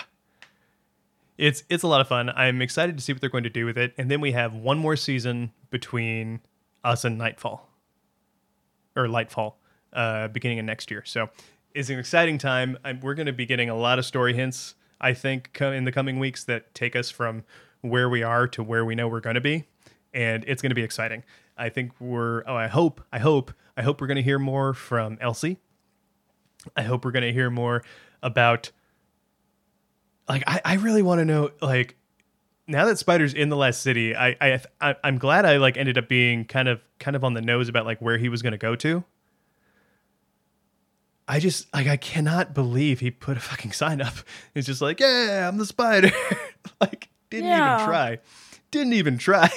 It's 1.39 1.65
it's 1.71 1.83
a 1.83 1.89
lot 1.89 2.03
of 2.03 2.09
fun. 2.09 2.29
I'm 2.29 2.61
excited 2.61 2.97
to 2.99 3.03
see 3.03 3.15
what 3.15 3.23
they're 3.23 3.31
going 3.31 3.45
to 3.45 3.51
do 3.51 3.65
with 3.65 3.79
it. 3.79 3.95
And 3.97 4.11
then 4.11 4.21
we 4.21 4.33
have 4.33 4.55
one 4.55 4.79
more 4.79 4.97
season 4.97 5.53
between 5.71 6.41
us 6.85 7.05
and 7.05 7.17
nightfall. 7.17 7.67
Or 8.95 9.07
lightfall 9.07 9.55
uh 9.95 10.29
beginning 10.29 10.59
of 10.59 10.67
next 10.67 10.91
year. 10.91 11.03
So 11.07 11.31
it's 11.75 11.89
an 11.89 11.99
exciting 11.99 12.37
time. 12.37 12.77
I 12.85 12.93
we're 12.93 13.15
going 13.15 13.27
to 13.27 13.33
be 13.33 13.47
getting 13.47 13.71
a 13.71 13.77
lot 13.77 13.99
of 13.99 14.05
story 14.05 14.35
hints 14.35 14.75
i 15.01 15.15
think 15.15 15.57
in 15.61 15.85
the 15.85 15.93
coming 15.93 16.19
weeks 16.19 16.45
that 16.45 16.75
take 16.75 16.95
us 16.95 17.11
from 17.11 17.43
where 17.81 18.09
we 18.11 18.23
are 18.23 18.47
to 18.47 18.63
where 18.63 18.85
we 18.85 18.95
know 18.95 19.09
we're 19.09 19.21
going 19.21 19.35
to 19.35 19.41
be 19.41 19.65
and 20.15 20.45
it's 20.47 20.61
going 20.63 20.71
to 20.71 20.75
be 20.75 20.83
exciting 20.83 21.23
i 21.57 21.69
think 21.69 21.93
we're 22.01 22.43
oh 22.47 22.55
i 22.57 22.67
hope 22.67 23.01
i 23.13 23.19
hope 23.19 23.53
i 23.77 23.83
hope 23.83 24.01
we're 24.01 24.07
going 24.07 24.17
to 24.17 24.23
hear 24.23 24.39
more 24.39 24.75
from 24.75 25.17
elsie 25.21 25.59
i 26.77 26.83
hope 26.83 27.05
we're 27.05 27.11
going 27.13 27.23
to 27.25 27.33
hear 27.33 27.51
more 27.51 27.83
about 28.23 28.71
like 30.29 30.43
i, 30.47 30.61
I 30.65 30.75
really 30.75 31.03
want 31.03 31.19
to 31.21 31.25
know 31.25 31.51
like 31.63 31.97
now 32.67 32.85
that 32.87 32.99
spider's 32.99 33.35
in 33.35 33.49
the 33.49 33.57
last 33.57 33.83
city 33.83 34.15
I, 34.15 34.37
I 34.41 34.61
i 34.81 34.97
i'm 35.05 35.19
glad 35.19 35.45
i 35.45 35.57
like 35.57 35.77
ended 35.77 35.97
up 35.99 36.09
being 36.09 36.45
kind 36.45 36.69
of 36.69 36.81
kind 36.99 37.17
of 37.17 37.25
on 37.25 37.35
the 37.35 37.43
nose 37.43 37.69
about 37.69 37.87
like 37.87 38.01
where 38.01 38.19
he 38.19 38.29
was 38.29 38.43
going 38.43 38.53
to 38.53 38.59
go 38.59 38.75
to 38.77 39.05
I 41.29 41.39
just 41.39 41.73
like 41.73 41.87
I 41.87 41.97
cannot 41.97 42.55
believe 42.55 42.99
he 42.99 43.13
put 43.13 43.37
a 43.37 43.41
fucking 43.41 43.71
sign 43.71 44.01
up. 44.01 44.15
It's 44.53 44.67
just 44.67 44.83
like, 44.83 44.99
yeah, 44.99 45.47
I'm 45.47 45.59
the 45.59 45.67
spider. 45.67 46.11
like 46.81 47.09
didn't 47.31 47.51
Yeah. 47.51 47.75
even 47.77 47.87
try. 47.87 48.19
Didn't 48.73 48.95
even 48.95 49.17
try 49.17 49.49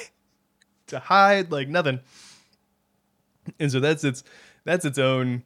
to 0.94 1.00
hide 1.00 1.52
like 1.52 1.68
nothing. 1.68 2.00
And 3.60 3.72
so 3.72 3.80
that's 3.80 4.04
its 4.04 4.24
that's 4.64 4.86
its 4.86 4.98
own 4.98 5.44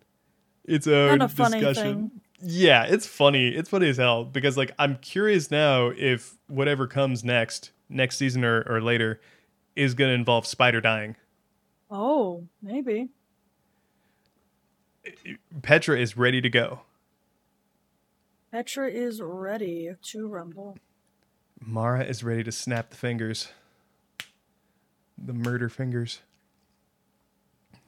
its 0.65 0.87
own 0.87 1.19
discussion. 1.19 1.73
thing. 1.73 2.11
Yeah, 2.39 2.83
it's 2.83 3.07
funny. 3.07 3.49
It's 3.49 3.69
funny 3.69 3.89
as 3.89 3.97
hell 3.97 4.23
because 4.23 4.57
like 4.57 4.71
I'm 4.77 4.97
curious 4.97 5.49
now 5.49 5.87
if 5.87 6.37
whatever 6.47 6.85
comes 6.85 7.23
next, 7.23 7.71
next 7.89 8.17
season 8.17 8.45
or, 8.45 8.61
or 8.69 8.81
later, 8.81 9.19
is 9.75 9.95
gonna 9.95 10.11
involve 10.11 10.45
Spider 10.45 10.81
dying. 10.81 11.15
Oh, 11.89 12.43
maybe. 12.61 13.09
Petra 15.61 15.97
is 15.97 16.17
ready 16.17 16.41
to 16.41 16.49
go. 16.49 16.81
Petra 18.51 18.89
is 18.89 19.21
ready 19.21 19.91
to 20.01 20.27
rumble. 20.27 20.77
Mara 21.59 22.03
is 22.03 22.23
ready 22.23 22.43
to 22.43 22.51
snap 22.51 22.89
the 22.89 22.97
fingers. 22.97 23.49
The 25.17 25.33
murder 25.33 25.69
fingers. 25.69 26.21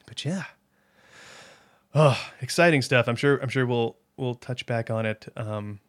But 0.05 0.25
yeah. 0.25 0.45
Oh, 1.93 2.19
exciting 2.41 2.81
stuff. 2.81 3.07
I'm 3.07 3.15
sure 3.15 3.37
I'm 3.37 3.49
sure 3.49 3.65
we'll 3.65 3.97
we'll 4.17 4.35
touch 4.35 4.65
back 4.65 4.89
on 4.89 5.05
it 5.05 5.27
um 5.37 5.79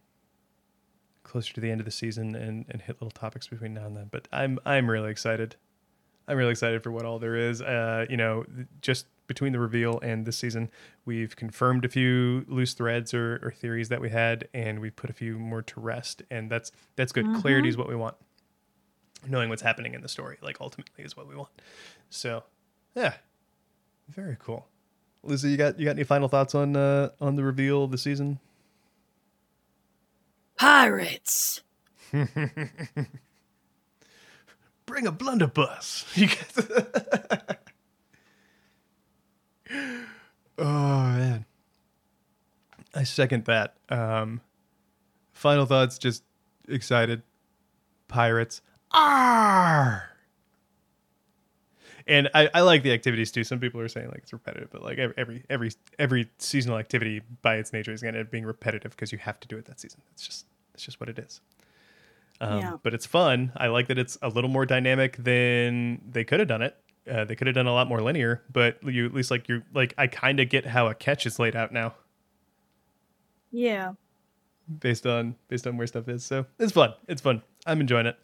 closer 1.22 1.54
to 1.54 1.60
the 1.60 1.70
end 1.70 1.80
of 1.80 1.84
the 1.84 1.90
season 1.92 2.34
and, 2.34 2.64
and 2.68 2.82
hit 2.82 2.96
little 2.96 3.10
topics 3.10 3.46
between 3.46 3.74
now 3.74 3.86
and 3.86 3.96
then. 3.96 4.08
But 4.10 4.26
I'm 4.32 4.58
I'm 4.66 4.90
really 4.90 5.10
excited. 5.10 5.56
I'm 6.26 6.36
really 6.36 6.50
excited 6.50 6.82
for 6.82 6.90
what 6.90 7.04
all 7.04 7.18
there 7.18 7.36
is. 7.36 7.62
Uh, 7.62 8.06
you 8.08 8.16
know, 8.16 8.44
just 8.82 9.06
between 9.26 9.52
the 9.52 9.58
reveal 9.60 10.00
and 10.00 10.26
this 10.26 10.36
season, 10.36 10.70
we've 11.04 11.36
confirmed 11.36 11.84
a 11.84 11.88
few 11.88 12.44
loose 12.48 12.74
threads 12.74 13.14
or, 13.14 13.40
or 13.42 13.52
theories 13.52 13.88
that 13.88 14.00
we 14.00 14.10
had, 14.10 14.48
and 14.52 14.80
we 14.80 14.90
put 14.90 15.08
a 15.08 15.12
few 15.12 15.38
more 15.38 15.62
to 15.62 15.80
rest. 15.80 16.22
And 16.30 16.50
that's 16.50 16.72
that's 16.96 17.12
good. 17.12 17.26
Clarity 17.40 17.68
is 17.68 17.76
what 17.76 17.88
we 17.88 17.94
want. 17.94 18.16
Knowing 19.26 19.50
what's 19.50 19.62
happening 19.62 19.94
in 19.94 20.00
the 20.00 20.08
story, 20.08 20.38
like 20.40 20.60
ultimately, 20.60 21.04
is 21.04 21.16
what 21.16 21.28
we 21.28 21.36
want. 21.36 21.50
So, 22.08 22.44
yeah, 22.94 23.14
very 24.08 24.36
cool. 24.38 24.66
Lizzie, 25.22 25.50
you 25.50 25.56
got 25.56 25.78
you 25.78 25.84
got 25.84 25.92
any 25.92 26.04
final 26.04 26.28
thoughts 26.28 26.54
on 26.54 26.76
uh, 26.76 27.10
on 27.20 27.36
the 27.36 27.44
reveal 27.44 27.84
of 27.84 27.90
the 27.90 27.98
season? 27.98 28.38
Pirates. 30.56 31.62
Bring 32.10 32.26
a 35.06 35.12
blunderbuss. 35.12 36.06
You 36.14 36.26
get 36.26 36.52
oh 40.58 40.64
man, 40.64 41.44
I 42.94 43.04
second 43.04 43.44
that. 43.44 43.76
Um, 43.88 44.40
final 45.32 45.66
thoughts. 45.66 45.98
Just 45.98 46.24
excited. 46.68 47.22
Pirates. 48.08 48.62
Arr! 48.92 50.04
And 52.06 52.28
I, 52.34 52.48
I 52.54 52.60
like 52.62 52.82
the 52.82 52.92
activities 52.92 53.30
too. 53.30 53.44
Some 53.44 53.60
people 53.60 53.80
are 53.80 53.88
saying 53.88 54.08
like 54.08 54.18
it's 54.18 54.32
repetitive, 54.32 54.70
but 54.72 54.82
like 54.82 54.98
every 54.98 55.42
every 55.48 55.72
every 55.98 56.28
seasonal 56.38 56.78
activity 56.78 57.20
by 57.42 57.56
its 57.56 57.72
nature 57.72 57.92
is 57.92 58.02
going 58.02 58.14
to 58.14 58.20
end 58.20 58.26
up 58.26 58.32
being 58.32 58.44
repetitive 58.44 58.90
because 58.92 59.12
you 59.12 59.18
have 59.18 59.38
to 59.40 59.48
do 59.48 59.56
it 59.58 59.66
that 59.66 59.78
season. 59.78 60.00
It's 60.12 60.26
just 60.26 60.46
it's 60.74 60.82
just 60.82 60.98
what 60.98 61.08
it 61.08 61.18
is. 61.18 61.40
Um, 62.40 62.58
Yeah. 62.58 62.76
But 62.82 62.94
it's 62.94 63.06
fun. 63.06 63.52
I 63.56 63.68
like 63.68 63.86
that 63.88 63.98
it's 63.98 64.16
a 64.22 64.28
little 64.28 64.50
more 64.50 64.66
dynamic 64.66 65.18
than 65.18 66.00
they 66.10 66.24
could 66.24 66.40
have 66.40 66.48
done 66.48 66.62
it. 66.62 66.74
Uh, 67.08 67.24
they 67.24 67.36
could 67.36 67.46
have 67.46 67.54
done 67.54 67.66
a 67.66 67.72
lot 67.74 67.86
more 67.86 68.00
linear, 68.00 68.42
but 68.52 68.82
you 68.82 69.04
at 69.06 69.14
least 69.14 69.30
like 69.30 69.46
you're 69.48 69.62
like 69.74 69.94
I 69.98 70.06
kind 70.06 70.40
of 70.40 70.48
get 70.48 70.66
how 70.66 70.88
a 70.88 70.94
ketch 70.94 71.26
is 71.26 71.38
laid 71.38 71.54
out 71.54 71.70
now 71.72 71.94
Yeah. 73.52 73.92
based 74.80 75.06
on 75.06 75.36
based 75.48 75.66
on 75.66 75.76
where 75.76 75.86
stuff 75.86 76.08
is. 76.08 76.24
So 76.24 76.46
it's 76.58 76.72
fun. 76.72 76.94
It's 77.08 77.20
fun. 77.22 77.42
I'm 77.66 77.80
enjoying 77.80 78.06
it, 78.06 78.16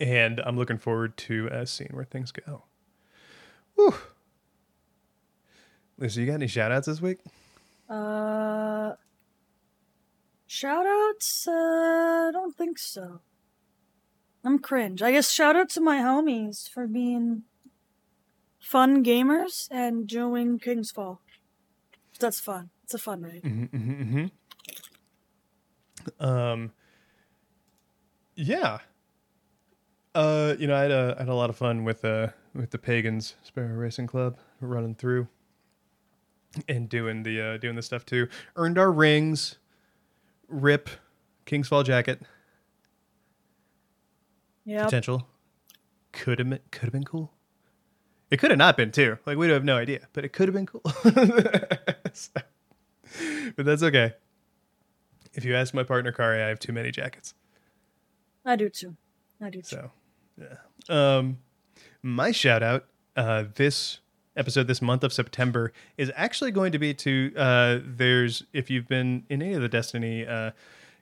and 0.00 0.40
I'm 0.40 0.56
looking 0.56 0.78
forward 0.78 1.16
to 1.18 1.48
uh, 1.50 1.64
seeing 1.64 1.90
where 1.92 2.04
things 2.04 2.32
go. 2.32 2.64
Whew. 3.74 3.94
Lisa, 5.98 6.20
you 6.20 6.26
got 6.26 6.34
any 6.34 6.46
shout 6.46 6.72
outs 6.72 6.86
this 6.86 7.00
week? 7.00 7.18
Uh, 7.88 8.92
shout 10.46 10.86
outs? 10.86 11.46
Uh, 11.48 11.52
I 11.52 12.30
don't 12.32 12.56
think 12.56 12.78
so. 12.78 13.20
I'm 14.44 14.58
cringe. 14.58 15.02
I 15.02 15.12
guess 15.12 15.30
shout 15.32 15.56
out 15.56 15.68
to 15.70 15.80
my 15.80 15.98
homies 15.98 16.68
for 16.68 16.86
being 16.86 17.42
fun 18.60 19.04
gamers 19.04 19.68
and 19.70 20.06
doing 20.06 20.58
King's 20.58 20.90
Fall. 20.90 21.20
That's 22.20 22.40
fun. 22.40 22.70
It's 22.84 22.94
a 22.94 22.98
fun 22.98 23.22
raid. 23.22 23.42
Mm-hmm, 23.42 23.76
mm-hmm, 26.16 26.24
Um, 26.24 26.72
yeah. 28.34 28.78
Uh, 30.16 30.56
you 30.58 30.66
know, 30.66 30.74
I 30.74 30.80
had 30.82 30.90
a, 30.90 31.14
I 31.18 31.20
had 31.20 31.28
a 31.28 31.34
lot 31.34 31.50
of 31.50 31.56
fun 31.56 31.84
with 31.84 32.02
uh 32.04 32.28
with 32.54 32.70
the 32.70 32.78
Pagans 32.78 33.34
Sparrow 33.42 33.74
Racing 33.74 34.06
Club 34.06 34.38
running 34.60 34.94
through 34.94 35.28
and 36.68 36.88
doing 36.88 37.22
the 37.22 37.40
uh 37.40 37.56
doing 37.58 37.76
the 37.76 37.82
stuff 37.82 38.06
too. 38.06 38.26
Earned 38.56 38.78
our 38.78 38.90
rings. 38.90 39.58
Rip 40.48 40.88
King's 41.44 41.68
Fall 41.68 41.82
jacket 41.82 42.22
Yep. 44.64 44.84
potential. 44.84 45.28
Could 46.12 46.38
have 46.38 46.48
been 46.48 46.60
could 46.70 46.84
have 46.84 46.92
been 46.92 47.04
cool. 47.04 47.32
It 48.30 48.38
could 48.38 48.50
have 48.50 48.58
not 48.58 48.76
been 48.76 48.92
too. 48.92 49.18
Like 49.26 49.36
we 49.36 49.48
have 49.50 49.64
no 49.64 49.76
idea, 49.76 50.08
but 50.14 50.24
it 50.24 50.30
could 50.32 50.48
have 50.48 50.54
been 50.54 50.66
cool. 50.66 50.82
So- 52.14 52.30
but 53.54 53.66
that's 53.66 53.82
okay. 53.82 54.14
If 55.34 55.44
you 55.44 55.54
ask 55.54 55.74
my 55.74 55.82
partner 55.82 56.10
Kari, 56.12 56.42
I 56.42 56.48
have 56.48 56.58
too 56.58 56.72
many 56.72 56.90
jackets. 56.90 57.34
I 58.46 58.56
do 58.56 58.70
too. 58.70 58.96
I 59.42 59.50
do 59.50 59.60
too. 59.60 59.76
So, 59.76 59.90
Um, 60.88 61.38
my 62.02 62.30
shout 62.30 62.62
out 62.62 62.86
uh, 63.16 63.44
this 63.54 63.98
episode 64.36 64.66
this 64.66 64.82
month 64.82 65.02
of 65.02 65.12
September 65.12 65.72
is 65.96 66.12
actually 66.14 66.50
going 66.50 66.72
to 66.72 66.78
be 66.78 66.92
to 66.94 67.32
uh, 67.36 67.78
there's 67.84 68.44
if 68.52 68.70
you've 68.70 68.86
been 68.86 69.24
in 69.28 69.42
any 69.42 69.54
of 69.54 69.62
the 69.62 69.68
Destiny 69.68 70.26
uh, 70.26 70.52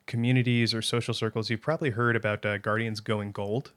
communities 0.06 0.72
or 0.74 0.82
social 0.82 1.14
circles, 1.14 1.50
you've 1.50 1.62
probably 1.62 1.90
heard 1.90 2.16
about 2.16 2.44
uh, 2.46 2.58
Guardians 2.58 3.00
going 3.00 3.32
gold. 3.32 3.72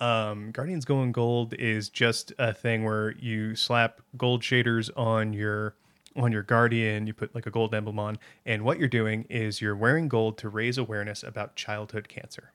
Um, 0.00 0.52
Guardians 0.52 0.84
going 0.84 1.12
gold 1.12 1.54
is 1.54 1.88
just 1.88 2.32
a 2.38 2.52
thing 2.52 2.84
where 2.84 3.12
you 3.12 3.56
slap 3.56 4.00
gold 4.16 4.42
shaders 4.42 4.90
on 4.96 5.32
your 5.32 5.74
on 6.16 6.32
your 6.32 6.42
guardian 6.42 7.06
you 7.06 7.12
put 7.12 7.32
like 7.32 7.46
a 7.46 7.50
gold 7.50 7.72
emblem 7.72 7.98
on 7.98 8.18
and 8.44 8.64
what 8.64 8.78
you're 8.78 8.88
doing 8.88 9.24
is 9.30 9.60
you're 9.60 9.76
wearing 9.76 10.08
gold 10.08 10.36
to 10.36 10.48
raise 10.48 10.76
awareness 10.76 11.22
about 11.22 11.54
childhood 11.54 12.08
cancer 12.08 12.52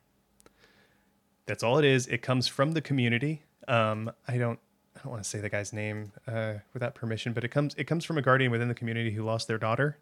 that's 1.45 1.63
all 1.63 1.77
it 1.77 1.85
is. 1.85 2.07
It 2.07 2.21
comes 2.21 2.47
from 2.47 2.71
the 2.71 2.81
community. 2.81 3.43
Um, 3.67 4.11
I 4.27 4.37
don't 4.37 4.59
I 4.95 4.99
don't 5.03 5.11
want 5.11 5.23
to 5.23 5.29
say 5.29 5.39
the 5.39 5.49
guy's 5.49 5.73
name 5.73 6.11
uh, 6.27 6.55
without 6.73 6.95
permission, 6.95 7.33
but 7.33 7.43
it 7.43 7.49
comes 7.49 7.73
it 7.77 7.85
comes 7.85 8.05
from 8.05 8.17
a 8.17 8.21
guardian 8.21 8.51
within 8.51 8.67
the 8.67 8.75
community 8.75 9.11
who 9.11 9.23
lost 9.23 9.47
their 9.47 9.57
daughter 9.57 9.97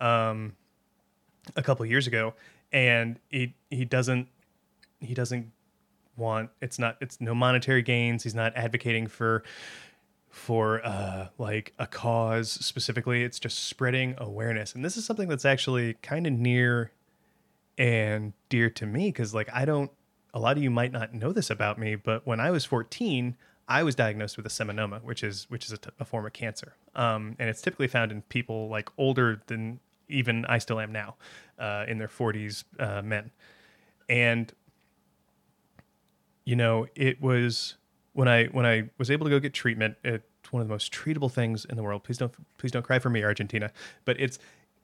um, 0.00 0.56
a 1.56 1.62
couple 1.62 1.84
years 1.86 2.06
ago, 2.06 2.34
and 2.72 3.18
he 3.28 3.54
he 3.70 3.84
doesn't 3.84 4.28
he 5.00 5.14
doesn't 5.14 5.52
want 6.16 6.50
it's 6.60 6.78
not 6.78 6.96
it's 7.00 7.20
no 7.20 7.34
monetary 7.34 7.82
gains. 7.82 8.22
He's 8.24 8.34
not 8.34 8.56
advocating 8.56 9.06
for 9.06 9.42
for 10.28 10.84
uh, 10.84 11.28
like 11.38 11.72
a 11.78 11.86
cause 11.86 12.50
specifically. 12.50 13.22
It's 13.22 13.38
just 13.38 13.64
spreading 13.64 14.14
awareness, 14.18 14.74
and 14.74 14.84
this 14.84 14.96
is 14.96 15.04
something 15.04 15.28
that's 15.28 15.44
actually 15.44 15.94
kind 15.94 16.26
of 16.26 16.32
near 16.32 16.92
and 17.78 18.32
dear 18.48 18.68
to 18.68 18.86
me 18.86 19.08
because 19.08 19.32
like 19.32 19.48
I 19.52 19.64
don't 19.64 19.90
a 20.32 20.38
lot 20.38 20.56
of 20.56 20.62
you 20.62 20.70
might 20.70 20.92
not 20.92 21.14
know 21.14 21.32
this 21.32 21.50
about 21.50 21.78
me, 21.78 21.94
but 21.96 22.26
when 22.26 22.40
I 22.40 22.50
was 22.50 22.64
14, 22.64 23.36
I 23.68 23.82
was 23.82 23.94
diagnosed 23.94 24.36
with 24.36 24.46
a 24.46 24.48
seminoma, 24.48 25.02
which 25.02 25.22
is 25.22 25.46
which 25.48 25.64
is 25.66 25.72
a, 25.72 25.78
t- 25.78 25.90
a 26.00 26.04
form 26.04 26.26
of 26.26 26.32
cancer, 26.32 26.74
um, 26.94 27.36
and 27.38 27.48
it's 27.48 27.62
typically 27.62 27.88
found 27.88 28.10
in 28.10 28.22
people 28.22 28.68
like 28.68 28.88
older 28.98 29.42
than 29.46 29.80
even 30.08 30.44
I 30.46 30.58
still 30.58 30.80
am 30.80 30.90
now, 30.90 31.14
uh, 31.58 31.84
in 31.86 31.98
their 31.98 32.08
40s, 32.08 32.64
uh, 32.80 33.00
men, 33.02 33.30
and 34.08 34.52
you 36.44 36.56
know 36.56 36.88
it 36.96 37.22
was 37.22 37.76
when 38.12 38.26
I 38.26 38.46
when 38.46 38.66
I 38.66 38.90
was 38.98 39.10
able 39.10 39.26
to 39.26 39.30
go 39.30 39.38
get 39.38 39.54
treatment. 39.54 39.96
It's 40.02 40.24
one 40.52 40.62
of 40.62 40.68
the 40.68 40.74
most 40.74 40.92
treatable 40.92 41.30
things 41.30 41.64
in 41.64 41.76
the 41.76 41.82
world. 41.82 42.02
Please 42.02 42.18
don't 42.18 42.32
please 42.58 42.72
don't 42.72 42.82
cry 42.82 42.98
for 42.98 43.10
me, 43.10 43.22
Argentina. 43.22 43.70
But 44.04 44.18
it's 44.18 44.38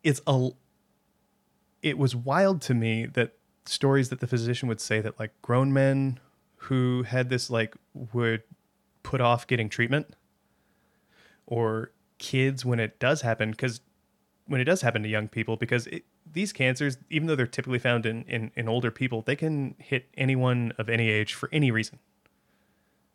it's 0.04 0.20
a 0.26 0.50
it 1.82 1.98
was 1.98 2.14
wild 2.14 2.62
to 2.62 2.74
me 2.74 3.06
that 3.06 3.32
stories 3.68 4.08
that 4.08 4.20
the 4.20 4.26
physician 4.26 4.68
would 4.68 4.80
say 4.80 5.00
that 5.00 5.18
like 5.18 5.30
grown 5.42 5.72
men 5.72 6.20
who 6.56 7.04
had 7.04 7.28
this 7.28 7.50
like 7.50 7.76
would 8.12 8.42
put 9.02 9.20
off 9.20 9.46
getting 9.46 9.68
treatment 9.68 10.14
or 11.46 11.92
kids 12.18 12.64
when 12.64 12.80
it 12.80 12.98
does 12.98 13.22
happen 13.22 13.50
because 13.50 13.80
when 14.46 14.60
it 14.60 14.64
does 14.64 14.80
happen 14.80 15.02
to 15.02 15.08
young 15.08 15.28
people 15.28 15.56
because 15.56 15.86
it, 15.88 16.04
these 16.32 16.52
cancers 16.52 16.98
even 17.10 17.26
though 17.26 17.36
they're 17.36 17.46
typically 17.46 17.78
found 17.78 18.06
in, 18.06 18.22
in, 18.24 18.50
in 18.56 18.68
older 18.68 18.90
people 18.90 19.22
they 19.22 19.36
can 19.36 19.74
hit 19.78 20.08
anyone 20.16 20.72
of 20.78 20.88
any 20.88 21.08
age 21.08 21.34
for 21.34 21.48
any 21.52 21.70
reason. 21.70 21.98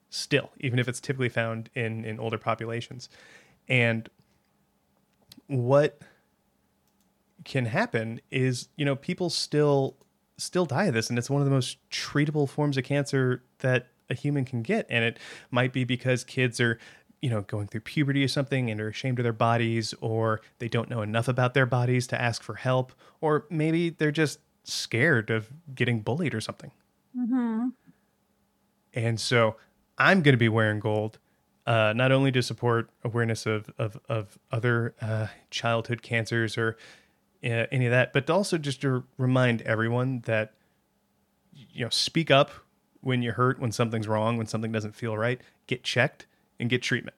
Still 0.10 0.52
even 0.60 0.80
if 0.80 0.88
it's 0.88 0.99
typically 0.99 1.30
found 1.30 1.70
in 1.74 2.06
in 2.06 2.20
older 2.20 2.38
populations. 2.38 3.10
And 3.68 4.10
what 5.47 5.99
can 7.43 7.66
happen 7.66 8.22
is 8.30 8.70
you 8.76 8.86
know 8.86 8.95
people 8.95 9.30
still 9.30 9.95
still 10.42 10.66
die 10.66 10.86
of 10.86 10.94
this 10.94 11.10
and 11.10 11.18
it's 11.20 11.30
one 11.30 11.42
of 11.42 11.46
the 11.46 11.52
most 11.52 11.78
treatable 11.89 12.50
forms 12.50 12.78
of 12.78 12.84
cancer 12.84 13.44
that 13.60 13.88
a 14.10 14.14
human 14.14 14.44
can 14.44 14.62
get 14.62 14.86
and 14.89 15.04
it 15.04 15.18
might 15.52 15.72
be 15.72 15.84
because 15.84 16.24
kids 16.24 16.60
are 16.60 16.80
you 17.22 17.30
know 17.30 17.42
going 17.42 17.68
through 17.68 17.82
puberty 17.82 18.24
or 18.24 18.28
something 18.28 18.70
and 18.70 18.82
are 18.82 18.89
ashamed 18.89 19.20
of 19.20 19.24
their 19.24 19.32
bodies 19.32 19.94
or 20.02 20.42
they 20.60 20.68
don't 20.68 20.89
know 20.89 21.02
enough 21.02 21.28
about 21.28 21.54
their 21.54 21.66
bodies 21.68 22.08
to 22.08 22.20
ask 22.20 22.42
for 22.44 22.56
help 22.56 22.92
or 23.22 23.46
maybe 23.50 23.89
they're 23.89 24.12
just 24.12 24.39
scared 24.64 25.30
of 25.30 25.50
getting 25.76 26.02
bullied 26.02 26.34
or 26.34 26.42
something 26.42 26.72
Mm-hmm. 27.18 27.68
and 28.94 29.20
so 29.20 29.58
I'm 29.98 30.22
going 30.22 30.34
to 30.34 30.38
be 30.38 30.50
wearing 30.50 30.80
gold, 30.80 31.20
uh, 31.68 31.94
not 31.96 32.12
only 32.12 32.32
to 32.32 32.42
support 32.42 32.89
awareness 33.04 33.46
of 33.46 33.70
of, 33.78 34.00
of 34.10 34.39
other 34.52 34.96
uh, 35.02 35.28
childhood 35.50 36.02
cancers 36.02 36.58
or 36.58 36.78
uh, 37.44 37.66
any 37.72 37.86
of 37.86 37.92
that, 37.92 38.14
but 38.14 38.30
also 38.30 38.58
just 38.58 38.82
to 38.82 39.04
remind 39.18 39.62
everyone 39.64 40.22
that 40.26 40.54
you 41.54 41.84
know 41.84 41.89
speak 41.89 42.32
up 42.32 42.52
when 43.02 43.22
you're 43.22 43.34
hurt, 43.34 43.60
when 43.60 43.72
something's 43.72 44.08
wrong, 44.08 44.38
when 44.38 44.48
something 44.48 44.72
doesn't 44.72 44.96
feel 44.96 45.18
right. 45.18 45.42
Get 45.68 45.84
checked 45.84 46.28
and 46.60 46.70
get 46.70 46.82
treatment. 46.82 47.18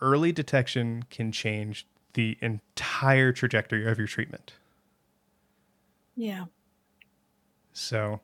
Early 0.00 0.32
detection 0.32 1.04
can 1.10 1.32
change 1.32 1.86
the 2.14 2.36
entire 2.40 3.32
trajectory 3.32 3.86
of 3.86 3.98
your 3.98 4.06
treatment. 4.06 4.54
Yeah. 6.16 6.46
So, 7.72 8.20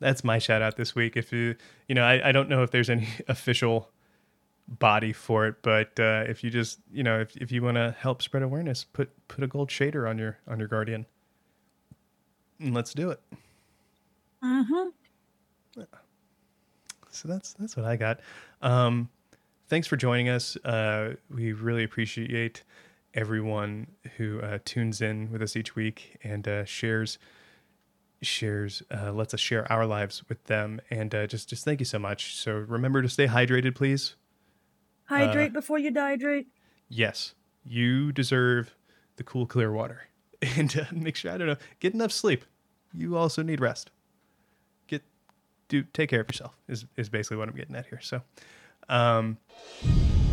that's 0.00 0.24
my 0.24 0.38
shout 0.38 0.62
out 0.62 0.76
this 0.76 0.94
week. 0.94 1.16
If 1.16 1.32
you, 1.32 1.54
you 1.88 1.94
know, 1.94 2.02
I, 2.02 2.28
I 2.28 2.32
don't 2.32 2.48
know 2.48 2.62
if 2.62 2.70
there's 2.70 2.90
any 2.90 3.08
official 3.28 3.90
body 4.68 5.12
for 5.12 5.46
it, 5.46 5.56
but 5.62 5.98
uh, 5.98 6.24
if 6.26 6.42
you 6.42 6.50
just, 6.50 6.80
you 6.92 7.02
know, 7.02 7.20
if, 7.20 7.36
if 7.36 7.52
you 7.52 7.62
want 7.62 7.76
to 7.76 7.94
help 7.98 8.22
spread 8.22 8.42
awareness, 8.42 8.84
put 8.84 9.10
put 9.28 9.44
a 9.44 9.46
gold 9.46 9.70
shader 9.70 10.08
on 10.08 10.18
your 10.18 10.38
on 10.48 10.58
your 10.58 10.68
guardian, 10.68 11.06
and 12.58 12.74
let's 12.74 12.92
do 12.94 13.10
it. 13.10 13.20
Mm-hmm. 14.42 14.88
So 17.10 17.28
that's 17.28 17.54
that's 17.54 17.76
what 17.76 17.86
I 17.86 17.96
got. 17.96 18.20
Um, 18.62 19.08
thanks 19.68 19.86
for 19.86 19.96
joining 19.96 20.28
us. 20.28 20.56
Uh, 20.56 21.14
we 21.30 21.52
really 21.52 21.84
appreciate 21.84 22.62
everyone 23.14 23.86
who 24.16 24.40
uh, 24.40 24.58
tunes 24.64 25.00
in 25.00 25.32
with 25.32 25.40
us 25.40 25.56
each 25.56 25.74
week 25.74 26.18
and 26.22 26.46
uh, 26.46 26.64
shares 26.64 27.18
shares 28.22 28.82
uh, 28.94 29.12
lets 29.12 29.34
us 29.34 29.40
share 29.40 29.70
our 29.70 29.86
lives 29.86 30.22
with 30.28 30.42
them 30.44 30.80
and 30.90 31.14
uh, 31.14 31.26
just 31.26 31.48
just 31.48 31.64
thank 31.64 31.80
you 31.80 31.86
so 31.86 31.98
much 31.98 32.36
so 32.36 32.52
remember 32.52 33.02
to 33.02 33.08
stay 33.08 33.26
hydrated 33.26 33.74
please 33.74 34.16
Hydrate 35.06 35.52
before 35.52 35.78
you 35.78 35.90
dehydrate. 35.90 36.46
yes 36.88 37.34
you 37.64 38.12
deserve 38.12 38.74
the 39.16 39.24
cool 39.24 39.46
clear 39.46 39.72
water 39.72 40.02
and 40.56 40.76
uh, 40.78 40.84
make 40.92 41.16
sure 41.16 41.32
i 41.32 41.36
don't 41.38 41.48
know 41.48 41.56
get 41.80 41.94
enough 41.94 42.12
sleep 42.12 42.44
you 42.94 43.16
also 43.16 43.42
need 43.42 43.60
rest 43.60 43.90
get 44.86 45.02
do 45.68 45.82
take 45.82 46.10
care 46.10 46.20
of 46.20 46.28
yourself 46.28 46.56
is, 46.68 46.84
is 46.96 47.08
basically 47.08 47.36
what 47.36 47.48
i'm 47.48 47.56
getting 47.56 47.74
at 47.74 47.86
here 47.86 48.00
so 48.00 48.22
um, 48.88 49.36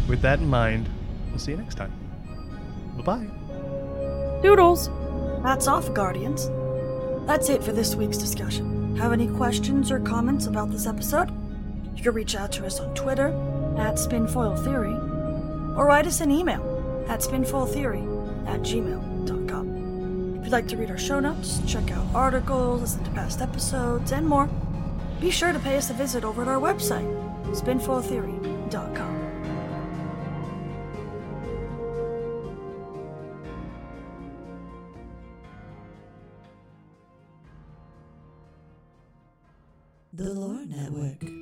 with 0.08 0.22
that 0.22 0.40
in 0.40 0.48
mind 0.48 0.88
we'll 1.30 1.40
see 1.40 1.52
you 1.52 1.58
next 1.58 1.76
time 1.76 1.92
bye-bye 2.98 3.28
Doodles. 4.44 4.90
That's 5.42 5.68
off, 5.68 5.94
Guardians. 5.94 6.50
That's 7.26 7.48
it 7.48 7.64
for 7.64 7.72
this 7.72 7.96
week's 7.96 8.18
discussion. 8.18 8.94
Have 8.98 9.14
any 9.14 9.28
questions 9.28 9.90
or 9.90 10.02
comments 10.02 10.48
about 10.48 10.70
this 10.70 10.86
episode? 10.86 11.32
You 11.96 12.04
can 12.04 12.14
reach 12.14 12.36
out 12.36 12.52
to 12.54 12.66
us 12.66 12.82
on 12.82 12.94
Twitter 12.94 13.30
at 13.78 13.96
Spinfoil 13.96 14.62
Theory 14.64 14.96
or 15.76 15.86
write 15.86 16.08
us 16.08 16.22
an 16.22 16.32
email 16.32 16.62
at 17.08 17.20
spinfoiltheory 17.22 18.48
at 18.48 18.62
gmail.com. 18.62 20.36
If 20.38 20.46
you'd 20.46 20.52
like 20.52 20.68
to 20.68 20.78
read 20.78 20.92
our 20.92 20.98
show 20.98 21.20
notes, 21.20 21.62
check 21.68 21.92
out 21.92 22.06
articles, 22.14 22.82
listen 22.82 23.04
to 23.04 23.12
past 23.12 23.42
episodes, 23.42 24.12
and 24.12 24.28
more, 24.28 24.50
be 25.20 25.32
sure 25.32 25.52
to 25.54 25.60
pay 25.60 25.78
us 25.78 25.90
a 25.90 25.94
visit 25.94 26.24
over 26.24 26.42
at 26.42 26.48
our 26.48 26.60
website, 26.60 27.08
spinfoiltheory.com. 27.56 29.20
The 40.16 40.32
Lore 40.32 40.64
Network. 40.68 41.33